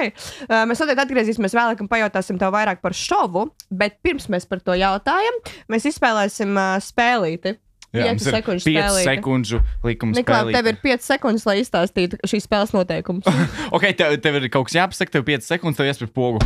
Uh, 0.46 0.64
mēs 0.70 0.82
noteikti 0.82 1.04
atgriezīsimies 1.06 1.54
vēlāk 1.56 1.84
un 1.84 1.90
pajautāsim 1.92 2.40
tev 2.40 2.54
vairāk 2.56 2.82
par 2.84 2.96
šovu, 2.96 3.48
bet 3.70 4.00
pirms 4.04 4.28
mēs 4.32 4.48
par 4.50 4.64
to 4.64 4.76
jautājam, 4.78 5.38
mēs 5.72 5.86
izspēlēsim 5.92 6.56
uh, 6.58 6.76
spēlīti. 6.82 7.56
Jā, 7.96 8.02
Piecu 8.10 8.16
mums 8.16 8.26
ir 8.26 8.34
sekundžu 8.34 8.64
5 8.66 8.74
spēlīte. 8.74 9.04
sekundžu 9.06 9.58
likums. 9.86 10.18
Niklā, 10.18 10.40
tev 10.52 10.66
ir 10.68 10.76
5 10.82 11.04
sekundes, 11.06 11.44
lai 11.48 11.54
izstāstītu 11.62 12.18
šīs 12.28 12.44
spēles 12.44 12.74
noteikumus. 12.76 13.24
Ok, 13.76 13.86
tev, 13.96 14.18
tev 14.20 14.36
ir 14.42 14.48
kaut 14.52 14.68
kas 14.68 14.76
jāpasaka, 14.76 15.14
tev 15.14 15.24
5 15.30 15.46
sekundes, 15.46 15.78
tev 15.78 15.88
jāspēj 15.88 16.10
pogu. 16.12 16.42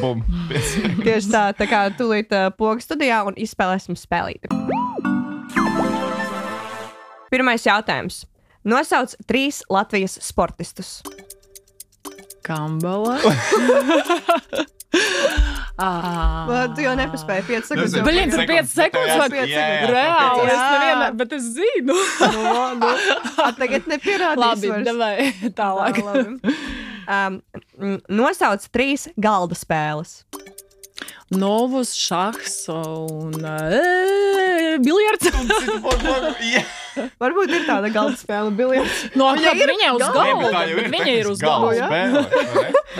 Bum. 0.00 0.22
Tieši 1.04 1.34
tā, 1.34 1.44
tā 1.58 1.68
kā 1.68 1.82
tūlīt 1.98 2.32
uh, 2.32 2.48
pogas 2.56 2.88
studijā 2.88 3.20
un 3.28 3.36
izspēlēsim 3.36 3.98
spēlīti. 4.00 4.48
Pirmais 7.34 7.64
jautājums. 7.66 8.22
Nosauc 8.64 9.16
trīs 9.26 9.64
Latvijas 9.72 10.14
sportistus. 10.22 11.00
Kambala. 12.46 13.18
Ah. 15.74 16.46
Tu 16.76 16.84
jau 16.84 16.92
nepaspēji 16.94 17.42
5 17.48 17.64
sekundes. 17.66 17.94
jau 17.98 18.04
Blin, 18.06 18.30
tur 18.30 18.44
pagāja? 18.44 18.62
5 18.62 18.68
sekundes 18.76 19.16
vai 19.18 19.26
pieci 19.32 19.50
Jā, 19.50 19.58
jā, 19.58 19.64
sekundes. 19.72 19.90
Reāli, 19.90 20.44
es 20.44 20.54
Jā. 20.54 20.68
nevienā, 20.70 21.08
bet 21.18 21.32
es 21.34 21.48
zinu. 21.56 21.96
Nu, 22.20 22.44
nu, 22.78 22.92
a, 23.42 23.48
tagad 23.58 23.88
nepierādīs. 23.90 24.44
Labi, 24.44 24.70
davai 24.86 25.14
tālāk. 25.58 25.98
Tā, 25.98 26.04
labi. 26.06 26.54
Um, 27.10 27.40
nosauc 28.22 28.68
trīs 28.70 29.08
galda 29.18 29.58
spēles. 29.58 30.14
Novus, 31.34 31.90
šahs 31.98 32.60
un 32.70 33.34
uh, 33.42 34.78
biljards. 34.78 35.26
Varbūt 37.22 37.52
ir 37.56 37.64
tāda 37.68 37.90
galda 37.94 38.16
spēle, 38.20 38.52
biljards. 38.58 39.02
No, 39.18 39.32
Viņa 39.36 39.52
viņa 39.52 39.54
ir 39.54 39.62
ir 39.64 39.72
viņa 39.72 39.90
uz 39.96 40.02
galda. 40.04 40.24
galda. 40.24 40.50
tā 40.54 40.62
jau 40.70 40.78
ir. 40.78 40.88
Viņa 40.94 41.14
ir 41.18 41.30
uz 41.30 41.42
galda 41.42 41.72
galda. 41.74 41.88
spēle. 41.90 42.24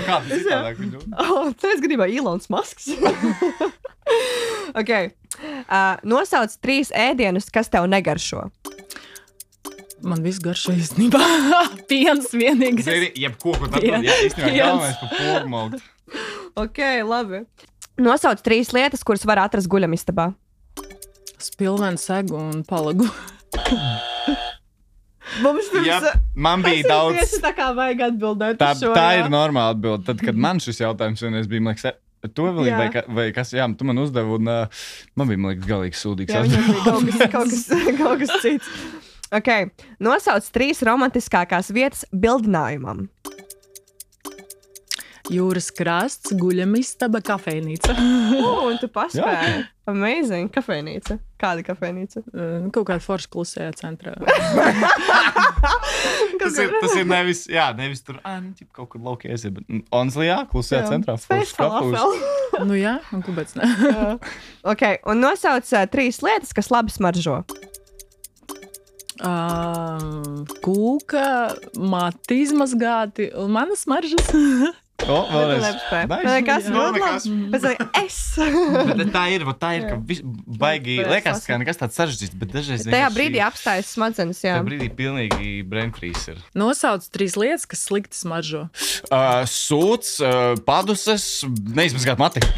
Kā 0.06 0.18
tas 0.24 0.34
ir 0.36 0.44
tādāk? 0.48 0.78
viņu? 0.82 1.02
Oh, 1.24 1.48
tas 1.64 1.82
gadījumā 1.84 2.08
Ilons 2.14 2.50
Masks. 2.52 2.90
okay. 4.80 5.10
uh, 5.68 5.96
nosauc 6.04 6.54
trīs 6.64 6.90
ēdienus, 6.94 7.50
kas 7.54 7.70
tev 7.72 7.86
negaršo. 7.90 8.46
Man 10.04 10.20
viss 10.24 10.42
garšo 10.44 10.74
īstenībā. 10.76 11.20
Piens 11.90 12.28
vienīgais. 12.36 12.84
Zini, 12.84 13.12
jebko, 13.24 13.54
ko 13.56 13.80
jā, 13.80 14.02
īstenībā 14.04 14.50
galvenais 14.58 14.98
par 15.00 15.46
maukt. 15.48 15.86
Ok, 16.60 16.80
labi. 17.08 17.44
Nosauc 18.04 18.42
trīs 18.44 18.72
lietas, 18.74 19.04
kuras 19.06 19.24
var 19.26 19.40
atrast 19.46 19.70
guļamistabā. 19.72 20.32
Spilvens, 21.44 22.04
segu 22.08 22.36
un 22.40 22.60
palagu. 22.68 23.06
Mums 25.42 25.70
Jā, 25.82 25.98
man 26.36 26.62
bija 26.62 26.84
daudz. 26.86 27.18
Tieši 27.18 27.40
tā 27.42 27.50
kā 27.56 27.70
vajag 27.74 28.04
atbildēt. 28.10 28.58
Tā, 28.60 28.72
šo, 28.78 28.92
tā 28.94 29.06
jā. 29.16 29.24
ir 29.24 29.32
normāla 29.32 29.74
atbilde. 29.74 30.04
Tad, 30.06 30.20
kad 30.22 30.38
man 30.38 30.60
šis 30.62 30.82
jautājums 30.84 31.22
vienreiz 31.24 31.48
bija, 31.50 31.64
man 31.64 31.74
liekas, 31.74 31.96
e, 32.22 32.30
to 32.30 32.46
vēl 32.54 32.68
Jā. 32.68 32.78
vai, 32.78 33.02
vai 33.18 33.26
kas, 33.34 33.50
jā, 33.56 33.66
tu 33.78 33.88
man 33.88 33.98
uzdevi, 34.02 34.36
un 34.38 34.52
uh, 34.52 34.84
man 35.18 35.30
bija, 35.30 35.42
man 35.42 35.54
liekas, 35.54 35.70
galīgi 35.70 36.00
sūdīgs. 36.00 36.36
Jā, 36.36 36.44
bija 36.46 36.84
kaut 36.84 37.08
kas, 37.08 37.24
kaut 37.32 37.50
kas, 37.50 37.66
kaut 38.02 38.22
kas 38.22 38.36
cits. 38.44 38.70
Okay. 39.34 39.70
Nosauc 40.04 40.46
trīs 40.54 40.84
romantiskākās 40.86 41.72
vietas 41.74 42.04
bildinājumam. 42.14 43.08
Jūras 45.32 45.70
krasts, 45.72 46.34
guļamistaba, 46.36 47.22
kafejnīca. 47.24 47.94
Oh, 48.44 48.66
un 48.68 48.76
tu 48.80 48.88
paspēji. 48.92 49.62
Amazing. 49.88 50.50
Kafejnīca. 50.52 51.16
Kāda 51.40 51.62
kafejnīca? 51.64 52.22
Uh, 52.32 52.66
Kaut 52.74 52.88
kāda 52.88 53.00
forša 53.04 53.30
klusējā 53.32 53.70
centrā. 53.78 54.16
Tas 56.44 56.58
ir, 56.60 56.74
tas 56.82 56.92
ir 56.98 57.06
nevis, 57.08 57.44
jā, 57.48 57.70
nevis 57.78 58.02
tur, 58.04 58.18
ah, 58.26 58.36
nu, 58.42 58.50
ķip, 58.58 58.66
kaut 58.76 58.90
kur 58.92 59.00
laukies, 59.00 59.46
bet 59.48 59.64
mm, 59.64 59.86
honestly, 59.94 60.26
jā, 60.26 60.42
centrā. 60.90 61.14
Space 61.22 61.54
falafel. 61.56 62.18
nu 62.68 62.76
jā, 62.76 62.98
un 63.16 63.22
kāpēc 63.24 63.54
ne? 63.56 63.68
Ok, 64.74 64.82
un 65.08 65.22
nosauc 65.24 65.70
uh, 65.72 65.86
trīs 65.88 66.20
lietas, 66.26 66.52
kas 66.52 66.68
labi 66.74 66.92
smaržo. 66.92 67.38
Uh, 69.24 70.44
kūka, 70.60 71.26
mati 71.80 72.42
izmazgāti 72.44 73.30
un 73.40 73.54
manas 73.56 73.86
maržas. 73.88 74.28
O, 75.04 75.16
vēlreiz. 75.28 75.64
Nekas 76.24 76.68
ļoti 76.72 77.00
labi. 77.02 77.32
Pēc 77.52 77.64
tam 77.66 77.88
es. 77.98 78.18
Bet 78.94 79.10
tā 79.12 79.24
ir, 79.34 79.44
vot 79.44 79.58
tā 79.60 79.72
ir, 79.76 79.88
ka 79.90 79.98
vis, 80.08 80.22
baigi, 80.60 80.96
liekas, 81.02 81.42
ka 81.48 81.58
nekas 81.60 81.80
tāds 81.80 81.98
sarežģīts, 81.98 82.36
bet 82.40 82.54
dažreiz 82.54 82.86
Tajā 82.88 83.10
brīdī 83.12 83.42
apstājas 83.44 83.90
smadzenes. 83.96 84.40
Jā. 84.44 84.54
Tajā 84.56 84.68
brīdī 84.70 84.88
pilnīgi 84.96 85.50
brainfreeze 85.68 86.36
ir. 86.36 86.40
Nosauc 86.56 87.04
trīs 87.12 87.36
lietas, 87.40 87.66
kas 87.68 87.84
slikti 87.90 88.16
smaržo. 88.16 88.62
Uh, 89.10 89.42
sūds, 89.50 90.16
uh, 90.24 90.54
paduses, 90.64 91.26
neizmazgāt 91.74 92.22
mati. 92.22 92.40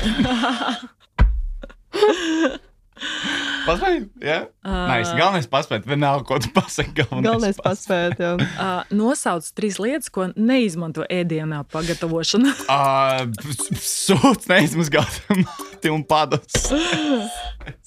Paspēj, 3.67 3.97
jā? 4.23 4.37
Uh, 4.65 4.93
es 5.01 5.11
galvenais 5.19 5.49
paspēt, 5.51 5.85
vienalga, 5.91 6.25
ko 6.29 6.39
tu 6.41 6.49
pasaki. 6.55 6.95
Galvenais, 7.01 7.27
Galvenais 7.27 7.59
paspēt. 7.61 8.21
jā. 8.23 8.35
Uh, 8.39 8.83
nosauc 8.95 9.49
trīs 9.59 9.81
lietas, 9.83 10.09
ko 10.15 10.29
neizmanto 10.39 11.05
ēdienā 11.13 11.65
pagatavošanā. 11.75 12.55
Uh, 12.71 13.27
sūds, 14.07 14.47
neizmazgāt 14.53 15.19
mati 15.43 15.93
un 15.97 16.07
padus. 16.09 16.71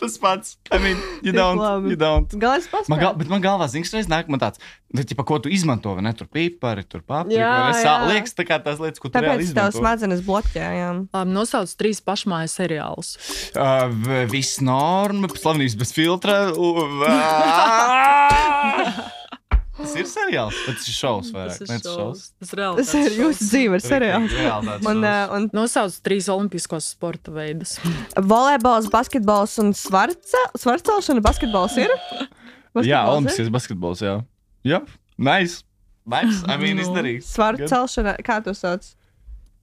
Tas 0.00 0.18
pats. 0.20 0.56
I 0.70 0.76
mean, 0.78 0.98
you 1.24 1.32
don't, 1.32 1.56
labi. 1.56 1.94
you 1.94 1.96
don't. 1.96 2.28
Galvenais 2.36 2.66
Man, 2.68 2.82
paspēt. 2.84 3.00
gal, 3.00 3.14
bet 3.16 3.30
man 3.32 3.40
galvā 3.44 3.64
zināms, 3.72 3.94
reizes 3.96 4.10
nāk 4.12 4.28
man 4.28 4.40
tāds, 4.42 4.60
nu, 4.92 5.00
ķipa, 5.08 5.24
ko 5.24 5.38
tu 5.40 5.48
izmanto, 5.52 5.94
vai 5.96 6.04
ne? 6.04 6.12
Tur 6.16 6.28
pipari, 6.28 6.84
tur 6.84 7.00
paprika. 7.00 7.40
Jā, 7.40 7.72
jā. 7.80 7.94
Liekas, 8.10 8.36
tā 8.36 8.44
kā 8.48 8.58
tās 8.62 8.76
lietas, 8.82 9.00
ko 9.00 9.08
tu 9.08 9.16
Tāpēc 9.16 9.30
reāli 9.32 9.46
tev 9.46 9.48
izmanto. 9.48 9.80
smadzenes 9.80 10.20
bloķē. 10.26 10.66
Jā. 10.76 10.90
Labi, 11.16 11.32
nosauc 11.36 11.72
trīs 11.80 12.02
pašmājas 12.04 12.52
seriālus. 12.60 13.14
Uh, 13.56 13.88
viss 14.32 14.60
norma, 14.60 15.32
slavnības 15.32 15.78
bez 15.80 15.90
filtra. 15.96 16.36
u- 16.52 16.76
Tas 19.76 19.92
ir 20.00 20.06
seriāls, 20.08 20.56
bet 20.66 20.78
tas 20.78 20.86
ir 20.88 20.94
šovs 20.96 21.30
vairāk. 21.34 21.58
Tas 21.60 21.68
ne, 21.68 21.76
ir 21.76 21.82
Tas 21.84 21.92
šovs. 21.92 22.20
šovs. 22.20 22.30
Tas 22.40 22.52
reāli 22.56 22.76
Tas 22.80 22.92
ir 22.96 23.16
jūsu 23.20 23.48
dzīve, 23.50 23.76
ir 23.76 23.84
seriāls. 23.84 24.32
Šovs. 24.32 24.86
uh, 24.86 25.34
un 25.36 25.48
Nosauc 25.52 25.98
trīs 26.06 26.28
olimpiskos 26.32 26.88
sporta 26.94 27.30
veidus. 27.34 27.76
volejbols, 28.16 28.88
basketbols 28.92 29.58
un 29.62 29.72
svarce- 29.76 30.46
svarcelšana. 30.56 31.20
Basketbols 31.24 31.76
ir? 31.76 31.90
Jā, 31.96 32.32
Basketbols 32.74 32.86
ir? 32.86 33.12
olimpiskais 33.16 33.48
basketbols, 33.52 34.00
jā. 34.04 34.14
Jā, 34.64 34.80
nice. 35.16 35.62
Nice. 36.06 36.42
I 36.46 36.56
mean, 36.60 36.76
Nu. 36.76 36.82
izdarīts. 36.84 37.24
Svaru 37.32 37.64
celšana, 37.66 38.16
kā 38.22 38.36
to 38.44 38.52
sauc? 38.54 38.84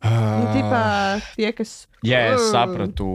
Nu, 0.04 0.51
tipā, 0.51 0.84
tie, 1.38 1.49
kas. 1.56 1.86
Jā, 2.04 2.20
es 2.34 2.49
sapratu. 2.51 3.08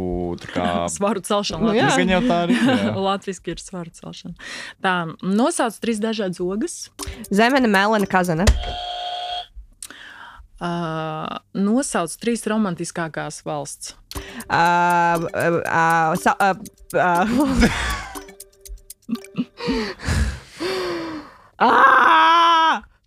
Kā... 0.48 0.66
svaru 0.96 1.20
celšana. 1.24 1.60
Nu, 1.68 1.74
jā, 1.76 1.90
Latvijas... 1.90 2.12
jau 2.14 2.22
tā 2.24 2.38
ir. 2.46 2.52
Latvijas 3.08 3.42
ir 3.44 3.60
svaru 3.60 3.92
celšana. 3.92 4.48
Tā, 4.84 4.94
nosauc 5.20 5.76
trīs 5.82 6.00
dažādas 6.00 6.40
ogas. 6.40 6.78
Zemene, 7.28 7.68
melna, 7.68 8.08
kazana. 8.08 8.48
Uh, 10.58 11.36
nosauc 11.54 12.16
trīs 12.18 12.42
romantiskākās 12.48 13.44
valsts. 13.46 13.92
Uh, 14.48 15.28
uh, 15.28 15.60
uh, 15.60 16.16
sa, 16.18 16.34
uh, 16.40 16.56
uh. 16.96 17.28
ah! 21.60 22.47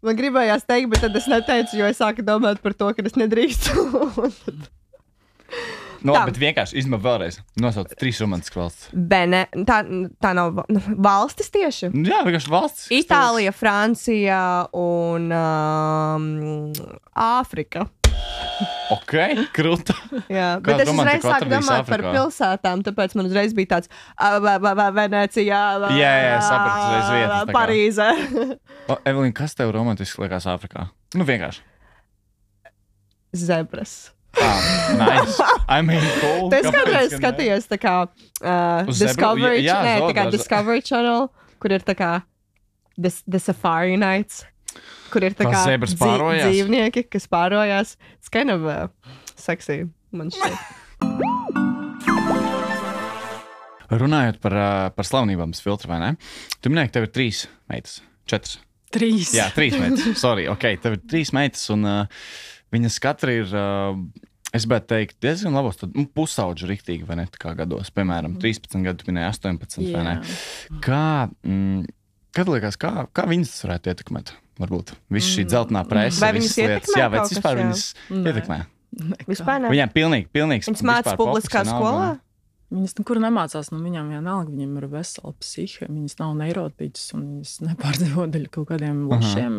Man 0.01 0.17
gribējās 0.17 0.65
teikt, 0.65 0.89
bet 0.93 1.03
tad 1.05 1.17
es 1.19 1.27
neteicu, 1.29 1.77
jo 1.77 1.89
es 1.89 1.99
sāku 2.01 2.25
domāt 2.25 2.61
par 2.63 2.73
to, 2.77 2.89
ka 2.97 3.05
es 3.05 3.17
nedrīkstu. 3.19 3.73
No, 6.01 6.15
Tā. 6.15 6.23
bet 6.25 6.37
vienkārši 6.41 6.79
izmanto 6.81 7.05
vēlreiz. 7.05 7.35
Nosauc 7.61 7.91
trīs 7.99 8.17
romantiskas 8.23 8.57
valsts. 8.57 8.87
Bene, 8.89 9.43
tā, 9.67 9.81
tā 10.17 10.31
nav 10.33 10.63
nu, 10.71 10.81
valstis 10.97 11.51
tieši. 11.53 11.91
Nu, 11.93 12.07
Jā, 12.09 12.23
vienkārši 12.25 12.49
valsts. 12.49 12.87
Itālija, 12.95 13.53
Francija 13.53 14.39
un 14.73 15.27
um, 15.29 16.25
Āfrika. 17.13 17.85
Ok, 18.91 19.13
krūta. 19.55 19.95
Jā, 20.29 20.57
Kādu 20.61 20.67
bet 20.67 20.81
es 20.83 20.89
uzreiz 20.91 21.23
sāku 21.23 21.47
domāt 21.49 21.87
par 21.87 22.01
Āfrikā? 22.03 22.11
pilsētām, 22.17 22.81
tāpēc 22.85 23.15
man 23.17 23.29
uzreiz 23.29 23.53
bija 23.57 23.77
tāds 23.77 23.91
Venecijā, 24.97 25.61
Jā, 25.95 26.11
jā, 26.25 26.37
sapratu, 26.43 26.81
uzreiz 26.85 27.11
vietas 27.15 27.35
tā 27.39 27.45
kā. 27.47 27.55
Parīzē. 27.55 28.09
O, 28.91 28.97
Evelīna, 29.07 29.33
kas 29.37 29.55
tev 29.55 29.71
romantiski 29.71 30.21
liekas 30.25 30.45
Āfrikā? 30.51 30.89
Nu, 31.15 31.23
vienkārši. 31.27 31.63
Zebras. 33.33 34.11
Ah, 34.41 34.59
nice. 34.97 35.39
I 35.69 35.81
mean, 35.81 36.03
cool. 36.19 36.51
Es 36.53 36.65
Kāpēc 36.65 36.75
kādreiz 36.75 37.11
gan 37.11 37.15
ne? 37.15 37.19
skatījos 37.21 37.67
tā 37.71 37.77
kā 37.79 37.95
uh, 38.07 38.89
Uz 38.91 38.99
zebru? 38.99 39.13
Discovery, 39.15 39.61
Jā, 39.63 39.71
jā, 39.71 39.79
nē, 39.87 39.95
tā 40.03 40.11
kā 40.11 40.25
zoologos. 40.25 40.35
Discovery 40.37 40.83
Channel, 40.87 41.27
kur 41.63 41.75
ir 41.77 41.85
tā 41.87 41.95
kā 41.99 42.11
The, 42.99 43.11
the 43.27 43.39
Safari 43.39 43.95
Nights, 43.99 44.43
kur 45.13 45.25
ir 45.27 45.35
tā 45.37 45.47
Kā 45.47 45.53
kā 45.55 45.63
zebras 45.69 45.95
pārojās? 45.99 46.47
dzīvnieki, 46.49 47.05
kas 47.11 47.27
pārojās. 47.31 47.95
It's 48.19 48.31
kind 48.33 48.53
of 48.53 48.65
uh, 48.65 48.87
sexy, 49.35 49.83
man 50.15 50.31
šķiet. 50.33 51.61
Runājot 53.91 54.37
par, 54.39 54.53
ā, 54.55 54.71
par 54.95 55.07
slavenībām, 55.07 55.51
tas 55.51 55.63
filtrs 55.65 55.89
vai 55.91 55.97
ne? 55.99 56.11
Tu 56.63 56.71
minēji, 56.71 56.91
ka 56.93 56.97
tev 56.99 57.07
ir 57.09 57.13
trīs 57.17 57.41
meitas, 57.71 57.97
četras. 58.29 58.59
Trīs. 58.91 59.33
Jā, 59.35 59.49
trīs 59.55 59.75
meitas. 59.79 60.05
Sorry, 60.23 60.45
ok, 60.51 60.65
tev 60.83 60.95
ir 60.95 61.01
trīs 61.11 61.33
meitas, 61.35 61.63
un 61.75 61.83
uh, 61.87 62.25
viņas 62.75 62.99
katra 63.03 63.39
ir. 63.41 63.55
Uh, 63.55 64.27
Es 64.51 64.65
gribētu 64.65 64.89
teikt, 64.91 65.13
diezgan 65.23 65.53
labos, 65.55 65.77
tad 65.79 65.93
nu, 65.95 66.03
pusauģi 66.11 66.67
rīktīgi, 66.67 67.05
vai 67.07 67.15
ne? 67.21 67.23
Kā 67.39 67.53
gados, 67.55 67.87
piemēram, 67.95 68.33
13 68.43 68.83
gadu, 68.83 68.99
tu 68.99 69.07
minēji 69.07 69.29
18, 69.29 69.85
vai 69.93 70.01
ne? 70.03 70.15
Kā, 70.83 71.03
mm, 71.47 71.85
kad 72.35 72.51
liekas, 72.51 72.75
kā, 72.81 72.91
kā 73.15 73.23
viņas 73.31 73.53
varētu 73.63 73.93
ietekmēt? 73.93 74.33
Varbūt 74.61 74.93
visu 75.17 75.35
šī 75.39 75.45
dzeltenā 75.49 75.83
presa. 75.89 76.21
Vai 76.25 76.31
visas 76.37 76.55
viņas 76.57 76.57
lietas. 76.61 76.89
ietekmē 76.89 77.01
Jā, 77.01 77.09
vai 77.11 77.19
kaut 77.19 77.29
tas 77.29 77.37
vispār 77.37 77.53
kas, 77.53 77.61
jā? 77.61 77.67
viņas 77.67 77.85
Nē. 78.11 78.33
ietekmē? 78.33 78.59
Vispār 79.27 79.61
ne. 79.63 79.69
Viņām 79.71 79.93
pilnīgi, 79.95 80.27
pilnīgi. 80.35 80.67
Viņas 80.69 80.83
mācās 80.91 81.17
publiskā 81.19 81.63
skolā. 81.67 82.09
Viņas 82.71 82.93
nekur 83.01 83.19
nemācās. 83.19 83.67
Nu, 83.73 83.81
viņam 83.83 84.11
vienalga, 84.13 84.47
viņam 84.47 84.75
ir 84.79 84.85
vesela 84.93 85.33
psihe. 85.43 85.87
Viņas 85.91 86.13
nav 86.21 86.29
neirotītas 86.39 87.09
un 87.17 87.25
viņas 87.27 87.53
nepārdzīvo 87.67 88.27
daļu 88.31 88.51
kaut 88.55 88.69
kādiem 88.69 89.01
lošiem. 89.11 89.57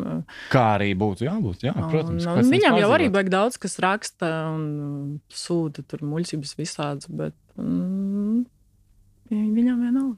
Kā 0.53 0.63
arī 0.79 0.95
būtu 0.97 1.27
jābūt, 1.29 1.67
jā, 1.67 1.75
protams. 1.77 2.25
Un, 2.25 2.31
kāpēc 2.31 2.47
un 2.47 2.55
viņam 2.55 2.71
jau 2.71 2.79
nepārdzīvot? 2.79 2.97
arī 2.97 3.11
baig 3.13 3.29
daudz, 3.35 3.59
kas 3.61 3.77
raksta 3.85 4.31
un 4.55 4.65
uh, 4.81 5.19
sūta 5.29 5.85
tur 5.85 6.01
muļķības 6.09 6.55
visādas, 6.57 7.11
bet 7.13 7.37
mm, 7.61 8.47
vi- 9.29 9.53
viņam 9.61 9.85
vienalga. 9.85 10.17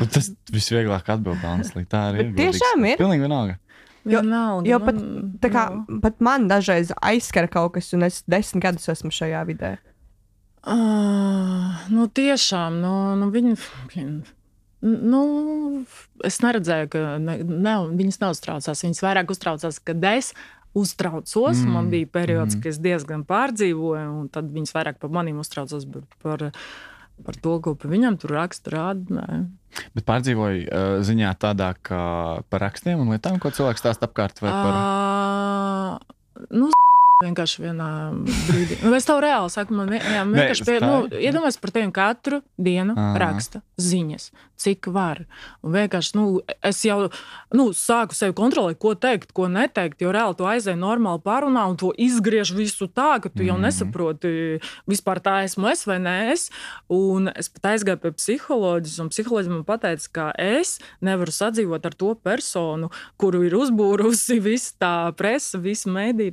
Nu, 0.00 0.06
Tas 0.08 0.30
visvieglāk 0.48 1.04
atbild, 1.12 1.36
honestly. 1.44 1.84
Tā 1.84 2.06
arī 2.14 2.22
ir. 2.24 2.30
Bet 2.32 2.46
tiešām 2.46 2.80
godīgi. 2.80 2.92
ir. 2.94 3.00
Pilnīgi 3.02 3.26
vienalga. 3.26 3.58
Jo- 4.04 4.20
Vienalga, 4.20 4.68
Jo 4.68 4.78
pat, 4.82 4.94
man- 4.94 5.32
tā 5.38 5.50
kā, 5.52 5.64
pat 6.02 6.20
man 6.20 6.48
dažreiz 6.48 6.90
aizskara 7.02 7.48
kaut 7.48 7.74
kas, 7.74 7.92
un 7.94 8.02
es 8.02 8.22
desmit 8.26 8.62
gadus 8.64 8.88
esmu 8.88 9.10
šajā 9.14 9.44
vidē. 9.46 9.76
Ah, 10.62 11.86
nu, 11.90 12.06
tiešām, 12.06 12.80
nu, 12.80 13.16
nu, 13.18 13.30
viņi. 13.30 13.56
Nu, 14.82 15.22
es 16.24 16.38
neredzēju, 16.42 16.88
ka 16.90 17.18
ne, 17.22 17.36
ne, 17.42 17.74
viņas 17.98 18.18
neuztraucās. 18.22 18.82
Viņas 18.82 19.02
vairāk 19.02 19.30
uztraucās, 19.30 19.78
kad 19.84 20.02
es 20.04 20.32
uztraucos. 20.74 21.60
Mm. 21.62 21.74
Man 21.76 21.90
bija 21.90 22.06
periods, 22.10 22.56
mm. 22.56 22.62
kad 22.62 22.72
es 22.72 22.80
diezgan 22.82 23.22
pārdzīvoju, 23.28 24.08
un 24.22 24.28
tad 24.32 24.50
viņas 24.54 24.74
vairāk 24.74 24.98
par 25.02 25.10
maniem 25.14 25.38
uztraucās. 25.42 25.86
bet 25.86 26.04
Par, 26.22 26.50
par 27.26 27.38
to, 27.38 27.56
ko 27.64 27.74
pa 27.78 27.90
viņam 27.90 28.18
tur 28.20 28.36
raksta, 28.38 28.92
nē. 29.12 29.42
Bet 29.96 30.04
pārdzīvoju 30.08 30.64
uh, 30.66 30.96
ziņā 31.06 31.32
tādā, 31.40 31.72
ka 31.80 32.02
par 32.52 32.66
rakstiem 32.66 33.00
un 33.00 33.14
lietām, 33.14 33.38
ko 33.40 33.52
cilvēks 33.54 33.80
stāsta 33.84 34.08
apkārt 34.10 34.42
vai 34.44 34.52
par. 34.52 34.74
Uh, 34.76 36.46
nu, 36.52 36.68
vienkārši 37.22 37.62
vienā 37.64 37.88
brīdī. 38.48 38.78
Nu, 38.84 38.92
es 38.98 39.06
tev 39.08 39.20
reāli 39.24 39.50
saku, 39.54 39.74
man 39.78 39.92
jā, 39.94 40.22
vienkārši 40.28 40.66
pie, 40.68 40.78
nu, 40.82 40.94
iedomājos 41.22 41.60
par 41.62 41.70
tevi 41.74 41.92
katru 41.94 42.42
dienu 42.58 42.94
Ā. 42.98 43.12
raksta 43.22 43.62
ziņas, 43.82 44.30
cik 44.62 44.86
var. 44.94 45.24
Un 45.62 45.72
vienkārši, 45.74 46.14
nu, 46.18 46.26
es 46.62 46.82
jau 46.86 47.08
nu, 47.54 47.70
sāku 47.74 48.14
sevi 48.14 48.34
kontrolēt, 48.38 48.78
ko 48.82 48.94
teikt, 48.94 49.32
ko 49.34 49.48
neteikt, 49.50 50.02
jo 50.04 50.12
reāli 50.14 50.36
tu 50.38 50.46
aizēji 50.46 50.78
normāli 50.78 51.22
pārunā 51.24 51.64
un 51.70 51.78
to 51.80 51.90
izgriež 51.98 52.52
visu 52.54 52.86
tā, 52.88 53.16
ka 53.22 53.28
tu 53.32 53.42
jau 53.42 53.56
Mhm. 53.58 53.62
nesaproti, 53.66 54.32
vispār 54.88 55.20
tā 55.22 55.42
esmu 55.46 55.70
es 55.72 55.84
vai 55.86 55.98
nē 55.98 56.32
es. 56.32 56.50
Un 56.90 57.28
es 57.34 57.48
pat 57.48 57.72
aizgāju 57.72 58.00
pie 58.02 58.12
psiholoģijas, 58.12 59.00
un 59.00 59.08
psiholoģija 59.10 59.50
man 59.52 59.64
teica, 59.82 60.08
ka 60.12 60.32
es 60.38 60.78
nevaru 61.02 61.32
sadzīvot 61.32 61.84
ar 61.86 61.94
to 61.94 62.14
personu, 62.14 62.90
kuru 63.18 63.42
ir 63.46 63.52
uzbūrusi 63.58 64.40
visa 64.42 64.72
tā 64.80 64.94
presa, 65.16 65.58
visa 65.58 65.88
mēdī. 65.90 66.30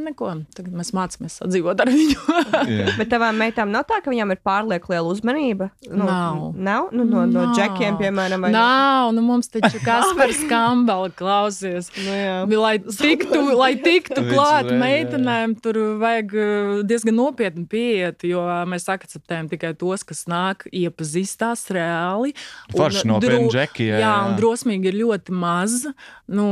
Neko, 0.00 0.30
tagad 0.56 0.72
mēs 0.78 0.90
mācāmies 0.96 1.34
sadzīvot 1.40 1.80
ar 1.84 1.90
viņu. 1.92 2.36
Bet 2.98 3.10
tavām 3.12 3.36
meitām 3.40 3.68
nav 3.74 3.84
tā, 3.90 3.98
ka 4.04 4.10
viņām 4.12 4.32
ir 4.34 4.38
pārlieku 4.46 4.92
liela 4.94 5.10
uzmanība. 5.12 5.68
Nu, 5.90 6.06
Nav. 6.08 6.38
Nav? 6.56 6.86
Nu, 6.96 7.04
no, 7.04 7.26
no 7.28 7.44
Nav. 7.44 7.54
džekiem, 7.58 7.98
piemēram. 8.00 8.46
vai- 8.46 8.52
Nav, 8.54 9.10
nu 9.16 9.22
mums 9.26 9.50
taču 9.52 9.80
Kaspars 9.84 10.40
Kambala 10.50 11.10
klausies. 11.12 11.90
Nu, 12.00 12.14
jā. 12.16 12.36
Lai 12.60 12.74
tiktu, 12.80 13.42
lai 13.58 13.72
tiktu 13.82 14.24
klāt 14.30 14.70
meitenēm, 14.80 15.54
tur 15.62 15.78
vajag 16.00 16.34
uh, 16.36 16.74
diezgan 16.88 17.18
nopietni 17.20 17.66
pieiet, 17.70 18.24
jo 18.28 18.42
mēs 18.70 18.88
akceptējam 18.92 19.50
tikai 19.52 19.74
tos, 19.80 20.04
kas 20.08 20.24
nāk 20.30 20.64
iepazīstās 20.72 21.66
reāli. 21.76 22.32
Un 22.72 22.78
Forši 22.80 23.06
nopietni 23.10 23.50
džeki, 23.52 23.90
jā, 23.92 23.98
Jā, 24.00 24.06
jā. 24.06 24.14
un 24.30 24.38
drosmīgi 24.40 24.90
ir 24.92 24.98
ļoti 25.04 25.34
maz. 25.36 25.82
Nu, 26.30 26.46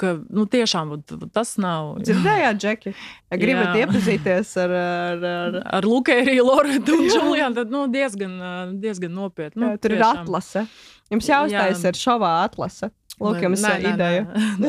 ka, 0.00 0.14
nu, 0.32 0.46
tiešām 0.50 0.94
tas 1.34 1.54
nav. 1.60 1.98
Dzirdējāt, 2.04 2.60
Džeki? 2.62 2.94
Ja 3.30 3.40
gribat 3.40 3.74
Jā. 3.74 3.84
iepazīties 3.84 4.54
ar. 4.64 4.76
ar, 4.80 5.26
ar... 5.32 5.58
Ar 5.80 5.88
Lukēriju, 5.88 6.46
Loretu 6.46 6.96
un 6.98 7.10
Julianu 7.10 7.60
tad 7.60 7.74
nu, 7.74 7.84
diezgan, 7.92 8.38
diezgan 8.80 9.12
nopietni. 9.16 9.60
Nu, 9.60 9.74
Jā, 9.74 9.82
tur 9.82 9.96
ir 9.96 10.02
tiešām. 10.02 10.24
atlase. 10.24 10.64
Jums 11.10 11.28
jāuztais 11.30 11.84
Jā. 11.84 11.92
ir 11.92 12.00
šovā 12.00 12.32
atlase. 12.46 12.90
Lūk, 13.20 13.42
jums 13.44 13.60
ir 13.68 13.82
ideja. 13.90 14.22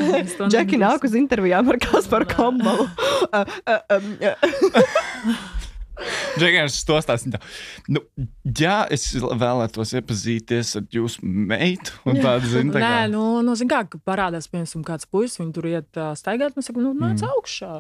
Džeki 0.52 0.80
nāk 0.82 1.06
uz 1.08 1.14
intervijām 1.16 1.70
ar 1.72 1.80
Kasparu 1.80 2.28
Kambalu. 2.28 2.88
Džekars 6.38 6.78
to 6.88 6.98
stāsta. 7.04 7.40
Nu, 7.92 8.02
jā, 8.46 8.78
es 8.94 9.08
vēlētos 9.16 9.94
iepazīties 10.00 10.74
ar 10.80 10.86
jūsu 10.94 11.26
meitu. 11.26 11.96
un 12.08 12.22
Tādu, 12.22 12.50
zin, 12.52 12.72
tā 12.74 12.82
Nē, 12.82 12.86
kā- 12.86 13.12
nu, 13.12 13.24
nu 13.46 13.56
zin 13.60 13.70
kā, 13.72 13.84
parādās, 14.08 14.48
piemēram, 14.52 14.86
kāds 14.88 15.10
puisis, 15.12 15.40
viņš 15.42 15.54
tur 15.58 15.68
iet 15.72 16.00
uh, 16.00 16.12
staigāt. 16.18 16.56
Mēs 16.58 16.70
sakām, 16.70 16.86
nu, 16.88 16.94
nāc 16.98 17.22
mm. 17.22 17.36
augšā, 17.36 17.72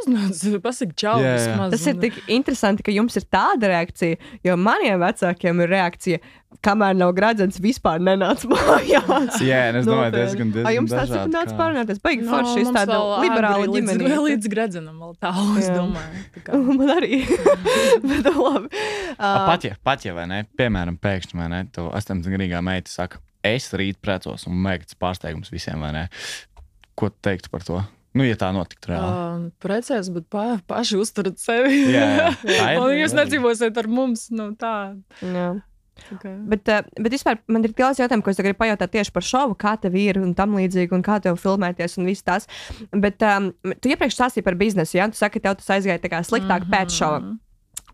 uznāc, 0.00 0.42
pasaki, 0.66 0.96
čau. 1.04 1.16
Jā, 1.22 1.36
jā. 1.36 1.38
vismaz, 1.38 1.74
Tas 1.76 1.86
ir 1.92 2.00
tik 2.02 2.20
interesanti, 2.26 2.86
ka 2.86 2.94
jums 2.94 3.18
ir 3.20 3.28
tāda 3.30 3.72
reakcija, 3.74 4.20
jo 4.46 4.58
maniem 4.60 5.00
vecākiem 5.02 5.64
ir 5.64 5.74
reakcija, 5.76 6.22
kamēr 6.66 6.96
nav 6.98 7.12
gradzens, 7.16 7.56
vispār 7.62 8.02
nenāc 8.02 8.42
mājās. 8.50 9.38
Jā, 9.44 9.60
un 9.70 9.78
es 9.80 9.86
domāju, 9.88 10.12
diezgan, 10.16 10.50
diezgan 10.54 10.68
Ai, 10.68 10.74
jums 10.76 10.92
tas 10.92 11.12
ir 11.14 11.30
nācis 11.32 11.56
pārunāties. 11.58 12.00
Baigi 12.04 12.26
Nu, 12.26 12.32
forši, 12.34 12.64
mums 12.64 12.76
tāda 12.76 12.96
vēl 12.98 13.12
liberāla 13.24 13.68
ģimene. 13.70 14.08
Līdz, 14.10 14.24
līdz 14.26 14.50
gredzenam 14.52 14.98
vēl 15.04 15.14
tālu, 15.22 15.46
es 15.60 15.68
Jā. 15.70 15.76
domāju. 15.78 16.24
Tā 16.36 16.42
kā. 16.48 16.60
Man 16.80 16.92
arī. 16.96 17.22
Bet 18.10 18.30
labi. 18.34 18.70
A, 19.16 19.30
Uh, 19.30 19.46
Pat 19.46 19.64
ja, 19.64 19.74
pat 19.84 20.04
ja, 20.04 20.12
vai 20.16 20.24
ne? 20.30 20.38
Piemēram, 20.56 20.96
pēkšņi, 21.00 21.36
vai 21.38 21.46
ne? 21.52 21.58
Tu 21.74 21.82
18-gadīgā 21.84 22.60
meita 22.64 22.88
saka, 22.92 23.18
es 23.46 23.66
rīt 23.76 23.98
precos 24.02 24.46
un 24.48 24.56
mēģināts 24.64 24.96
pārsteigums 25.00 25.52
visiem, 25.52 25.80
vai 25.84 25.90
ne? 25.96 26.02
Ko 26.98 27.10
tu 27.12 27.18
teiktu 27.28 27.50
par 27.52 27.64
to? 27.66 27.80
Nu, 28.16 28.24
ja 28.26 28.34
tā 28.40 28.48
notiktu 28.54 28.90
reāli. 28.90 29.10
Uh, 29.12 29.44
Precēs, 29.62 30.08
bet 30.14 30.26
pa, 30.32 30.44
paši 30.66 30.98
uzturat 30.98 31.38
sevi. 31.38 31.82
Jā, 31.92 32.06
jā. 32.16 32.30
Ir. 32.56 32.80
Un 32.82 32.94
jūs 32.98 33.14
nedzīvosiet 33.14 33.76
ar 33.78 33.90
mums. 33.92 34.26
Nu, 34.34 34.50
tā. 34.58 34.74
jā. 35.22 35.50
Kā. 36.08 36.32
Bet, 36.52 36.70
uh, 36.72 36.86
bet 36.98 37.16
vispār 37.16 37.40
man 37.50 37.64
ir 37.66 37.74
daudz 37.76 38.00
jautājumu, 38.02 38.24
ko 38.26 38.32
es 38.32 38.40
gribu 38.42 38.58
pajautāt 38.62 38.94
tieši 38.94 39.14
par 39.14 39.26
šovu, 39.26 39.56
kā 39.60 39.74
tev 39.80 39.98
ir 40.00 40.20
un 40.22 40.34
tam 40.38 40.56
līdzīgi, 40.58 40.94
un 40.96 41.04
kā 41.06 41.20
tev 41.22 41.38
filmēties 41.40 41.98
un 42.00 42.08
viss 42.08 42.26
tas. 42.26 42.48
Bet 42.92 43.22
um, 43.26 43.52
tu 43.80 43.92
iepriekš 43.92 44.18
stāstīji 44.18 44.46
par 44.46 44.58
biznesu, 44.60 44.98
ja 44.98 45.08
tu 45.10 45.20
saki, 45.20 45.38
ka 45.38 45.48
tev 45.48 45.60
tas 45.60 45.74
aizgāja 45.76 46.00
sliktāk 46.24 46.64
mm 46.64 46.70
-hmm. 46.70 46.72
pēc 46.74 46.96
šova. 46.96 47.36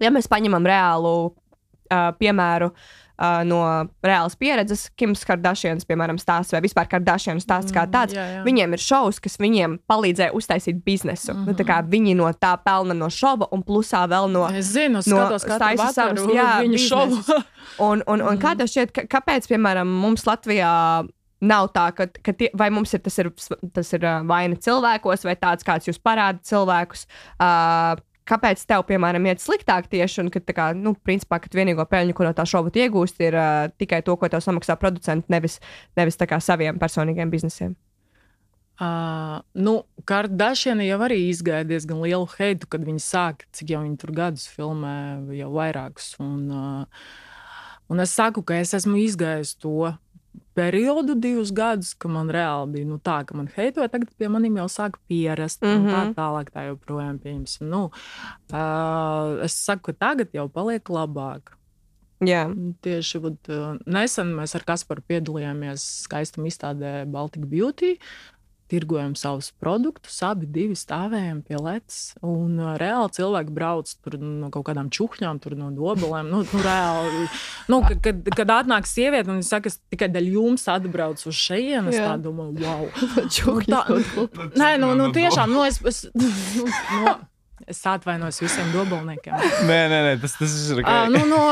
Ja 0.00 0.10
mēs 0.10 0.28
paņemam 0.28 0.66
reālu 0.66 1.14
uh, 1.26 2.12
piemēru 2.18 2.72
uh, 2.72 3.05
no 3.48 3.60
reālas 4.04 4.36
pieredzes, 4.38 4.86
Kims 4.98 5.24
Kardashians, 5.26 5.86
piemēram, 5.88 6.18
stāsta, 6.20 6.56
vai 6.56 6.62
vispār 6.66 6.88
Kardashian 6.90 7.40
stāsts 7.42 7.74
kā 7.74 7.86
tāds, 7.90 8.16
jā, 8.16 8.26
jā. 8.36 8.44
viņiem 8.46 8.76
ir 8.76 8.82
šovs, 8.82 9.20
kas 9.24 9.38
viņiem 9.40 9.78
palīdzēja 9.88 10.34
uztaisīt 10.36 10.82
biznesu. 10.84 11.32
Mm 11.32 11.38
-hmm. 11.38 11.46
nu, 11.46 11.58
tā 11.58 11.64
kā 11.68 11.80
viņi 11.96 12.16
no 12.16 12.30
tā 12.32 12.56
pelna 12.64 12.94
no 12.94 13.10
šova 13.10 13.48
un 13.52 13.62
plusā 13.62 14.06
vēl 14.08 14.30
no. 14.30 14.48
Es 14.48 14.72
zinu, 14.72 15.00
no 15.06 15.38
skatos 15.38 15.94
savas, 15.94 16.20
viņa 16.64 16.78
šovu. 16.88 17.42
Un, 17.78 18.02
un, 18.06 18.22
un 18.22 18.38
kā 18.38 18.56
tev 18.56 18.66
šķiet, 18.66 18.92
kāpēc, 19.08 19.48
piemēram, 19.48 19.86
mums 19.86 20.26
Latvijā 20.26 21.06
Nav 21.44 21.66
tā, 21.74 21.90
ka, 21.92 22.06
ka 22.08 22.32
tie, 22.32 22.48
vai 22.56 22.70
mums 22.72 22.94
ir 22.96 23.02
tas, 23.04 23.18
ir 23.20 23.28
tas 23.76 23.90
ir 23.92 24.04
vaina 24.24 24.56
cilvēkos, 24.56 25.26
vai 25.28 25.34
tāds, 25.36 25.66
kāds 25.66 25.84
jūs 25.84 25.98
parāda 26.00 26.40
cilvēkus. 26.40 27.04
Uh, 27.36 28.00
kāpēc 28.28 28.62
tev, 28.68 28.84
piemēram, 28.88 29.26
iet 29.30 29.42
sliktāk 29.42 29.88
tieši, 29.92 30.20
un 30.24 30.30
ka, 30.34 30.42
kā, 30.54 30.68
nu, 30.76 30.94
principā, 31.06 31.38
ka 31.42 31.50
vienīgo 31.54 31.86
peļņu, 31.90 32.16
ko 32.16 32.26
no 32.26 32.34
tā 32.36 32.46
šova 32.48 32.72
tu 32.72 32.82
iegūsti, 32.82 33.26
ir 33.28 33.38
uh, 33.38 33.66
tikai 33.78 34.02
to, 34.06 34.16
ko 34.18 34.30
tev 34.32 34.44
samaksā 34.44 34.78
producents, 34.80 35.28
nevis, 35.32 35.60
nevis 35.98 36.18
kā 36.20 36.40
saviem 36.42 36.80
personīgiem 36.82 37.32
biznesiem. 37.32 37.76
Uh, 38.76 39.38
nu, 39.56 39.78
Kardashian 40.04 40.82
jau 40.84 40.98
arī 41.06 41.22
izgāja 41.30 41.64
diezgan 41.64 42.02
lielu 42.04 42.26
heitu, 42.34 42.68
kad 42.68 42.82
viņi 42.84 43.00
sāka, 43.00 43.46
cik 43.56 43.72
jau 43.72 43.80
viņi 43.86 43.96
tur 44.02 44.12
gadus 44.16 44.44
filmē, 44.52 44.96
jau 45.38 45.48
vairākus. 45.54 46.10
Un, 46.20 46.42
uh, 46.52 47.06
un 47.88 48.04
es 48.04 48.12
saku, 48.12 48.44
ka 48.44 48.58
es 48.60 48.74
esmu 48.76 48.98
izgājis 49.00 49.54
to 49.62 49.94
periodu, 50.56 51.14
divus 51.20 51.52
gadus, 51.54 51.92
ka 51.94 52.08
man 52.08 52.30
reāli 52.32 52.72
bija 52.78 52.88
nu, 52.88 52.96
tā, 52.98 53.18
ka 53.28 53.36
man 53.36 53.50
heitoja, 53.56 53.90
tagad 53.92 54.08
pie 54.18 54.30
maniem 54.32 54.56
jau 54.62 54.68
sāk 54.72 54.96
pierast. 55.08 55.62
Mm 55.62 55.68
-hmm. 55.68 55.92
Tā 55.92 56.00
Mhm. 56.04 56.14
tālāk, 56.16 56.50
tā 56.54 56.66
joprojām 56.70 57.18
pieņemsim. 57.20 57.68
Nu, 57.68 57.90
uh, 58.52 59.44
es 59.44 59.52
saku, 59.64 59.92
ka 59.92 59.92
tagad 59.92 60.32
jau 60.32 60.48
paliek 60.48 60.84
labāk. 60.88 61.52
Jā, 62.24 62.46
Tieši 62.80 63.18
vat, 63.20 63.48
nesen 63.86 64.30
mēs 64.32 64.54
ar 64.56 64.62
Kasparu 64.64 65.02
piedalījāmies 65.04 65.82
skaistuma 66.06 66.46
izstādē 66.48 67.04
Baltic 67.04 67.44
Beauty. 67.44 67.98
Tirgojam 68.66 69.12
savus 69.14 69.52
produktus, 69.62 70.16
abi 70.26 70.48
divi 70.50 70.74
stāvējam 70.74 71.42
pie 71.46 71.58
ledus. 71.62 71.98
Un 72.26 72.56
uh, 72.58 72.72
reāli 72.80 73.12
cilvēki 73.14 73.54
brauc 73.54 73.92
tur 74.02 74.16
no 74.18 74.50
kaut 74.54 74.66
kādām 74.66 74.88
čūhņām, 74.90 75.38
tur 75.44 75.54
no 75.58 75.70
dobelēm. 75.74 76.32
Nu, 76.32 76.42
nu, 76.42 76.62
reāli, 76.64 77.28
nu, 77.70 77.78
kad, 78.02 78.20
kad, 78.34 78.54
atnāk 78.56 78.88
sieviete 78.90 79.30
un 79.30 79.38
viņa 79.38 79.48
saka, 79.52 79.70
es 79.70 79.78
tikai 79.94 80.10
dēļ 80.16 80.32
jums 80.34 80.66
atbraucu 80.72 81.30
uz 81.30 81.38
šejienes, 81.46 81.94
tā 81.94 82.16
domāju, 82.22 82.58
wow. 82.64 82.90
Čūhņas 83.38 83.70
tā- 83.70 83.86
kaut 83.86 84.12
ko. 84.34 84.50
Nē, 84.58 84.74
nu, 84.82 84.92
nu 84.98 85.12
tiešām, 85.14 85.54
nu, 85.54 85.62
es, 85.68 85.78
es, 85.86 86.02
nu, 86.58 86.66
no, 87.06 87.14
es 87.70 87.80
atvainos 87.86 88.42
visiem 88.42 88.68
dobelniekiem. 88.74 89.34
Nē, 89.70 89.78
nē, 89.90 90.00
nē 90.10 90.12
tas, 90.22 90.36
tas 90.38 90.58
ir 90.74 90.82
À, 90.82 91.04
ok. 91.06 91.14
nu, 91.14 91.22
no, 91.30 91.42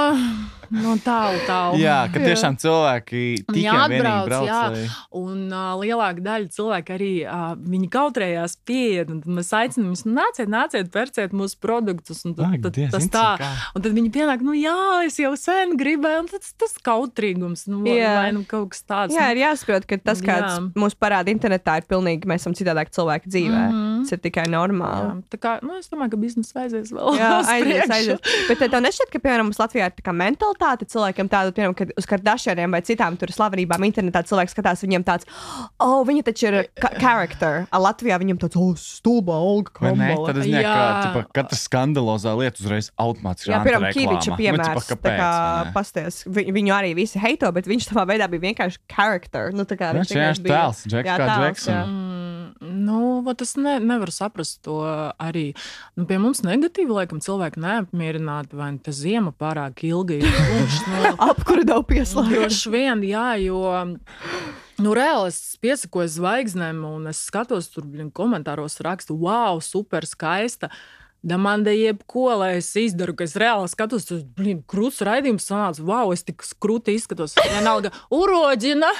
no 0.70 0.94
tālu, 1.04 1.38
tālu. 1.46 1.78
Jā, 1.80 2.08
ka 2.12 2.18
tiešām 2.20 2.56
cilvēki 2.60 3.22
Un 3.48 3.54
tikai 3.54 3.76
atbrauc, 3.84 4.26
brauc. 4.28 4.48
jā. 4.48 4.62
lai- 4.72 4.88
Un 5.14 5.52
uh, 5.52 5.74
lielāka 5.80 6.20
daļa 6.24 6.48
cilvēku 6.50 6.94
arī 6.96 7.12
uh, 7.26 7.54
viņi 7.56 7.88
kautrējās 7.90 8.56
pieiet. 8.66 9.10
un 9.10 9.20
tad 9.20 9.32
Mēs 9.34 9.50
aicinām 9.52 9.90
viņus, 9.92 10.04
nu, 10.06 10.14
nāciet, 10.20 10.48
nāciet, 10.48 10.90
pērciet 10.90 11.32
mūsu 11.32 11.56
produktus. 11.60 12.24
Un 12.24 12.34
tad, 12.34 12.46
Ak, 12.54 12.62
tad, 12.62 12.72
Dievs, 12.74 12.92
tas 12.92 13.06
tā. 13.08 13.36
kā? 13.38 13.50
Un 13.76 13.82
tad 13.82 13.92
viņi 13.92 14.10
pienāk, 14.14 14.40
nu, 14.42 14.52
jā, 14.52 15.04
es 15.06 15.16
jau 15.18 15.34
sen 15.36 15.76
gribēju, 15.76 16.20
un 16.24 16.28
tas, 16.28 16.52
tas 16.58 16.74
kautrīgums, 16.84 17.66
nu, 17.68 17.82
Jā. 17.88 18.14
vai 18.22 18.32
nu 18.32 18.44
kaut 18.48 18.70
kas 18.74 18.82
tāds. 18.86 19.14
Jā, 19.14 19.28
nu, 19.30 19.34
ir 19.36 19.42
jāsaprot, 19.44 19.86
ka 19.86 19.98
tas, 19.98 20.20
kāds 20.24 20.58
Jā. 20.58 20.72
mūsu 20.78 20.96
parāda 21.00 21.32
internetā, 21.32 21.78
ir 21.80 21.86
pilnīgi 21.90 22.24
mēs 22.30 22.44
esam 22.44 22.54
citādāk 22.56 22.90
cilvēki 22.94 23.28
dzīvē. 23.30 23.62
Mm 23.70 23.74
-hmm. 23.74 24.02
Tas 24.04 24.12
ir 24.12 24.18
tikai 24.18 24.44
normāli. 24.48 25.06
jā. 25.08 25.22
Tā 25.30 25.38
kā, 25.38 25.62
nu, 25.62 25.76
es 25.78 25.88
domāju, 25.88 26.10
ka 26.10 26.16
biznesa 26.16 26.60
aizies 26.64 26.92
vēl. 26.92 27.16
Jā, 27.18 27.32
aizies, 27.48 27.90
aizies. 27.90 28.18
Bet 28.48 28.58
tad 28.58 28.70
tev 28.70 28.82
nešķiet, 28.82 29.10
ka, 29.12 29.18
piemēram, 29.18 29.44
mums 29.48 29.58
Latvijā 29.58 29.86
ir 29.86 29.94
tā 29.96 30.02
kā 30.04 30.12
mentalitāte 30.54 30.86
cilvēkiem 30.88 31.28
tāda, 31.30 31.52
piemēram, 31.54 31.74
kad 31.76 31.92
uz 31.98 32.06
Kardashianiem 32.08 32.74
vai 32.74 32.80
citām 32.86 33.16
tur 33.18 33.32
slavenībām 33.34 33.84
internetā 33.86 34.22
cilvēks 34.26 34.54
skatās, 34.54 34.82
viņiem 34.84 35.04
tāds, 35.04 35.26
oh, 35.82 36.02
viņa 36.06 36.24
taču 36.28 36.48
ir. 36.50 36.58
A 37.74 37.80
Latvijā 37.82 38.18
viņam 38.20 38.40
tāds, 38.42 38.58
oh, 38.60 38.74
stulba, 38.78 39.36
Olga 39.36 39.72
Vai 39.80 39.92
ne? 39.98 40.10
Tad 40.14 40.38
es 40.38 40.46
nezinu, 40.46 40.62
kā 40.64 40.86
tipa, 41.02 41.24
katra 41.34 41.58
skandalozā 41.58 42.34
lieta 42.38 42.62
uzreiz 42.62 42.90
automātiski 43.00 43.50
Jā, 43.50 43.60
piemēram, 43.64 43.88
Kīviča 43.94 44.34
Nu, 44.34 44.38
piemērs. 44.38 44.90
tā 44.94 45.14
kā 45.18 45.30
pasties, 45.74 46.22
vi, 46.26 46.46
viņu 46.54 46.74
arī 46.76 46.94
visi 46.96 47.20
heito, 47.22 47.50
bet 47.54 47.68
viņš 47.70 47.90
savā 47.90 48.06
veidā 48.08 48.28
bija 48.30 48.46
vienkārši 48.48 48.80
character. 48.90 49.52
Nu, 49.54 49.66
tā 49.68 49.78
kā 49.80 49.92
Viņš 49.94 50.14
vienkārši 50.14 50.46
tēls, 50.46 50.84
Džeks 50.90 51.66
kā. 51.66 51.78
Mm, 51.84 52.03
Nu, 52.84 53.22
es 53.44 53.54
ne, 53.60 53.76
nevaru 53.80 54.12
saprast 54.14 54.60
to 54.66 54.78
arī. 55.20 55.46
Nu, 55.98 56.06
pie 56.08 56.18
mums 56.22 56.42
negatīvi, 56.46 56.92
laikam, 56.92 57.22
cilvēki 57.24 57.62
neapmierināti, 57.64 58.58
vai 58.58 58.72
tas 58.84 58.98
ziema 59.00 59.32
pārāk 59.32 59.84
ilgi 59.88 60.20
ir. 60.22 60.42
Nu, 60.90 61.14
Apkuru 61.30 61.64
daudz 61.68 61.88
pieslēgt. 61.90 62.34
Droši 62.34 62.74
vien, 62.74 63.06
jā, 63.08 63.28
jo. 63.44 63.62
Nu, 64.82 64.96
reāli 64.96 65.30
es 65.30 65.38
piesakoju 65.62 66.10
zvaigznēm, 66.16 66.82
un 66.88 67.06
es 67.12 67.22
skatos, 67.28 67.70
tur 67.70 67.86
komentāros 68.16 68.80
rakstu, 68.84 69.16
wow, 69.22 69.62
super 69.62 70.06
skaista. 70.08 70.72
Da 70.72 71.03
man 71.40 71.62
te 71.64 71.72
jebko, 71.72 72.26
lai 72.42 72.50
es 72.58 72.68
izdaru, 72.76 73.14
ka 73.16 73.24
es 73.24 73.32
reāli 73.40 73.70
skatos, 73.72 74.04
tas 74.08 74.20
ir 74.20 74.58
krūts 74.68 75.00
raidījums, 75.06 75.46
sanāca, 75.48 75.84
wow, 75.88 76.12
es 76.12 76.24
tik 76.26 76.44
krūti 76.60 76.94
izskatos. 76.98 77.32
Vienalga, 77.40 77.90
uroģina, 78.12 78.90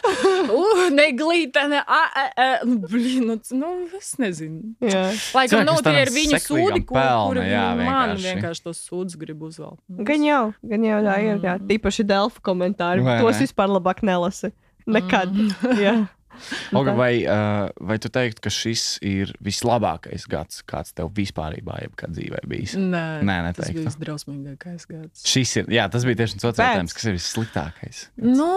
uh, 0.49 0.87
neglītene, 0.95 1.83
a, 1.85 2.01
a, 2.09 2.25
a. 2.33 2.49
Nu, 2.64 2.79
blin, 2.89 3.29
nu, 3.29 3.37
nu, 3.61 3.72
es 3.99 4.14
nezinu. 4.22 4.72
Jā. 4.81 5.05
Laikam, 5.37 5.61
Cilvēki 5.61 5.68
nu, 5.68 5.77
tie 5.85 6.05
ir 6.07 6.14
viņu 6.16 6.41
sūdi, 6.47 6.83
kur, 6.89 6.97
pelna, 6.97 7.29
kur 7.29 7.43
jā, 7.43 7.68
viņi 7.77 7.89
man 7.91 8.14
vienkārši. 8.14 8.29
vienkārši 8.31 8.66
tos 8.70 8.83
sūdus 8.89 9.20
grib 9.20 9.45
uzvelt. 9.45 9.81
Gan 10.09 10.25
jau, 10.25 10.43
gan 10.64 10.89
jau 10.89 11.01
tā 11.05 11.20
ir. 11.29 11.45
Jā. 11.45 11.59
Tīpaši 11.68 12.09
Delfa 12.09 12.45
komentāri. 12.45 13.05
Vai 13.05 13.20
Tos 13.20 13.37
ne? 13.37 13.47
vispār 13.47 13.72
labāk 13.77 14.05
nelasi. 14.07 14.55
Nekad. 14.89 15.33
Jā. 15.81 15.99
Olga, 16.78 16.95
vai, 16.97 17.12
uh, 17.22 17.68
vai 17.80 17.99
tu 18.03 18.11
teiktu, 18.12 18.45
ka 18.45 18.53
šis 18.53 18.99
ir 19.05 19.32
vislabākais 19.45 20.26
gads, 20.30 20.62
kāds 20.68 20.95
tev 20.97 21.12
vispār 21.16 21.57
dzīvē 21.61 22.45
bijis? 22.51 22.76
Nē, 22.78 23.07
Nē, 23.24 23.39
tas 23.53 23.68
neteiktu. 23.68 23.78
bija 23.80 23.89
visdrausmīgākais 23.91 24.87
gads. 24.91 25.24
Šis 25.28 25.57
ir, 25.62 25.72
jā, 25.72 25.89
tas 25.93 26.07
bija 26.07 26.22
tieši 26.22 26.39
tas 26.39 26.51
jautājums, 26.51 26.95
kas 26.97 27.09
ir 27.09 27.18
vissliktākais. 27.18 28.05
Nu, 28.20 28.51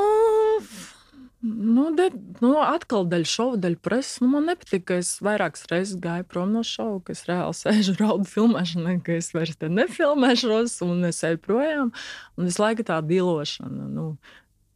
nu, 1.42 1.90
de, 1.98 2.10
nu, 2.44 2.54
atkal 2.64 3.08
daļa 3.10 3.30
šova, 3.30 3.60
daļa 3.64 3.82
preses. 3.86 4.22
Nu, 4.24 4.32
man 4.34 4.50
nepatīk, 4.50 4.88
ka 4.90 5.00
es 5.04 5.18
vairākas 5.24 5.68
reizes 5.72 6.00
gāju 6.04 6.28
prom 6.32 6.56
no 6.56 6.64
šova, 6.68 7.02
ka 7.06 7.16
es 7.16 7.26
reāli 7.30 7.60
sēžu 7.62 7.98
raudu 8.02 8.28
filmēšanā, 8.30 8.98
ka 9.06 9.20
es 9.22 9.32
vairs 9.36 9.60
te 9.60 9.70
nefilmēšos 9.72 10.80
un 10.88 11.08
es 11.12 11.22
eju 11.28 11.42
projām. 11.44 11.94
Un 12.38 12.50
visu 12.50 12.64
laiku 12.64 12.88
tā 12.88 13.00
dilošana. 13.06 13.90
Nu, 13.94 14.10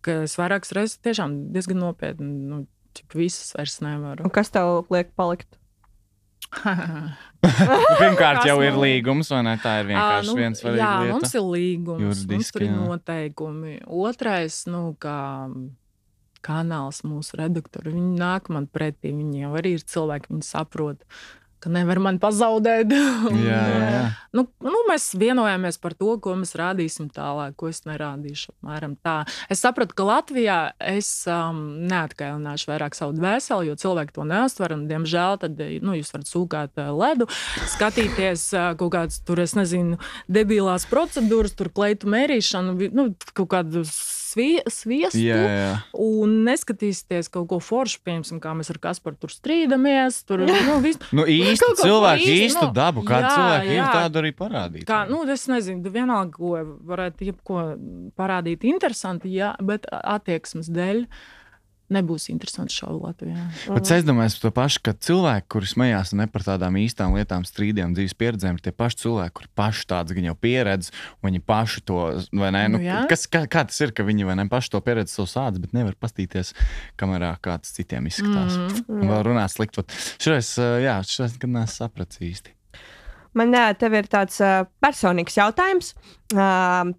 ka 0.06 0.24
es 0.28 0.38
vairākas 0.40 0.74
reizes 0.78 1.02
tiešām 1.06 1.38
diezgan 1.56 1.82
nopietni. 1.82 2.30
Nu, 2.52 2.64
Cik 2.98 3.16
visas 3.16 3.54
vairs 3.58 3.80
nevaru. 3.84 4.28
Un 4.28 4.34
kas 4.34 4.52
tev 4.54 4.86
liek 4.92 5.12
palikt? 5.18 5.58
Pirmkārt, 8.02 8.44
jau 8.46 8.58
ir 8.62 8.76
līgums, 8.76 9.30
vai 9.32 9.42
ne? 9.48 9.54
Tā 9.62 9.78
ir 9.82 9.92
vienkārši 9.94 10.28
Ā, 10.28 10.28
nu, 10.28 10.38
viens 10.38 10.60
svarīgs 10.62 10.82
Jā, 10.82 10.90
lieta. 11.00 11.14
mums 11.16 11.36
ir 11.38 11.46
līgums, 11.48 12.02
mums 12.02 12.24
Juridiski, 12.24 12.58
tur 12.58 12.66
ir 12.66 12.74
noteikumi. 12.76 13.76
Otrais, 14.02 14.58
nu, 14.70 14.82
kā 15.02 15.20
kanāls 16.46 17.04
mūsu 17.08 17.38
redaktori, 17.40 17.94
viņi 17.96 18.18
nāk 18.20 18.50
man 18.54 18.68
pretī. 18.68 19.14
Viņi 19.16 19.46
jau 19.46 19.54
arī 19.62 19.76
ir 19.78 19.86
cilvēki, 19.94 20.34
viņi 20.34 20.48
saprot, 20.48 21.06
ka 21.62 21.72
nevar 21.72 22.02
man 22.04 22.18
pazaudēt. 22.22 22.92
Un, 23.30 23.40
Jā, 23.42 23.62
jā, 23.70 23.88
jā. 23.96 24.04
Nu, 24.36 24.46
nu, 24.64 24.84
mēs 24.88 25.10
vienojāmies 25.20 25.78
par 25.82 25.94
to, 25.98 26.16
ko 26.24 26.34
mēs 26.40 26.56
rādīsim 26.60 27.10
tālāk, 27.14 27.56
ko 27.60 27.70
es 27.72 27.84
nerādīšu. 27.88 28.54
Apmēram 28.56 28.96
tā. 29.04 29.18
Es 29.52 29.62
sapratu, 29.64 29.96
ka 29.98 30.08
Latvijā 30.08 30.60
es 30.92 31.10
um, 31.30 31.62
neatkailināšu 31.92 32.72
vairāk 32.72 32.98
savu 32.98 33.16
dvēseli, 33.18 33.70
jo 33.70 33.78
cilvēki 33.84 34.16
to 34.16 34.28
neuztver. 34.28 34.76
un, 34.78 34.88
Diemžēl 34.92 35.42
tad, 35.44 35.60
nu, 35.84 35.98
jūs 36.00 36.14
varat 36.16 36.32
sūkāt 36.32 36.82
uh, 36.82 36.94
ledu, 36.96 37.28
skatīties 37.76 38.48
kaut 38.80 38.96
kādas, 38.96 39.22
tur, 39.28 39.44
es 39.44 39.56
nezinu, 39.58 40.00
debilās 40.32 40.88
procedūras, 40.90 41.56
tur 41.58 41.72
kleitu 41.74 42.10
mērīšanu, 42.12 42.78
nu, 42.96 43.12
kaut 43.36 43.52
kādu 43.54 43.86
svie, 44.32 44.62
sviestu. 44.72 45.20
Jā, 45.22 45.40
jā. 45.42 45.74
Un 46.00 46.42
neskatīsieties 46.48 47.32
kaut 47.34 47.50
ko 47.52 47.60
foršu, 47.64 48.02
piemēram, 48.08 48.40
kā 48.44 48.54
mēs 48.58 48.72
ar 48.74 48.80
Kasparu 48.84 49.20
tur 49.22 49.34
strīdamies. 49.34 50.22
Tur, 50.30 50.46
nu, 50.48 50.78
vis, 50.84 51.00
Nu, 51.18 51.26
īsti 51.28 51.74
cilvēki, 51.82 52.26
īsti, 52.26 52.48
īstu 52.48 52.66
nu, 52.70 52.72
dabu, 52.78 53.06
kāda 53.08 53.28
jā, 53.28 53.36
cilvēka 53.36 53.70
ir 53.70 53.80
jā. 53.80 53.90
tādu 53.98 54.24
arī 54.24 54.34
parādīt. 54.38 54.88
Kā, 54.90 55.04
nu, 55.12 55.24
es 55.32 55.46
nezinu, 55.52 55.94
vienalga, 55.94 56.34
ko 56.38 56.56
varētu 56.94 57.30
jebko 57.32 57.68
parādīt 58.20 58.66
interesanti, 58.70 59.34
jā, 59.36 59.54
bet 59.66 59.88
attieksmes 59.92 60.72
dēļ 60.72 61.06
nebūs 61.96 62.28
interesanti 62.34 62.76
šovu 62.76 63.06
Latvijā. 63.06 63.48
Bet 63.72 63.92
es 63.96 64.06
domāju 64.08 64.36
par 64.36 64.44
to 64.44 64.54
pašu, 64.58 64.84
ka 64.84 64.96
cilvēki, 65.08 65.48
kuri 65.56 65.72
smējās 65.72 66.14
ne 66.20 66.28
par 66.32 66.46
tādām 66.48 66.76
īstām 66.82 67.16
lietām, 67.16 67.48
strīdiem, 67.48 67.96
dzīves 67.96 68.18
pieredzēm, 68.20 68.60
ir 68.60 68.66
tie 68.68 68.76
paši 68.76 69.04
cilvēki, 69.06 69.36
kuriem 69.40 69.56
paši 69.62 69.88
tādas 69.94 70.18
gan 70.18 70.28
jau 70.32 70.36
pieredz, 70.36 70.92
un 71.22 71.30
viņi 71.30 71.44
paši 71.48 71.86
to, 71.88 72.02
vai 72.36 72.52
ne? 72.56 72.66
Nu, 72.72 72.82
Nu, 72.82 72.88
jā. 72.88 73.04
kas, 73.10 73.28
kā, 73.30 73.44
kā 73.52 73.64
tas 73.70 73.78
ir, 73.84 73.94
ka 73.96 74.06
viņi 74.08 74.26
vai 74.28 74.36
ne 74.40 74.48
paši 74.50 74.74
to 74.74 74.82
pieredzi 74.84 75.14
savu 75.14 75.30
sāds, 75.30 75.62
bet 75.62 75.76
nevar 75.78 75.96
pastīties 76.02 76.54
kamerā, 77.00 77.36
kāds 77.44 77.74
citiem 77.76 78.08
izskatās. 78.10 78.58
Mm. 78.58 79.02
Un 79.02 79.12
vēl 79.12 79.22
runāt 79.30 79.54
slikti. 79.54 79.84
Šoreiz, 80.22 80.56
jā, 80.82 80.98
šoreiz, 81.08 81.38
kad 81.42 81.54
nesu 81.54 81.84
sapratis 81.84 82.22
īsti. 82.26 82.56
Man 83.38 83.54
tev 83.80 83.94
ir 83.96 84.10
tāds 84.12 84.42
uh, 84.44 84.66
personīgs 84.84 85.38
jautājums. 85.40 85.94
Uh, 86.36 86.92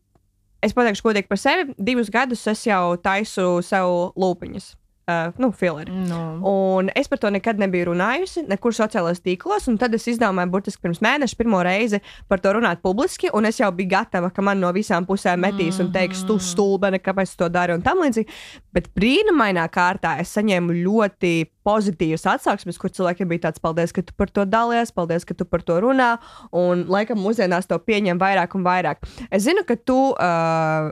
es 0.64 0.72
pateikšu, 0.76 1.04
godīgi 1.10 1.28
par 1.28 1.40
sevi. 1.40 1.74
Divus 1.76 2.12
gadus 2.12 2.46
es 2.48 2.64
jau 2.68 2.94
taisu 3.02 3.58
sev 3.66 4.14
lūpiņas. 4.16 4.70
Uh, 5.06 5.32
nu, 5.36 5.50
fileri. 5.50 5.90
Nu, 5.90 6.20
Un 6.48 6.90
es 6.94 7.08
par 7.08 7.18
to 7.18 7.30
nekad 7.30 7.58
nebiju 7.58 7.90
runājusi, 7.90 8.44
nekur 8.48 8.74
sociālajos 8.76 9.22
tīklos. 9.24 9.68
un 9.70 9.78
Tad 9.80 9.94
es 9.94 10.06
izdomāju, 10.10 10.50
burtiski 10.52 10.82
pirms 10.82 11.02
mēneša, 11.04 11.38
pirmo 11.38 11.62
reizi 11.64 12.02
par 12.28 12.40
to 12.42 12.52
runāt 12.56 12.82
publiski. 12.84 13.30
Un 13.34 13.46
es 13.48 13.60
jau 13.60 13.70
biju 13.74 13.90
gatava, 13.92 14.30
ka 14.30 14.42
man 14.42 14.60
no 14.60 14.70
visām 14.74 15.06
pusēm 15.08 15.42
metīs 15.42 15.80
un 15.82 15.92
teiks, 15.94 16.24
tu 16.28 16.38
stulbene, 16.38 17.00
kāpēc 17.02 17.34
tu 17.34 17.42
to 17.44 17.50
dari 17.52 17.74
un 17.76 17.82
tam 17.82 18.02
līdzīgi. 18.04 18.38
Bet 18.72 18.92
brīnumainā 18.96 19.66
kārtā 19.72 20.16
es 20.22 20.32
saņēmu 20.36 20.78
ļoti 20.82 21.34
pozitīvas 21.66 22.26
atsauksmes, 22.26 22.78
kur 22.78 22.90
cilvēkiem 22.90 23.30
bija 23.30 23.46
tāds, 23.48 23.62
paldies, 23.62 23.94
ka 23.94 24.02
tu 24.02 24.14
par 24.18 24.30
to 24.30 24.46
dalies, 24.48 24.94
paldies, 24.94 25.26
ka 25.26 25.34
tu 25.34 25.46
par 25.46 25.62
to 25.66 25.78
runā. 25.82 26.16
Un 26.50 26.86
laikam 26.90 27.20
mūsdienās 27.22 27.70
to 27.70 27.78
pieņem 27.78 28.18
vairāk 28.22 28.56
un 28.58 28.66
vairāk. 28.66 29.06
Es 29.30 29.46
zinu, 29.46 29.66
ka 29.66 29.78
tu 29.78 29.98
uh, 30.12 30.90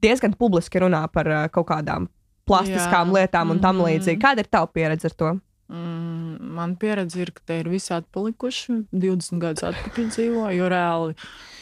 diezgan 0.00 0.36
publiski 0.40 0.80
runā 0.80 1.04
par 1.12 1.28
uh, 1.28 1.44
kaut 1.52 1.68
kādām 1.68 2.08
plastiskām 2.50 3.12
Jā. 3.14 3.16
lietām 3.20 3.50
un 3.54 3.60
tam 3.62 3.76
Mhm. 3.78 3.86
līdzīgi. 3.86 4.20
Kāda 4.20 4.38
ir 4.44 4.50
tava 4.50 4.66
pieredze 4.74 5.04
ar 5.10 5.16
to? 5.22 5.30
mm, 5.70 6.40
man 6.56 6.76
pieredze 6.76 7.20
ir, 7.22 7.30
ka 7.30 7.40
te 7.46 7.60
ir 7.60 7.68
visi 7.70 7.92
atpalikuši. 7.94 8.86
20 8.92 9.38
gadus 9.38 9.62
atpakaļ 9.70 10.08
dzīvo, 10.10 10.48
jo 10.56 10.68
reāli 10.68 11.14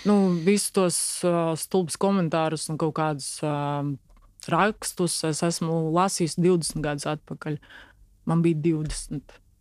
nu, 0.08 0.14
visus 0.46 0.70
tos 0.72 0.98
uh, 1.28 1.52
stulbus 1.60 1.98
komentārus 2.00 2.70
un 2.72 2.78
kaut 2.80 2.94
kādus 2.96 3.42
uh, 3.44 3.84
rakstus 4.48 5.24
es 5.28 5.42
esmu 5.42 5.92
lasījis 5.92 6.38
20 6.40 6.80
gadus 6.80 7.04
atpakaļ. 7.10 7.58
Man 8.24 8.40
bija 8.42 8.56
20. 8.56 9.20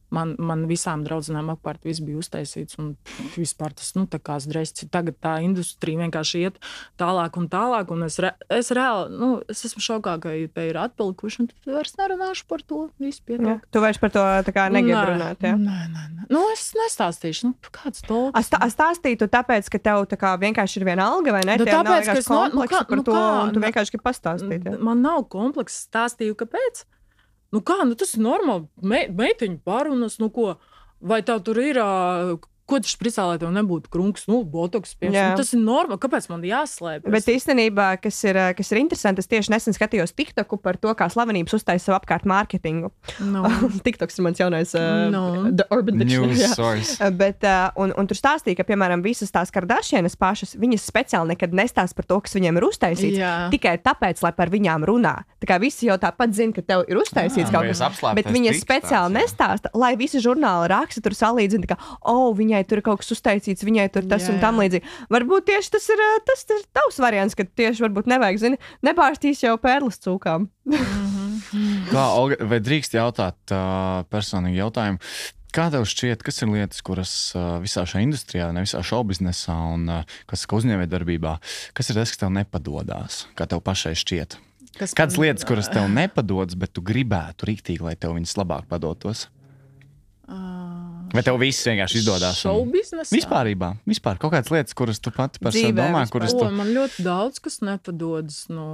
Man, 0.10 0.36
man 0.39 0.62
visām 0.70 1.01
draudzenēm 1.03 1.49
apkārt 1.51 1.84
viss 1.84 1.99
bija 1.99 2.22
uztaisīts, 2.22 2.78
un 2.80 2.93
vispār 3.36 3.74
tas 3.76 3.89
nu, 3.97 4.05
tā 4.08 4.22
kā 4.24 4.38
zdrests. 4.39 4.86
Tagad 4.89 5.18
tā 5.20 5.34
industrija 5.43 5.99
vienkārši 5.99 6.43
iet 6.45 6.60
tālāk 6.97 7.36
un 7.38 7.49
tālāk, 7.51 7.91
un 7.91 8.03
es, 8.08 8.16
re, 8.24 8.32
es 8.49 8.72
reāli, 8.72 9.12
nu, 9.20 9.30
es 9.51 9.66
esmu 9.68 9.84
šokā, 9.84 10.14
ka 10.24 10.32
te 10.55 10.68
ir 10.70 10.80
atpalikuši, 10.80 11.41
un 11.43 11.49
tad 11.51 11.74
vairs 11.76 11.95
nerunāšu 11.99 12.47
par 12.47 12.64
to. 12.64 12.89
Viss 13.03 13.20
Ja. 13.20 13.26
pietiek. 13.34 13.66
Tu 13.72 13.80
vairs 13.84 13.97
par 13.99 14.10
to 14.16 14.24
tā 14.47 14.53
kā 14.55 14.70
negribi 14.72 14.95
runāt. 15.12 15.43
Ja? 15.43 15.55
Nē, 15.60 15.80
nē, 15.91 16.03
nē. 16.16 16.28
Nu, 16.32 16.45
es 16.53 16.72
nestāstīšu, 16.80 17.51
nu, 17.51 17.53
kāds 17.72 18.01
to 18.08 18.32
Es 18.39 18.47
tā- 18.49 18.64
stāstītu, 18.72 19.28
tāpēc, 19.28 19.68
ka 19.70 19.78
tev 19.80 20.05
tā 20.08 20.16
kā 20.18 20.38
vienkārši 20.39 20.78
ir 20.80 20.86
viena 20.86 21.03
alga, 21.12 21.32
vai 21.36 21.41
ne? 21.43 21.58
Nu, 21.58 21.66
tāpēc, 21.66 22.05
ka 22.05 22.18
es 22.24 22.30
no- 22.30 22.47
nu 22.47 22.64
kā- 22.64 22.88
par 22.88 22.97
nu 22.97 23.03
to, 23.03 23.12
kā, 23.12 23.43
un 23.43 23.53
tu 23.53 23.60
nu- 23.60 23.66
vienkārši 23.68 23.91
gribi 23.91 24.03
pastāstīt. 24.08 24.66
Ja? 24.72 24.78
Man 24.80 25.01
nav 25.01 25.28
komplekss, 25.28 25.88
stāstīju, 25.91 26.36
kāpēc. 26.36 26.86
Nu, 27.56 27.62
kā, 27.64 27.80
nu, 27.88 27.95
tas 28.00 28.14
ir 28.18 28.24
normāli. 28.26 28.68
Me, 28.84 29.06
meiteņu 29.14 29.62
pārunas, 29.68 30.20
nu, 30.22 30.30
ko. 30.34 30.56
Vai 31.00 31.22
tev 31.26 31.43
tur 31.45 31.60
ir. 31.62 31.80
ā, 31.80 32.38
Ko 32.68 32.82
tu 32.84 32.89
spricā, 32.91 33.24
lai 33.30 33.38
tev 33.39 33.53
nebūtu 33.55 33.88
krunks, 33.93 34.26
nu, 34.28 34.41
botoks 34.43 34.91
pie 34.99 35.11
Jā. 35.13 35.30
nu, 35.32 35.39
Tas 35.39 35.53
ir 35.55 35.61
normāli. 35.63 35.99
Kāpēc 36.03 36.28
man 36.28 36.41
jāslēpj? 36.43 37.07
Bet 37.13 37.30
īstenībā, 37.32 37.88
kas 38.03 38.18
ir, 38.28 38.36
eh, 38.36 38.49
kas 38.57 38.72
ir 38.74 38.82
interesanti, 38.82 39.24
es 39.24 39.32
tieši 39.32 39.53
nesen 39.53 39.76
skatījos 39.78 40.11
TikToku 40.18 40.59
par 40.59 40.76
to, 40.76 40.91
kā 40.97 41.07
slavenības 41.11 41.55
uztaisīja 41.55 41.86
savu 41.88 41.97
apkārt 42.01 42.28
mārketingu. 42.28 42.91
no. 43.24 43.45
TikToks 43.88 44.20
ir 44.20 44.28
mans 44.28 44.41
jaunais 44.41 44.76
uh, 44.76 45.07
No. 45.13 45.24
The 45.51 45.63
Urban 45.72 45.97
Dictionary. 46.01 46.84
Bet, 47.22 47.43
uh, 47.47 47.72
un, 47.80 47.93
un 47.95 48.09
tur 48.09 48.20
stāstīja, 48.20 48.59
ka, 48.59 48.68
piemēram, 48.68 49.03
visas 49.05 49.32
tās 49.32 49.51
kardāšienas 49.55 50.18
pašas, 50.20 50.55
viņas 50.59 50.86
speciāli 50.91 51.36
nekad 51.36 51.55
nestāsta 51.55 51.95
par 51.95 52.09
to, 52.09 52.20
kas 52.26 52.36
viņiem 52.36 52.59
ir 52.59 52.68
uztaisīts. 52.68 53.18
Jā. 53.22 53.34
Tikai 53.53 53.78
tāpēc, 53.84 54.22
lai 54.26 54.34
par 54.36 54.51
viņām 54.51 54.86
runā. 54.88 55.15
Tā 55.39 55.49
kā 55.49 55.59
visi 55.61 55.88
jau 55.88 55.97
tāpat 56.01 56.36
zina, 56.36 56.55
ka 56.55 56.65
tev 56.65 56.84
ir 56.89 56.99
uztaisīts 56.99 57.47
Jā, 57.47 57.53
kaut 57.53 57.72
kas 57.72 58.03
Bet 58.18 58.30
viņas 58.34 58.59
speciāli 58.63 59.13
jā. 59.13 59.22
nestāsta, 59.22 59.72
lai 59.78 59.93
visi 59.99 60.22
žurnāli 60.24 60.70
raksta, 60.74 61.03
tur 61.05 61.15
salīdzina, 61.18 61.70
ka, 61.70 61.78
oh, 62.09 62.32
viņai 62.38 62.57
tur 62.66 62.82
ir 62.82 62.86
kaut 62.88 63.03
kas 63.03 63.14
uztaisīts, 63.14 63.66
viņai 63.68 63.88
tur 63.93 64.08
tas 64.10 64.26
Jā, 64.26 64.34
un 64.34 64.41
tam 64.41 64.62
līdzīgi. 64.62 64.89
Varbūt 65.14 65.47
tieši 65.51 65.74
tas 65.78 65.88
ir, 65.93 66.03
uh, 66.03 66.20
tas 66.28 66.43
ir 66.55 66.66
tavs 66.76 66.99
variants, 67.03 67.38
ka 67.38 67.45
tieši 67.45 67.86
varbūt 67.86 68.10
nevajag, 68.10 68.41
zini, 68.41 68.62
nebārstīs 68.88 69.43
jau 69.45 69.58
pērles 69.62 70.01
cūkām. 70.03 70.49
Kā, 71.93 72.03
Olga, 72.18 72.41
vai 72.49 72.62
drīkst 72.64 72.97
jautāt 72.97 73.55
uh, 73.55 74.03
personīgi 74.12 74.62
jautājumu? 74.62 75.03
Kā 75.55 75.70
tev 75.74 75.86
šķiet, 75.89 76.22
kas 76.26 76.43
ir 76.43 76.51
lietas, 76.51 76.82
kuras 76.86 77.12
uh, 77.34 77.55
visā 77.64 77.86
šajā 77.88 78.03
industrijā, 78.03 78.49
ne 78.53 78.66
visā 78.66 78.82
šovu 78.86 79.14
biznesā 79.14 79.55
un 79.74 79.88
uh, 79.89 80.18
kas 80.30 80.43
uzņēmējdarbībā, 80.43 81.38
kas 81.78 81.89
ir 81.89 81.97
tas, 81.97 82.12
kas 82.12 82.22
tev 82.22 82.34
nepadodas? 82.36 83.24
Kā 83.38 83.47
tev 83.49 83.64
pašai 83.66 83.95
šķiet? 83.97 84.38
Kas 84.78 84.93
Kādas 84.97 85.18
lietas, 85.18 85.47
kuras 85.47 85.72
tev 85.74 85.88
nepadodas, 85.89 86.58
bet 86.60 86.76
tu 86.76 86.84
gribētu 86.86 87.47
rīktīgi, 87.49 87.82
lai 87.82 87.95
tev 87.97 88.14
viņas 88.20 88.36
labāk 88.38 88.68
padotos? 88.70 89.26
Ā, 90.28 90.38
Vai 91.14 91.24
tev 91.24 91.38
viss 91.39 91.64
vienkārši 91.68 92.01
izdodas? 92.01 92.39
Šovu 92.43 92.66
biznesā? 92.74 93.12
Vispār, 93.16 93.49
vispār 93.88 94.20
kaut 94.22 94.34
kādas 94.36 94.51
lietas, 94.51 94.76
kuras 94.78 94.99
tu 94.99 95.12
pati 95.16 95.39
par 95.43 95.55
sevi 95.55 95.72
domā, 95.78 96.03
vispār. 96.03 96.14
kuras 96.18 96.36
O, 96.36 96.41
tu. 96.43 96.49
man 96.58 96.72
ļoti 96.76 97.05
daudz 97.05 97.39
kas 97.43 97.60
nepadodas. 97.64 98.41
No, 98.51 98.68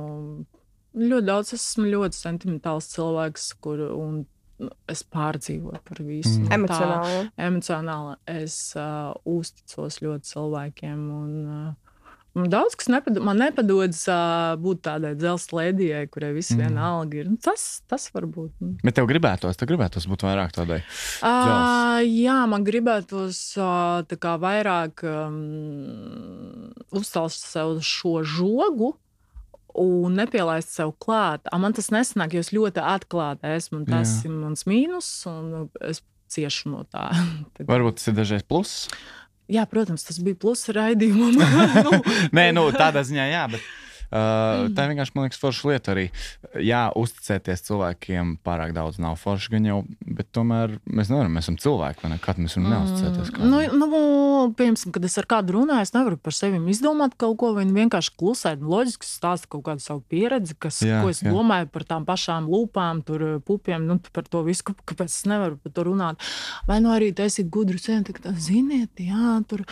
ļoti 0.98 1.28
daudz 1.30 1.54
es 1.54 1.62
esmu 1.72 1.90
ļoti 1.92 2.18
sentimentāls 2.20 2.90
cilvēks, 2.96 3.52
kur 3.64 3.84
un, 3.94 4.24
nu, 4.64 4.72
es 4.90 5.04
pārdzīvoju 5.14 5.84
par 5.86 6.02
visu. 6.06 6.40
Mm. 6.40 6.44
Nu, 6.44 6.50
tā- 6.50 6.58
Emocionāli. 6.58 7.32
Emocionāli 7.50 8.18
es 8.42 8.58
uh, 8.80 9.14
uzticos 9.30 10.02
ļoti 10.06 10.34
cilvēkiem. 10.34 11.08
Un, 11.22 11.34
uh, 11.70 11.83
man 12.34 12.50
daudz 12.50 12.76
kas 12.80 12.88
nepad, 12.90 13.20
man 13.22 13.38
nepadodas 13.38 14.02
uh, 14.10 14.54
būt 14.58 14.82
tādai 14.88 15.12
dzelzceļa 15.20 15.60
lēdijai, 15.60 16.04
kurai 16.14 16.32
viss 16.34 16.52
Mm. 16.56 16.64
vienalga 16.64 17.20
ir. 17.22 17.30
Nu, 17.30 17.38
Tas, 17.42 17.82
tas 17.88 18.10
var 18.14 18.26
būt. 18.26 18.52
nu. 18.62 18.74
Bet 18.84 18.96
tev 18.98 19.06
gribētos, 19.10 19.58
tev 19.60 19.70
gribētos 19.70 20.08
būt 20.10 20.26
vairāk 20.26 20.52
tādai. 20.56 20.82
Uh, 21.22 22.02
jā, 22.08 22.40
man 22.50 22.66
gribētos 22.66 23.42
uh, 23.62 24.02
kā 24.18 24.34
vairāk 24.42 25.04
um, 25.06 26.72
uzcelt 26.92 27.34
sev 27.36 27.80
šo 27.86 28.22
žogu. 28.26 28.94
Un 29.74 30.14
nepielaist 30.14 30.70
sev 30.70 30.92
klāt. 31.02 31.48
A, 31.50 31.58
Man 31.58 31.74
tas 31.74 31.88
nesanāk, 31.90 32.36
jo 32.36 32.44
es 32.46 32.52
ļoti 32.54 32.78
atklāta 32.78 33.56
esmu. 33.58 33.80
Tas 33.90 34.20
Jā. 34.22 34.28
ir 34.30 34.36
mans 34.38 34.62
mīnus, 34.70 35.08
un 35.26 35.70
es 35.82 36.04
ciešu 36.30 36.70
no 36.70 36.84
tā. 36.94 37.08
Tad- 37.58 37.66
Varbūt 37.72 37.98
tas 37.98 38.12
ir 38.12 38.14
dažreiz 38.20 38.46
pluss. 38.46 38.84
Jā, 39.54 39.68
protams, 39.70 40.06
tas 40.08 40.18
bija 40.24 40.40
pluss 40.40 40.72
raidījumam. 40.74 41.38
nu, 41.86 42.02
Nē, 42.34 42.50
nu, 42.56 42.68
tādā 42.74 43.04
ziņā, 43.06 43.30
jā, 43.30 43.46
bet 43.54 43.72
uh, 44.14 44.68
tā 44.74 44.86
ir 44.86 44.94
vienkārši, 44.94 45.16
man 45.18 45.26
liekas, 45.28 45.40
forša 45.42 45.70
lieta 45.72 45.94
arī. 45.96 46.06
Jā, 46.62 46.84
uzticēties 47.00 47.66
cilvēkiem 47.68 48.36
pārāk 48.46 48.74
daudz 48.78 49.00
nav 49.02 49.18
forši, 49.22 49.52
gan 49.56 49.66
jau, 49.68 49.80
bet 50.06 50.30
tomēr 50.36 50.78
mēs 50.86 51.10
nevaram, 51.10 51.34
mēs 51.34 51.48
esam 51.48 51.58
cilvēki, 51.64 52.04
vai 52.06 52.12
ne? 52.14 52.20
Kad 52.24 52.40
mēs 52.42 52.58
varam 52.60 52.70
neuzticēties. 52.76 53.32
kādam? 53.34 53.50
Nu, 53.50 53.62
nu, 53.82 54.04
piemēram, 54.58 54.94
kad 54.96 55.08
es 55.10 55.18
ar 55.22 55.28
kādu 55.34 55.58
runāju, 55.58 55.88
es 55.88 55.94
nevaru 55.96 56.20
par 56.22 56.36
sevi 56.38 56.62
izdomāt 56.74 57.18
kaut 57.20 57.38
ko, 57.42 57.54
vai 57.58 57.66
vienkārši 57.66 58.14
klusēt. 58.20 58.62
Loģiski 58.64 59.08
stāsta 59.10 59.50
kaut 59.52 59.66
kādu 59.68 59.84
savu 59.84 60.04
pieredzi, 60.10 60.56
kas, 60.62 60.82
Jā, 60.86 61.02
ko 61.04 61.10
es 61.12 61.24
jā. 61.24 61.32
domāju 61.34 61.70
par 61.74 61.86
tām 61.90 62.06
pašām 62.08 62.48
lūpām, 62.52 63.02
tur 63.08 63.26
pupiem, 63.46 63.86
nu, 63.90 63.98
par 64.14 64.28
to 64.30 64.44
visu, 64.46 64.64
kā- 64.70 64.78
kāpēc 64.94 65.10
es 65.12 65.26
nevaru 65.30 65.58
par 65.64 65.74
to 65.76 65.86
runāt. 65.90 66.22
Vai 66.70 66.80
nu 66.84 66.94
arī 66.94 67.12
taisīt 67.16 67.50
gudru 67.54 67.80
sēni, 67.82 68.14
ka, 68.14 68.34
ziniet, 68.38 68.92
jā, 69.02 69.40
tur, 69.50 69.64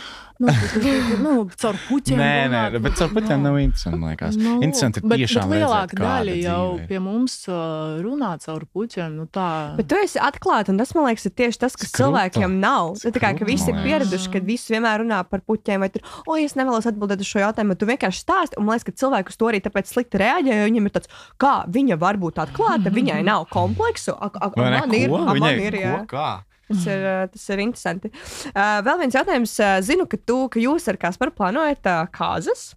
nu, 0.42 0.48
tur, 0.74 0.90
nu 1.22 1.36
caur 1.56 1.78
puķiem. 1.88 2.18
Nē, 2.20 2.32
nē, 2.52 2.64
runāt, 2.72 2.82
bet 2.88 3.02
ar 3.06 3.14
puķiem 3.16 3.46
nav 3.46 3.60
interesanti. 3.62 4.00
Man 4.02 4.14
liekas, 4.16 4.31
Nu, 4.40 4.54
interesanti 4.64 5.02
ir 5.02 5.08
bet, 5.12 5.22
tiešām 5.24 5.50
bet 5.52 5.62
lielāka 5.62 5.98
daļa 6.00 6.36
jau 6.40 6.60
dzīve 6.72 6.82
ir. 6.84 6.88
pie 6.92 7.00
mums 7.04 7.36
uh, 7.50 8.00
runā 8.06 8.32
caur 8.44 8.66
puķiem. 8.72 9.16
Nu, 9.20 9.26
tā. 9.28 9.48
Bet 9.78 9.90
tu 9.92 10.00
esi 10.00 10.22
atklāta, 10.22 10.72
un 10.72 10.78
tas, 10.82 10.94
man 10.96 11.08
liekas, 11.10 11.26
ir 11.30 11.36
tieši 11.42 11.62
tas, 11.66 11.76
kas 11.80 11.90
Skruta. 11.92 12.04
cilvēkiem 12.04 12.58
nav. 12.62 12.94
Nu, 13.04 13.12
Tā 13.12 13.24
kā 13.24 13.34
ka 13.40 13.48
visi 13.48 13.72
ir 13.74 13.82
pieraduši, 13.84 14.30
ka 14.36 14.44
visi 14.46 14.74
vienmēr 14.76 15.04
runā 15.04 15.22
par 15.28 15.42
puķiem, 15.48 15.82
vai 15.84 15.90
tur, 15.94 16.06
o, 16.28 16.38
es 16.40 16.56
nevēlos 16.60 16.88
atbildēt 16.92 17.24
uz 17.26 17.32
šo 17.32 17.44
jautājumu, 17.44 17.74
bet 17.76 17.82
tu 17.84 17.90
vienkārši 17.90 18.24
stāsti. 18.26 18.60
Un 18.62 18.68
man 18.70 18.78
liekas, 18.78 18.88
ka 18.92 18.96
cilvēki 19.04 19.34
uz 19.34 19.40
to 19.42 19.50
arī 19.52 19.60
tāpēc 19.66 19.92
slikti 19.92 20.22
reaģē, 20.22 20.60
jo 20.62 20.70
viņiem 20.70 20.88
ir 20.92 20.96
tāds, 21.00 21.12
kā 21.42 21.56
viņa 21.72 21.98
var 22.02 22.18
būt 22.22 22.40
atklāta, 22.46 22.94
viņai 22.94 23.20
nav 23.28 23.48
kompleksu. 23.52 24.16
Ak, 24.22 24.40
Vai 24.56 24.70
ne? 24.72 24.80
man 24.86 24.94
ir, 24.98 25.10
Ko? 25.12 25.20
a, 25.22 25.26
man 25.34 25.36
Viņai 25.42 25.68
ir, 25.68 25.76
ko? 25.76 25.84
jā. 25.84 26.00
Kā? 26.12 26.30
Tas 26.72 26.86
ir, 26.88 27.02
uh, 27.04 27.24
tas 27.28 27.42
ir 27.52 27.60
interesanti. 27.60 28.08
Uh, 28.54 28.78
vēl 28.86 29.00
viens 29.02 29.16
jautājums. 29.18 29.56
Uh, 29.60 29.80
zinu, 29.84 30.06
ka, 30.08 30.16
tu, 30.24 30.38
ka 30.54 30.62
jūs 30.62 30.86
ar 30.88 30.96
Kasparu 31.02 31.34
plānojat 31.36 31.84
uh, 31.92 32.06
kāzas. 32.16 32.70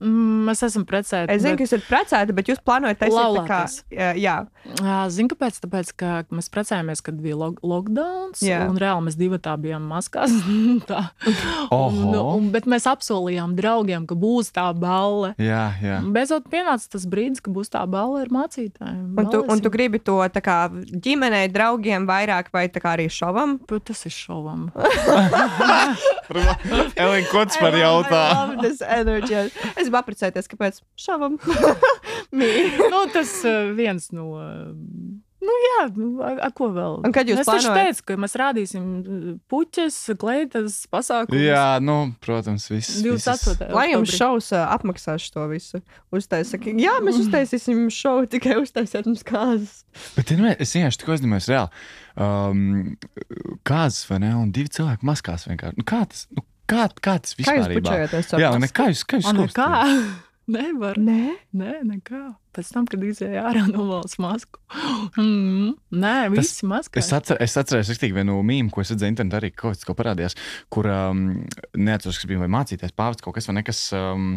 Mm, 0.00 0.44
mēs 0.50 0.62
esam 0.66 0.84
precēti. 0.84 1.30
Es 1.32 1.42
zinu, 1.42 1.56
bet- 1.56 1.58
ka 1.58 1.64
jūs 1.64 1.72
esat 1.72 1.86
precēti, 1.88 2.34
bet 2.36 2.50
jūs 2.52 2.60
plānojat 2.66 2.98
taisīt 3.00 3.16
tā 3.16 3.46
kā. 3.46 3.60
Laulāties. 3.64 3.84
Jā, 3.90 4.36
Zinu, 5.08 5.30
kāpēc? 5.32 5.60
Tāpēc, 5.62 5.92
ka 5.96 6.10
mēs 6.34 6.50
precējāmies, 6.52 7.02
kad 7.06 7.14
bija 7.22 7.36
log 7.38 7.60
lockdown. 7.62 8.34
Jā. 8.42 8.66
Un 8.68 8.76
reāli 8.76 9.06
mēs 9.08 9.16
divi 9.16 9.38
tā 9.40 9.54
bijām 9.56 9.86
maskās. 9.88 10.34
tā. 10.90 11.06
Oho. 11.70 11.88
un, 11.88 12.14
un, 12.20 12.50
bet 12.54 12.66
mēs 12.68 12.86
apsolījām 12.90 13.54
draugiem, 13.56 14.06
ka 14.06 14.14
būs 14.18 14.52
tā 14.52 14.68
balle. 14.76 15.32
Jā, 15.38 15.72
jā. 15.80 16.00
Beidzot 16.12 16.50
pienāca 16.52 16.90
tas 16.96 17.06
brīdis, 17.08 17.40
ka 17.40 17.54
būs 17.54 17.72
tā 17.72 17.86
balle 17.88 18.20
ar 18.26 18.28
mācītājiem. 18.34 19.14
un 19.16 19.30
tu, 19.32 19.42
un 19.48 19.62
tu 19.64 19.70
gribi 19.72 20.02
to 20.02 20.18
kā 20.36 20.58
ģimenei, 20.70 21.46
draugiem 21.52 22.04
vairāk 22.06 22.52
vai 22.52 22.68
arī 22.68 23.08
šovam? 23.10 23.56
Bet 23.66 23.86
Tas 23.86 24.02
ir 24.08 24.10
šovam. 24.10 24.66
Elīna, 26.98 27.26
ko 27.30 27.44
tas 27.46 27.58
par 27.60 27.76
jautājumu? 27.84 28.66
Es 29.86 29.90
gribu 29.92 30.00
apprecēties, 30.02 30.50
kāpēc 30.50 30.80
šovam. 30.98 31.38
Mīļi. 32.36 32.90
nu, 32.90 33.04
tas 33.14 33.38
uh, 33.46 33.70
viens 33.78 34.10
no 34.16 34.32
uh, 34.34 34.74
Nu, 35.46 35.54
jā, 35.62 35.82
nu, 35.94 36.06
a, 36.24 36.30
a, 36.46 36.48
ko 36.54 36.70
vēl? 36.74 36.94
Un 37.06 37.12
kad 37.14 37.28
jūs 37.28 37.42
es 37.42 37.46
plānojat? 37.46 37.76
teicu, 37.76 38.04
ka 38.08 38.16
mēs 38.18 38.34
rādīsim 38.40 38.86
uh, 38.98 39.26
puķes, 39.52 39.98
kleitas, 40.18 40.78
pasākumus. 40.90 41.42
Jā, 41.44 41.76
nu, 41.84 41.96
protams, 42.24 42.66
viss. 42.72 42.96
visas- 43.04 43.44
28. 43.44 43.68
Lai 43.76 43.90
jums 43.92 44.14
šovs 44.16 44.50
apmaksās 44.58 45.28
to 45.34 45.44
visu. 45.52 45.82
Uztaisīt, 46.14 46.66
jā, 46.82 46.96
mēs 47.04 47.20
uztaisīsim 47.22 47.84
jums 47.84 48.00
šovu, 48.00 48.26
tikai 48.32 48.56
uztaisiet 48.62 49.06
mums 49.06 49.22
kāzas. 49.28 49.84
Bet 50.16 50.34
nu, 50.40 50.50
es 50.56 50.74
vienkārši 50.74 51.02
tikko 51.04 51.14
aizdomājos, 51.14 51.50
reāli. 51.52 51.86
Um, 52.16 52.96
kāds 53.68 54.02
vai 54.10 54.22
ne? 54.24 54.32
Un 54.40 54.50
divi 54.56 54.72
cilvēki 54.72 55.06
maskās 55.06 55.46
vienkārši. 55.50 55.78
Nu, 55.78 55.86
kā 55.86 56.02
tas, 56.10 56.26
nu, 56.32 56.42
kā, 56.70 56.86
kā 57.00 57.16
tas 57.22 57.34
Kā 57.34 57.42
vispār 57.42 57.58
jūs 57.72 57.80
pučējaties? 57.80 58.30
caur 58.32 58.42
Jā, 58.44 58.52
un 58.54 58.64
masku? 58.66 58.76
kā 58.80 58.88
jūs, 58.92 59.02
kā 59.08 59.20
jūs 59.20 59.28
A, 59.30 59.34
skūpstat? 59.34 59.66
nekā. 59.66 60.22
Nevar. 60.46 60.94
Nē, 61.02 61.32
Nē, 61.58 61.72
nekā. 61.82 62.20
Pēc 62.54 62.68
tam, 62.72 62.84
kad 62.86 63.02
izēja 63.02 63.42
ārā 63.48 63.64
no 63.66 63.82
malas 63.88 64.14
masku. 64.22 64.60
Mm, 65.18 65.72
nē, 65.96 66.12
visi 66.34 66.66
maskā. 66.68 67.00
Es, 67.00 67.08
atcer, 67.16 67.38
es 67.42 67.54
atceros 67.58 67.88
rīktīgi 67.90 68.14
vienu 68.16 68.36
mīmīmu, 68.44 68.70
ko 68.74 68.82
es 68.82 68.90
redzēju 68.92 69.14
internetā, 69.14 69.38
arī 69.40 69.50
kaut 69.54 69.74
kas 69.78 69.86
ko 69.88 69.94
parādījās, 69.96 70.34
kur 70.72 70.86
um, 70.92 71.22
neatceros, 71.78 72.18
kas 72.20 72.28
bija 72.30 72.42
vai 72.42 72.48
mācīties 72.52 72.92
pāvis 72.96 73.22
kaut 73.24 73.36
kas 73.38 73.48
vai 73.50 73.56
nekas. 73.58 73.80
Um, 73.96 74.36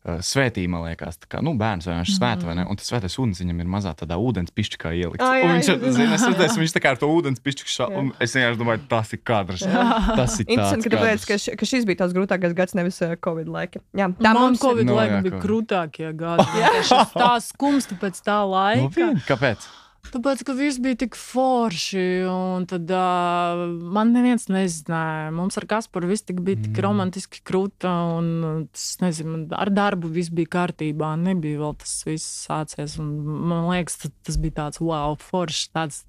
Svētī, 0.00 0.62
man 0.64 0.80
liekas, 0.86 1.18
tā 1.20 1.28
kā 1.28 1.42
nu, 1.44 1.52
bērns 1.60 1.84
vai 1.84 1.98
viņš 1.98 2.12
svēta, 2.16 2.46
vai 2.48 2.54
ne? 2.56 2.62
Un 2.72 2.78
tas 2.80 2.86
svētais 2.88 3.12
ūdens 3.20 3.42
viņam 3.42 3.58
ir 3.60 3.66
mazā 3.68 3.90
tādā 3.98 4.16
ūdens 4.16 4.48
pišķikā 4.56 4.94
ielikts. 4.96 5.20
Ai, 5.26 5.42
Un 5.44 5.50
ai, 5.50 5.58
viņš 5.58 5.68
jā. 5.68 5.74
zina, 5.92 6.14
es 6.16 6.24
redzēju, 6.24 6.62
viņš 6.62 6.72
tā 6.72 6.80
kā 6.80 6.92
ar 6.94 7.00
to 7.02 7.10
ūdens 7.12 7.42
pišķiku 7.44 7.68
šā, 7.74 7.88
un 8.00 8.08
es 8.24 8.32
vienkārši 8.32 8.60
domāju, 8.62 8.80
tas 8.88 9.12
ir 9.12 9.20
kadrs. 9.28 9.66
Tas 9.68 10.38
ir 10.40 10.46
interesanti, 10.48 10.88
ka, 10.88 10.96
tāpēc, 10.96 11.26
ka, 11.28 11.36
š, 11.36 11.56
ka 11.60 11.68
šis 11.68 11.84
bija 11.90 12.00
tās 12.00 12.16
grūtākais 12.16 12.56
gads, 12.56 12.76
nevis 12.80 12.96
uh, 13.04 13.12
Covid 13.20 13.52
laika. 13.52 13.84
Jā, 13.92 14.08
tā 14.16 14.32
Man 14.32 14.40
mums 14.40 14.56
ir. 14.56 14.64
Covid 14.64 14.88
Nu, 14.88 14.96
laika 14.96 15.18
jā, 15.18 15.20
bija 15.28 15.34
Covid. 15.36 15.44
krūtākie 15.44 16.14
gadi. 16.16 16.64
Es 16.80 16.88
Tā 17.20 17.30
skumsta 17.44 18.00
pēc 18.00 18.24
tā 18.24 18.40
Nu, 18.40 18.54
laika. 18.56 18.88
vien, 18.96 19.20
kāpēc? 19.28 19.68
Tāpēc, 20.10 20.40
ka 20.48 20.54
viss 20.58 20.80
bija 20.82 20.96
tik 21.04 21.14
forši, 21.14 22.04
un 22.26 22.64
tad 22.66 22.88
uh, 22.90 23.60
man 23.94 24.10
neviens 24.16 24.48
nezināja. 24.50 25.28
Mums 25.36 25.58
ar 25.60 25.66
Kasparu 25.70 26.08
viss 26.10 26.24
tik 26.26 26.40
bija 26.42 26.58
tik 26.64 26.72
Mm. 26.72 26.82
romantiski 26.86 27.42
krūta, 27.46 27.92
un 28.18 28.66
tas, 28.72 28.96
nezinu, 29.04 29.44
ar 29.54 29.70
darbu 29.70 30.08
viss 30.10 30.32
bija 30.34 30.50
kārtībā. 30.56 31.12
Nebija 31.20 31.60
vēl 31.60 31.76
tas 31.78 31.92
viss 32.08 32.26
sācies. 32.48 32.96
Un, 32.98 33.12
man 33.52 33.68
liekas, 33.70 34.00
tas, 34.02 34.12
tas 34.26 34.40
bija 34.40 34.56
tāds 34.64 34.80
wow, 34.82 35.14
foršs, 35.20 35.68
tāds 35.76 36.02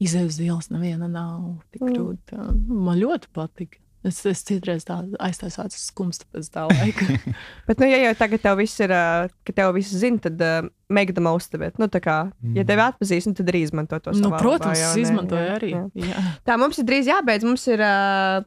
izējas 0.00 0.38
ielas, 0.44 0.70
neviena 0.70 1.08
nav 1.10 1.62
tik 1.72 1.82
Mm. 1.82 1.94
krūta. 1.96 2.44
Man 2.68 3.00
ļoti 3.00 3.32
patika. 3.34 3.78
Es, 4.06 4.22
es 4.24 4.40
citreiz 4.48 4.86
tādu 4.88 5.12
aiztaisāts 5.20 5.76
skumstu 5.90 6.24
pēc 6.32 6.46
tā 6.54 6.62
laika. 6.70 7.04
Bet, 7.68 7.82
nu, 7.82 7.88
ja 7.90 7.98
jau 8.00 8.12
tagad 8.16 8.40
tev 8.40 8.56
viss 8.62 8.80
ir, 8.80 8.94
ka 9.44 9.52
tev 9.52 9.74
viss 9.76 9.92
zina, 9.92 10.16
tad 10.24 10.40
uh, 10.40 10.70
make 10.88 11.12
the 11.12 11.20
most 11.20 11.52
of 11.54 11.60
it. 11.66 11.76
Nu, 11.82 11.84
tā 11.92 12.00
kā, 12.00 12.14
ja 12.56 12.64
tevi 12.64 12.80
atpazīs, 12.86 13.28
nu, 13.28 13.34
tad 13.36 13.50
arī 13.52 13.60
izmanto 13.66 13.98
to. 14.00 14.14
nu, 14.16 14.30
savā 14.30 14.40
protams, 14.40 14.80
labā, 14.80 15.02
izmantoju 15.04 15.44
Jā, 15.44 15.58
arī. 15.58 15.72
jā. 15.76 15.82
Jā. 16.14 16.24
Tā 16.48 16.56
mums 16.62 16.80
ir 16.80 16.88
drīz 16.88 17.10
jābeidz. 17.12 17.44
Mums 17.44 17.66
ir 17.68 17.84
uh, 17.84 18.40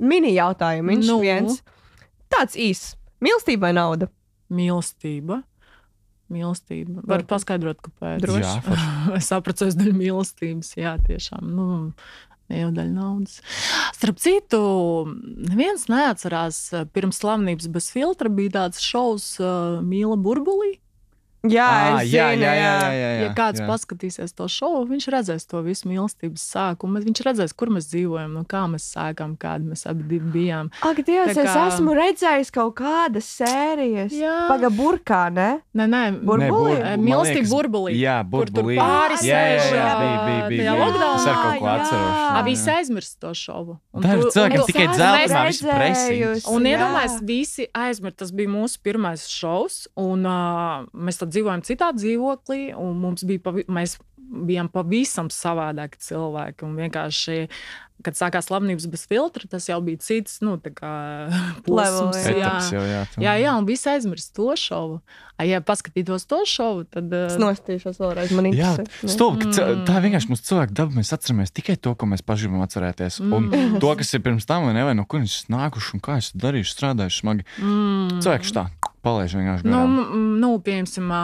mini 0.00 0.32
jautājums. 0.38 0.88
Viņš 0.94 1.04
Nu? 1.10 1.18
nu. 1.18 1.20
viens 1.26 1.60
tāds 2.32 2.56
īss. 2.56 2.94
Mīlestība 3.20 3.68
vai 3.68 3.74
nauda? 3.76 4.08
Mīlestība. 4.48 5.42
Mīlestība. 6.32 7.00
Var 7.08 7.22
paskaidrot, 7.28 7.78
kāpēc. 7.84 8.18
Droši. 8.24 8.40
Jā, 8.44 8.80
es 9.20 9.28
sapratu, 9.30 9.68
es 9.68 9.76
daļu 9.78 9.94
mīlestības. 9.96 10.74
Jā, 10.76 10.96
tiešām. 11.06 11.44
Nu, 11.56 11.68
jau 12.48 12.70
daļa 12.74 12.94
naudas. 12.94 13.38
Starp 13.96 14.20
citu, 14.22 14.60
neviens 15.48 15.88
neatcerās, 15.90 16.60
pirms 16.94 17.20
slavības 17.22 17.68
bez 17.74 17.90
filtra 17.94 18.32
bija 18.32 18.56
tāds 18.62 18.84
šovs 18.84 19.34
uh, 19.42 19.80
Mīla 19.84 20.18
Burbulī. 20.20 20.76
Jā, 21.46 21.64
Ā, 21.70 22.02
es 22.02 22.10
jā, 22.10 22.24
zinu, 22.34 22.42
jā, 22.42 22.52
jā, 22.58 22.70
jā, 22.82 22.94
jā, 22.98 23.10
Ja 23.22 23.28
kāds 23.38 23.60
jā. 23.62 23.66
paskatīsies 23.70 24.32
to 24.34 24.48
šovu, 24.50 24.88
viņš 24.90 25.04
redzēs 25.14 25.46
to 25.46 25.60
visu 25.62 25.86
mīlestības 25.86 26.42
sākumu. 26.50 26.98
Viņš 27.04 27.20
redzēs, 27.22 27.52
kur 27.54 27.68
mēs 27.70 27.86
dzīvojam, 27.92 28.32
no 28.34 28.42
kā 28.42 28.64
mēs 28.66 28.88
sākām, 28.90 29.36
kādi 29.38 29.70
mēs 29.70 29.86
abi 29.86 30.18
bijām. 30.18 30.72
Ak, 30.82 30.96
Dievs, 31.06 31.36
Tā 31.38 31.44
es 31.46 31.54
kā- 31.54 31.68
esmu 31.70 31.94
redzējis 31.94 32.50
kaut 32.50 32.74
kādas 32.80 33.22
sērijas. 33.38 34.10
Jā. 34.18 34.48
Paga 34.50 34.68
burkā, 34.68 35.32
ne? 35.32 35.60
Nē, 35.78 35.86
nē, 35.86 36.02
Burbulī? 36.26 36.74
Nē, 36.74 36.96
bur- 36.96 37.06
Mīlestība 37.06 37.46
liekas, 37.46 37.52
burbulī. 37.54 37.92
Jā, 38.02 38.16
Kur 38.30 38.46
tur 38.50 38.54
burbulī. 38.64 38.76
pāris 38.82 39.22
jā, 39.22 39.38
jā, 39.38 39.62
jā, 39.62 39.86
ā, 39.86 39.98
bija, 40.02 40.18
bija, 40.26 40.48
bija. 40.48 40.58
bija. 40.58 40.74
lockdownā. 40.82 41.14
Es 41.22 41.26
ar 41.26 41.34
kaut 41.38 41.58
ko 41.62 41.66
Jā. 41.66 41.76
atceros. 41.78 42.18
Jā, 42.18 42.44
Visi 42.48 42.66
jā. 42.68 42.76
aizmirst 42.82 43.18
to 43.20 43.30
šovu. 43.30 43.78
Un 43.94 44.02
Tā 44.02 44.16
ir 44.16 44.22
tu- 44.26 44.66
tikai 44.66 44.88
dzeltenā, 44.90 45.42
presiņš. 45.46 45.78
redzējusi. 45.78 46.48
Un 46.50 46.62
Jā. 46.62 46.74
iedomājieties, 46.74 47.22
visi 47.26 47.66
aizmirst, 47.74 48.16
tas 48.16 48.30
bija 48.32 48.48
mūsu 48.48 48.78
pirmais 48.82 49.22
šovs. 49.28 49.86
Un, 49.96 50.26
uh, 50.26 50.84
mēs 50.94 51.18
tad 51.18 51.27
dzīvojam 51.28 51.62
citā 51.66 51.92
dzīvoklī, 51.96 52.74
un 52.76 52.96
mums 53.02 53.24
bija 53.28 53.40
pavi, 53.48 53.64
mēs 53.68 53.98
bijām 54.28 54.68
pavisam 54.68 55.30
savādāki 55.32 56.00
cilvēki. 56.04 56.64
Un 56.68 56.74
vienkārši, 56.76 57.38
kad 58.04 58.14
sākās 58.14 58.46
slavnības 58.50 58.84
bez 58.92 59.06
filtra, 59.10 59.48
tas 59.50 59.64
jau 59.70 59.80
bija 59.82 59.98
cits, 60.04 60.36
nu, 60.44 60.58
tā 60.62 60.70
kā 60.76 60.90
Level, 61.66 62.10
posms. 62.12 62.28
jā. 62.30 62.52
Jau, 62.76 62.84
jā. 62.86 63.00
tā. 63.14 63.22
Jā, 63.24 63.32
jā, 63.40 63.54
un 63.58 63.66
visi 63.66 63.88
aizmirst 63.90 64.34
to 64.36 64.52
šovu. 64.58 65.00
A, 65.38 65.44
ja 65.46 65.60
paskatītos 65.62 66.24
to 66.26 66.40
šovu, 66.50 66.82
tad. 66.90 67.12
Es 67.14 67.36
Uh, 67.36 67.42
nostīšos 67.44 67.98
vēlreiz. 68.02 68.32
Man 68.34 68.48
Jā, 68.50 68.72
ka 69.38 69.46
Mm. 69.68 69.84
tā 69.86 70.00
vienkārši 70.02 70.30
mūsu 70.32 70.42
cilvēka 70.48 70.74
daba. 70.74 70.96
Mēs 70.98 71.12
atceramies 71.14 71.52
tikai 71.54 71.76
to, 71.78 71.92
ko 71.94 72.06
mēs 72.10 72.24
paši 72.26 72.48
gribam 72.48 72.64
atcerēties. 72.66 73.20
Un 73.22 73.46
Mm. 73.48 73.78
to, 73.80 73.92
kas 73.96 74.10
ir 74.14 74.20
pirms 74.20 74.46
tam, 74.50 74.66
vai 74.66 74.74
ne, 74.74 74.82
vai 74.82 74.94
no 74.98 75.04
kurienes 75.06 75.46
nākuši 75.46 75.94
un 75.94 76.00
kā 76.02 76.16
es 76.18 76.32
to 76.32 76.38
darīšu, 76.42 76.74
strādājuši 76.74 77.22
smagi. 77.22 77.44
mm, 77.62 78.18
Cilvēks 78.18 78.50
tā 78.52 78.66
palaiž 79.04 79.34
vienkārši. 79.38 79.66
Nu, 79.68 79.78
garām. 79.78 80.24
nu, 80.42 80.50
piemēram, 80.64 81.12
ā, 81.14 81.22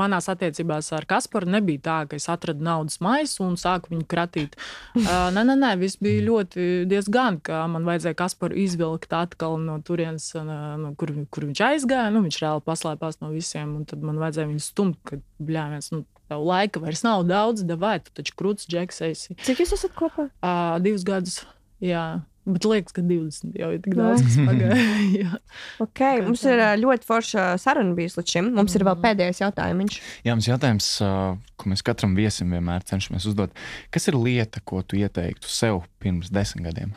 manās 0.00 0.28
attiecībās 0.32 0.88
ar 0.96 1.06
Kasparu 1.10 1.50
nebija 1.54 1.82
tā, 1.84 1.96
ka 2.10 2.18
es 2.18 2.28
atradu 2.32 2.64
naudas 2.64 3.00
maisu 3.04 3.44
un 3.46 3.58
sāku 3.60 3.92
viņu 3.92 4.06
kratīt. 4.10 4.56
Nē, 4.96 5.42
nē, 5.44 5.56
nē, 5.60 5.74
viss 5.80 6.00
bija 6.02 6.24
ļoti 6.28 6.68
diezgan, 6.90 7.40
ka 7.44 7.64
man 7.70 7.86
vajadzēja 7.88 8.18
Kasparu 8.18 8.58
izvilkt 8.64 9.12
atkal 9.16 9.58
no 9.62 9.76
turienes, 9.84 10.30
no 10.34 10.94
kur, 11.00 11.12
kur 11.30 11.48
viņš 11.50 11.64
aizgāja. 11.68 12.10
Nu, 12.14 12.24
viņš 12.26 12.40
reāli 12.44 12.64
paslēpās 12.66 13.20
no 13.22 13.30
visiem, 13.34 13.76
un 13.78 13.86
tad 13.88 14.02
man 14.04 14.20
vajadzēja 14.22 14.50
viņu 14.52 14.64
stumt, 14.64 15.00
kad 15.08 15.24
bļāviens. 15.40 15.92
Nu, 15.94 16.04
Tev 16.24 16.40
laika 16.40 16.80
vairs 16.80 17.02
nav 17.04 17.26
daudz, 17.28 17.60
vai 17.76 17.98
tu 18.00 18.08
taču 18.16 18.32
krūts, 18.40 18.64
džeks, 18.64 19.02
esi 19.04 19.34
Cik 19.44 19.58
jūs 19.60 19.74
esat 19.76 19.92
kopā? 19.92 20.30
uh, 20.40 20.78
divus 20.80 21.04
gadus. 21.04 21.42
Jā, 21.84 22.22
bet 22.44 22.66
liekas, 22.68 22.94
ka 22.96 23.04
20 23.04 23.56
jau 23.60 23.70
ir 23.74 23.80
tik 23.84 23.96
daudz, 23.98 24.24
kas 24.26 24.36
pagāja. 24.44 25.40
Okay, 25.84 26.20
mums 26.24 26.42
ir 26.48 26.60
ļoti 26.80 27.08
forša 27.08 27.46
saruna 27.60 27.94
bijusi 27.96 28.20
līdz 28.20 28.34
šim. 28.34 28.50
Mums 28.56 28.74
ir 28.76 28.84
vēl 28.86 28.98
pēdējais 29.02 29.40
jautājums. 29.42 29.98
Jā, 30.26 30.34
mums 30.34 30.48
jautājums, 30.48 30.90
ā, 31.04 31.12
ko 31.60 31.72
mēs 31.72 31.84
katram 31.86 32.16
viesim 32.18 32.52
vienmēr 32.54 32.84
cenšamies 32.88 33.26
uzdot. 33.30 33.54
Kas 33.94 34.10
ir 34.10 34.18
lieta, 34.18 34.62
ko 34.66 34.82
tu 34.86 34.98
ieteiktu 35.00 35.50
sev 35.50 35.82
pirms 36.02 36.32
desmit 36.34 36.68
gadiem? 36.68 36.94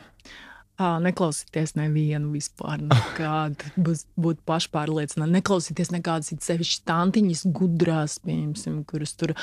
Ā, 0.78 0.92
Neklausieties 1.02 1.74
nevienu 1.74 2.30
vispār. 2.36 2.78
Nekādu 2.86 3.72
būt 4.24 4.44
pašpārliecināti. 4.46 5.34
Neklausieties 5.34 5.90
nekādas 5.94 6.30
it 6.36 6.46
sevišķi 6.46 6.84
tantiņas, 6.86 7.48
gudrās, 7.56 8.20
piemēram, 8.22 8.84
kuras 8.86 9.16
tur. 9.18 9.34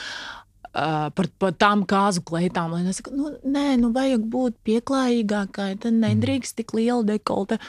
Uh, 0.75 1.07
par, 1.15 1.29
par 1.39 1.53
tām 1.55 1.85
kāzu 1.87 2.19
kleitām. 2.27 2.73
lai 2.75 2.81
Nesaka, 2.83 3.13
nu, 3.15 3.29
nē, 3.47 3.77
nu 3.79 3.93
vajag 3.95 4.25
būt 4.27 4.57
pieklājīgākai. 4.67 5.69
Tad 5.79 5.95
nedrīkst 6.01 6.57
tik 6.59 6.73
liela 6.75 6.99
dekolte. 7.07 7.61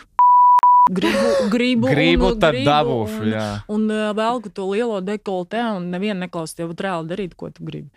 Gribu, 0.91 1.49
gribu, 1.51 1.89
Gribu, 1.91 2.29
un, 2.33 2.41
tad 2.43 2.55
gribu, 2.55 2.67
dabūšu. 2.67 3.21
Un, 3.23 3.31
Jā. 3.31 3.47
un 3.75 3.87
uh, 3.91 4.11
velku 4.15 4.51
to 4.55 4.69
lielo 4.71 5.01
dekoltē, 5.03 5.65
un 5.79 5.89
nevienu 5.91 6.25
neklausīt, 6.25 6.63
jau 6.63 6.71
reāli 6.71 7.11
darīt, 7.11 7.35
ko 7.39 7.51
tu 7.55 7.67
gribi. 7.67 7.91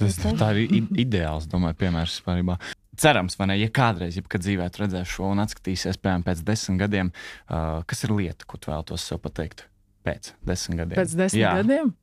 Tas, 0.00 0.16
tā 0.20 0.50
ir 0.60 0.72
ideāls, 1.00 1.48
domāju, 1.48 1.78
piemērs 1.84 2.18
vispār. 2.20 2.72
Cerams, 3.00 3.36
vai 3.40 3.48
ne? 3.48 3.56
Ja 3.60 3.68
kādreiz, 3.72 4.16
ja 4.16 4.24
kad 4.28 4.44
dzīvē 4.44 4.68
tu 4.72 4.82
redzēsi 4.82 5.14
šo 5.14 5.30
un 5.32 5.40
atskatīsies, 5.44 6.00
piemēram, 6.00 6.24
pēc 6.26 6.44
desmit 6.44 6.82
gadiem, 6.84 7.12
uh, 7.12 7.80
kas 7.88 8.04
ir 8.04 8.12
lieta, 8.16 8.48
ko 8.48 8.60
tu 8.60 8.72
vēlatos 8.72 9.08
sev 9.08 9.20
pateikt? 9.24 9.64
Pēc 10.04 10.34
desmit 10.44 10.82
gadiem. 10.82 10.96
Pēc 11.00 11.16
desmit 11.16 11.40
Jā, 11.40 11.54
gadiem. 11.62 11.94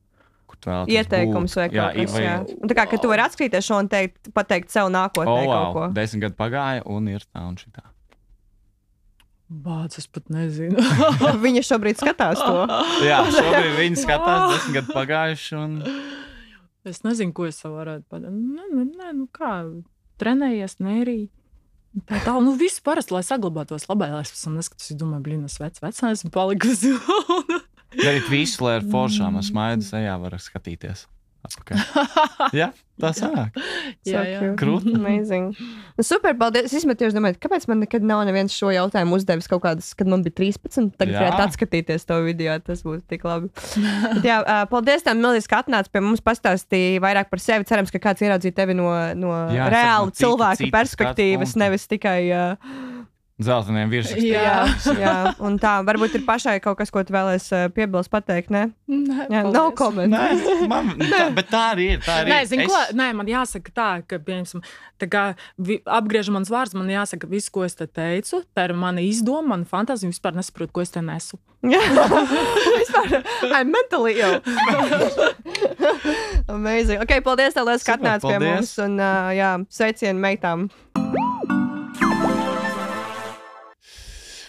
Tu 0.60 0.68
vēlatos 0.70 0.91
Ieteikums 0.91 1.53
vai 1.55 1.68
būt? 1.70 1.76
kaut 1.80 1.95
kas 2.01 2.14
vai- 2.16 2.24
tāds. 2.26 2.55
Tā 2.72 2.76
kā 2.80 2.84
ka 2.91 2.97
tu 2.99 3.07
vari 3.12 3.24
atskatīties 3.24 3.68
šo 3.70 3.78
un 3.80 3.88
teikt, 3.91 4.32
pateikt 4.36 4.74
sev 4.74 4.89
nākotnē 4.91 5.38
Oh, 5.38 5.45
kaut 5.45 5.53
wow. 5.55 5.72
ko. 5.78 5.88
Desmit 5.95 6.26
gadi 6.26 6.36
pagāja, 6.41 6.84
un 6.86 7.07
ir 7.07 7.24
tā 7.32 7.45
un 7.47 7.55
šitā. 7.55 7.86
Bācis, 9.49 10.03
es 10.03 10.07
pat 10.14 10.28
nezinu. 10.30 10.78
Viņa 11.45 11.64
šobrīd 11.66 11.97
skatās 11.97 12.38
to. 12.43 12.68
Jā, 13.07 13.24
šobrīd 13.34 13.78
viņi 13.80 13.97
skatās, 14.03 14.43
desmit 14.53 14.76
gadi 14.78 14.93
pagājuši. 14.93 15.55
Un... 15.57 15.80
Es 16.86 17.01
nezinu, 17.07 17.34
ko 17.34 17.47
es 17.49 17.57
varētu 17.66 18.05
padarīt. 18.12 18.38
Nē, 18.60 18.68
nē, 18.76 18.84
nē, 18.99 19.10
nu 19.18 19.26
kā, 19.34 19.55
trenējies, 20.22 20.78
nērī. 20.86 21.18
Tā 22.05 22.20
tā, 22.22 22.36
nu 22.45 22.53
viss 22.60 22.78
parasti, 22.86 23.16
lai 23.16 23.24
saglabātos 23.26 23.88
labai, 23.89 24.12
lai 24.14 24.22
es 24.22 24.30
pēc 24.36 24.43
tam 24.45 24.60
neskatos, 24.60 24.91
es 24.93 24.97
domāju, 24.99 25.24
blīn, 25.26 25.41
es 25.49 25.57
vecs, 25.57 25.82
vecā 25.82 26.12
esmu 26.14 26.30
palikusi. 26.36 26.93
Darīt 27.98 28.28
visu, 28.30 28.62
lai 28.68 28.76
ar 28.80 28.84
foršām 28.92 29.40
un 29.40 29.46
smaidu 29.46 29.86
sejā 29.88 30.14
var 30.22 30.36
skatīties. 30.38 31.08
atpakaļ. 31.48 31.80
Jā, 32.60 32.66
tā 33.00 33.10
sanāk. 33.16 33.56
Jā, 34.06 34.22
jā. 34.28 34.40
Krūti. 34.60 34.92
Amazing. 34.98 35.54
Nu, 35.96 36.04
super, 36.04 36.34
paldies. 36.38 36.68
Es 36.68 36.76
īstenībā 36.78 36.98
tieši 37.00 37.16
domāju, 37.16 37.38
kāpēc 37.42 37.66
man 37.72 37.80
nekad 37.86 38.04
nav 38.06 38.26
neviens 38.28 38.52
šo 38.54 38.74
jautājumu 38.76 39.16
uzdevis 39.18 39.48
kaut 39.50 39.64
kādas, 39.64 39.94
kad 39.98 40.12
man 40.12 40.22
bija 40.26 40.36
13. 40.42 40.92
Tagad 41.00 41.16
varētu 41.16 41.46
atskatīties 41.48 42.06
to 42.12 42.20
video, 42.28 42.58
tas 42.62 42.84
būtu 42.86 43.02
tik 43.16 43.24
labi. 43.26 43.50
Bet, 43.56 44.28
jā, 44.28 44.42
paldies 44.70 45.08
tev, 45.08 45.16
Milīs, 45.24 45.48
ka 45.50 45.64
atnāci 45.64 45.90
pie 45.96 46.04
mums 46.04 46.22
pastāstīja 46.28 47.00
vairāk 47.08 47.32
par 47.32 47.42
sevi. 47.42 47.66
Cerams, 47.72 47.96
ka 47.96 48.04
kāds 48.04 48.22
ieraudzīja 48.28 48.60
tevi 48.60 48.76
no, 48.78 48.92
no 49.18 49.32
Jā, 49.56 49.72
reāla 49.72 50.12
no 50.12 50.14
cita- 50.14 50.26
cilvēka 50.28 50.60
cita 50.66 50.76
perspektīvas, 50.76 51.56
nevis 51.64 51.88
tikai. 51.90 52.20
Uh, 52.36 53.06
Zeltainiem 53.40 53.88
virsrakstiem. 53.88 54.34
jā, 54.36 54.56
jā, 55.04 55.14
un 55.48 55.56
tā 55.62 55.78
varbūt 55.88 56.18
ir 56.20 56.24
pašai 56.28 56.58
kaut 56.60 56.76
kas, 56.82 56.90
ko 56.92 57.00
tu 57.08 57.14
vēlēsi 57.16 57.54
uh, 57.56 57.68
piebilst, 57.72 58.12
pateikt. 58.12 58.52
Ne? 58.52 58.66
Nē, 58.92 59.28
Jā, 59.32 59.44
comment. 59.80 60.12
Nē, 60.12 60.66
man, 60.68 60.90
tā, 61.00 61.22
bet 61.38 61.48
tā 61.48 61.62
arī 61.72 61.86
ir. 61.96 62.02
Tā 62.04 62.18
arī 62.26 62.34
Nē, 62.34 62.40
ir. 62.44 62.50
zinu, 62.52 62.66
ko, 62.68 62.82
nē, 63.00 63.08
man 63.16 63.32
jāsaka 63.32 63.72
tā, 63.72 63.88
ka, 64.04 64.20
piemēram, 64.20 64.60
tā 65.00 65.08
kā 65.08 65.24
vi- 65.56 65.80
apgriež 65.88 66.28
mans 66.36 66.52
vārds, 66.52 66.76
man 66.76 66.92
jāsaka, 66.92 67.30
viss, 67.32 67.48
ko 67.54 67.64
es 67.64 67.80
te 67.80 67.88
teicu, 67.88 68.42
tā 68.52 68.68
ir 68.68 68.76
mana 68.76 69.00
izdoma, 69.08 69.54
mana 69.56 69.64
fantāzija, 69.72 70.12
vispār 70.12 70.36
nesaprotu, 70.36 70.76
ko 70.76 70.84
es 70.84 70.92
te 70.92 71.00
nesu. 71.00 71.40
Jā, 71.64 71.80
vispār. 72.82 73.24
I'm 73.56 73.72
mentally 73.72 74.20
ill. 74.20 74.40
Amazing. 76.52 77.00
Ok, 77.04 77.16
paldies, 77.24 77.56
tev, 77.56 77.72
ka 77.72 77.80
Super, 77.80 77.98
atnāci 78.00 78.28
pie 78.32 78.40
mums. 78.44 78.76
Un, 78.84 79.00
uh, 79.00 79.32
jā, 79.36 79.56
sveicienu 79.80 80.20
meitām. 80.28 80.68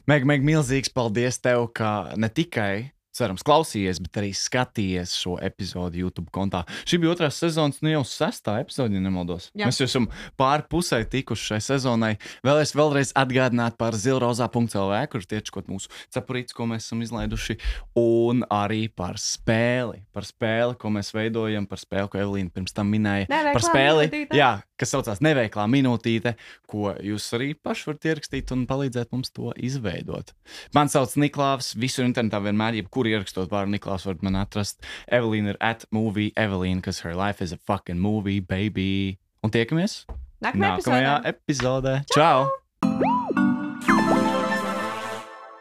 Meg, 0.09 0.25
Meg, 0.29 0.45
milzīgs 0.47 0.93
paldies 0.95 1.41
tev, 1.43 1.67
ka 1.77 2.15
ne 2.17 2.31
tikai, 2.33 2.93
cerams, 3.17 3.43
klausījies, 3.47 4.01
bet 4.05 4.19
arī 4.21 4.31
skatījies 4.37 5.15
šo 5.19 5.37
epizodi 5.43 6.05
YouTube 6.05 6.31
kontā. 6.35 6.63
Šī 6.89 7.01
bija 7.03 7.15
otrā 7.15 7.31
sezonas, 7.35 7.81
nu 7.85 7.93
jau 7.93 8.03
sestā 8.07 8.59
epizode, 8.63 8.97
ja 8.97 9.03
nemaldos. 9.03 9.51
Jā. 9.53 9.69
Mēs 9.69 9.81
jau 9.83 9.89
esam 9.91 10.09
pāri 10.41 10.67
pusē 10.71 11.03
tikuši 11.11 11.53
šai 11.53 11.61
sezonai. 11.67 12.13
Vēlēs 12.47 12.75
vēlreiz 12.79 13.13
atgādināt 13.19 13.77
par 13.81 13.99
zilrozā.lv, 13.99 15.03
kur 15.13 15.27
tiečkot 15.35 15.71
mūsu 15.71 15.91
cepurītes, 16.15 16.57
ko 16.57 16.69
mēs 16.71 16.87
esam 16.87 17.03
izlaiduši, 17.07 17.59
un 18.01 18.45
arī 18.47 18.85
par 18.95 19.19
spēli. 19.21 20.05
Par 20.15 20.29
spēli, 20.29 20.79
ko 20.81 20.95
mēs 20.95 21.13
veidojam, 21.17 21.67
par 21.71 21.83
spēli, 21.83 22.13
ko 22.13 22.23
Evelīna 22.23 22.55
pirms 22.55 22.77
tam 22.77 22.91
minēja. 22.95 23.29
Neveiklā 23.31 23.57
par 23.59 23.67
spēli, 23.67 24.27
jā, 24.39 24.55
kas 24.81 24.95
saucās 24.95 25.23
Neveiklā 25.25 25.67
minūtīte, 25.71 26.35
ko 26.71 26.95
jūs 27.05 27.29
arī 27.37 27.53
paši 27.55 27.91
varat 27.91 28.09
ierakstīt 28.11 28.55
un 28.57 28.67
palīdzēt 28.71 29.13
mums 29.15 29.33
to 29.37 29.53
izveidot. 29.57 30.35
Man 30.77 30.93
sauc 30.93 31.15
Niklaus, 31.21 31.75
visur 31.79 32.09
internetā 32.09 32.43
vienmēr, 32.45 32.81
jebkur 32.81 33.11
ierakstot 33.11 33.53
vārdu 33.53 33.77
Niklaus, 33.77 34.09
varat 34.09 34.25
man 34.27 34.41
atrast. 34.41 34.81
Evelīna 35.13 35.55
ir 35.55 35.61
at 35.73 35.87
movie 35.95 36.33
Evelīna, 36.41 36.85
kas 36.85 37.05
her 37.05 37.17
life 37.19 37.45
is 37.45 37.53
a 37.57 37.61
fucking 37.69 38.01
movie, 38.01 38.41
baby. 38.41 39.19
Un 39.45 39.53
tiekamies 39.53 40.03
Nākamajā 40.41 40.77
nākamajā 40.81 41.17
epizodē. 41.35 41.97
Čau! 42.13 42.49
epizodē. 42.49 43.20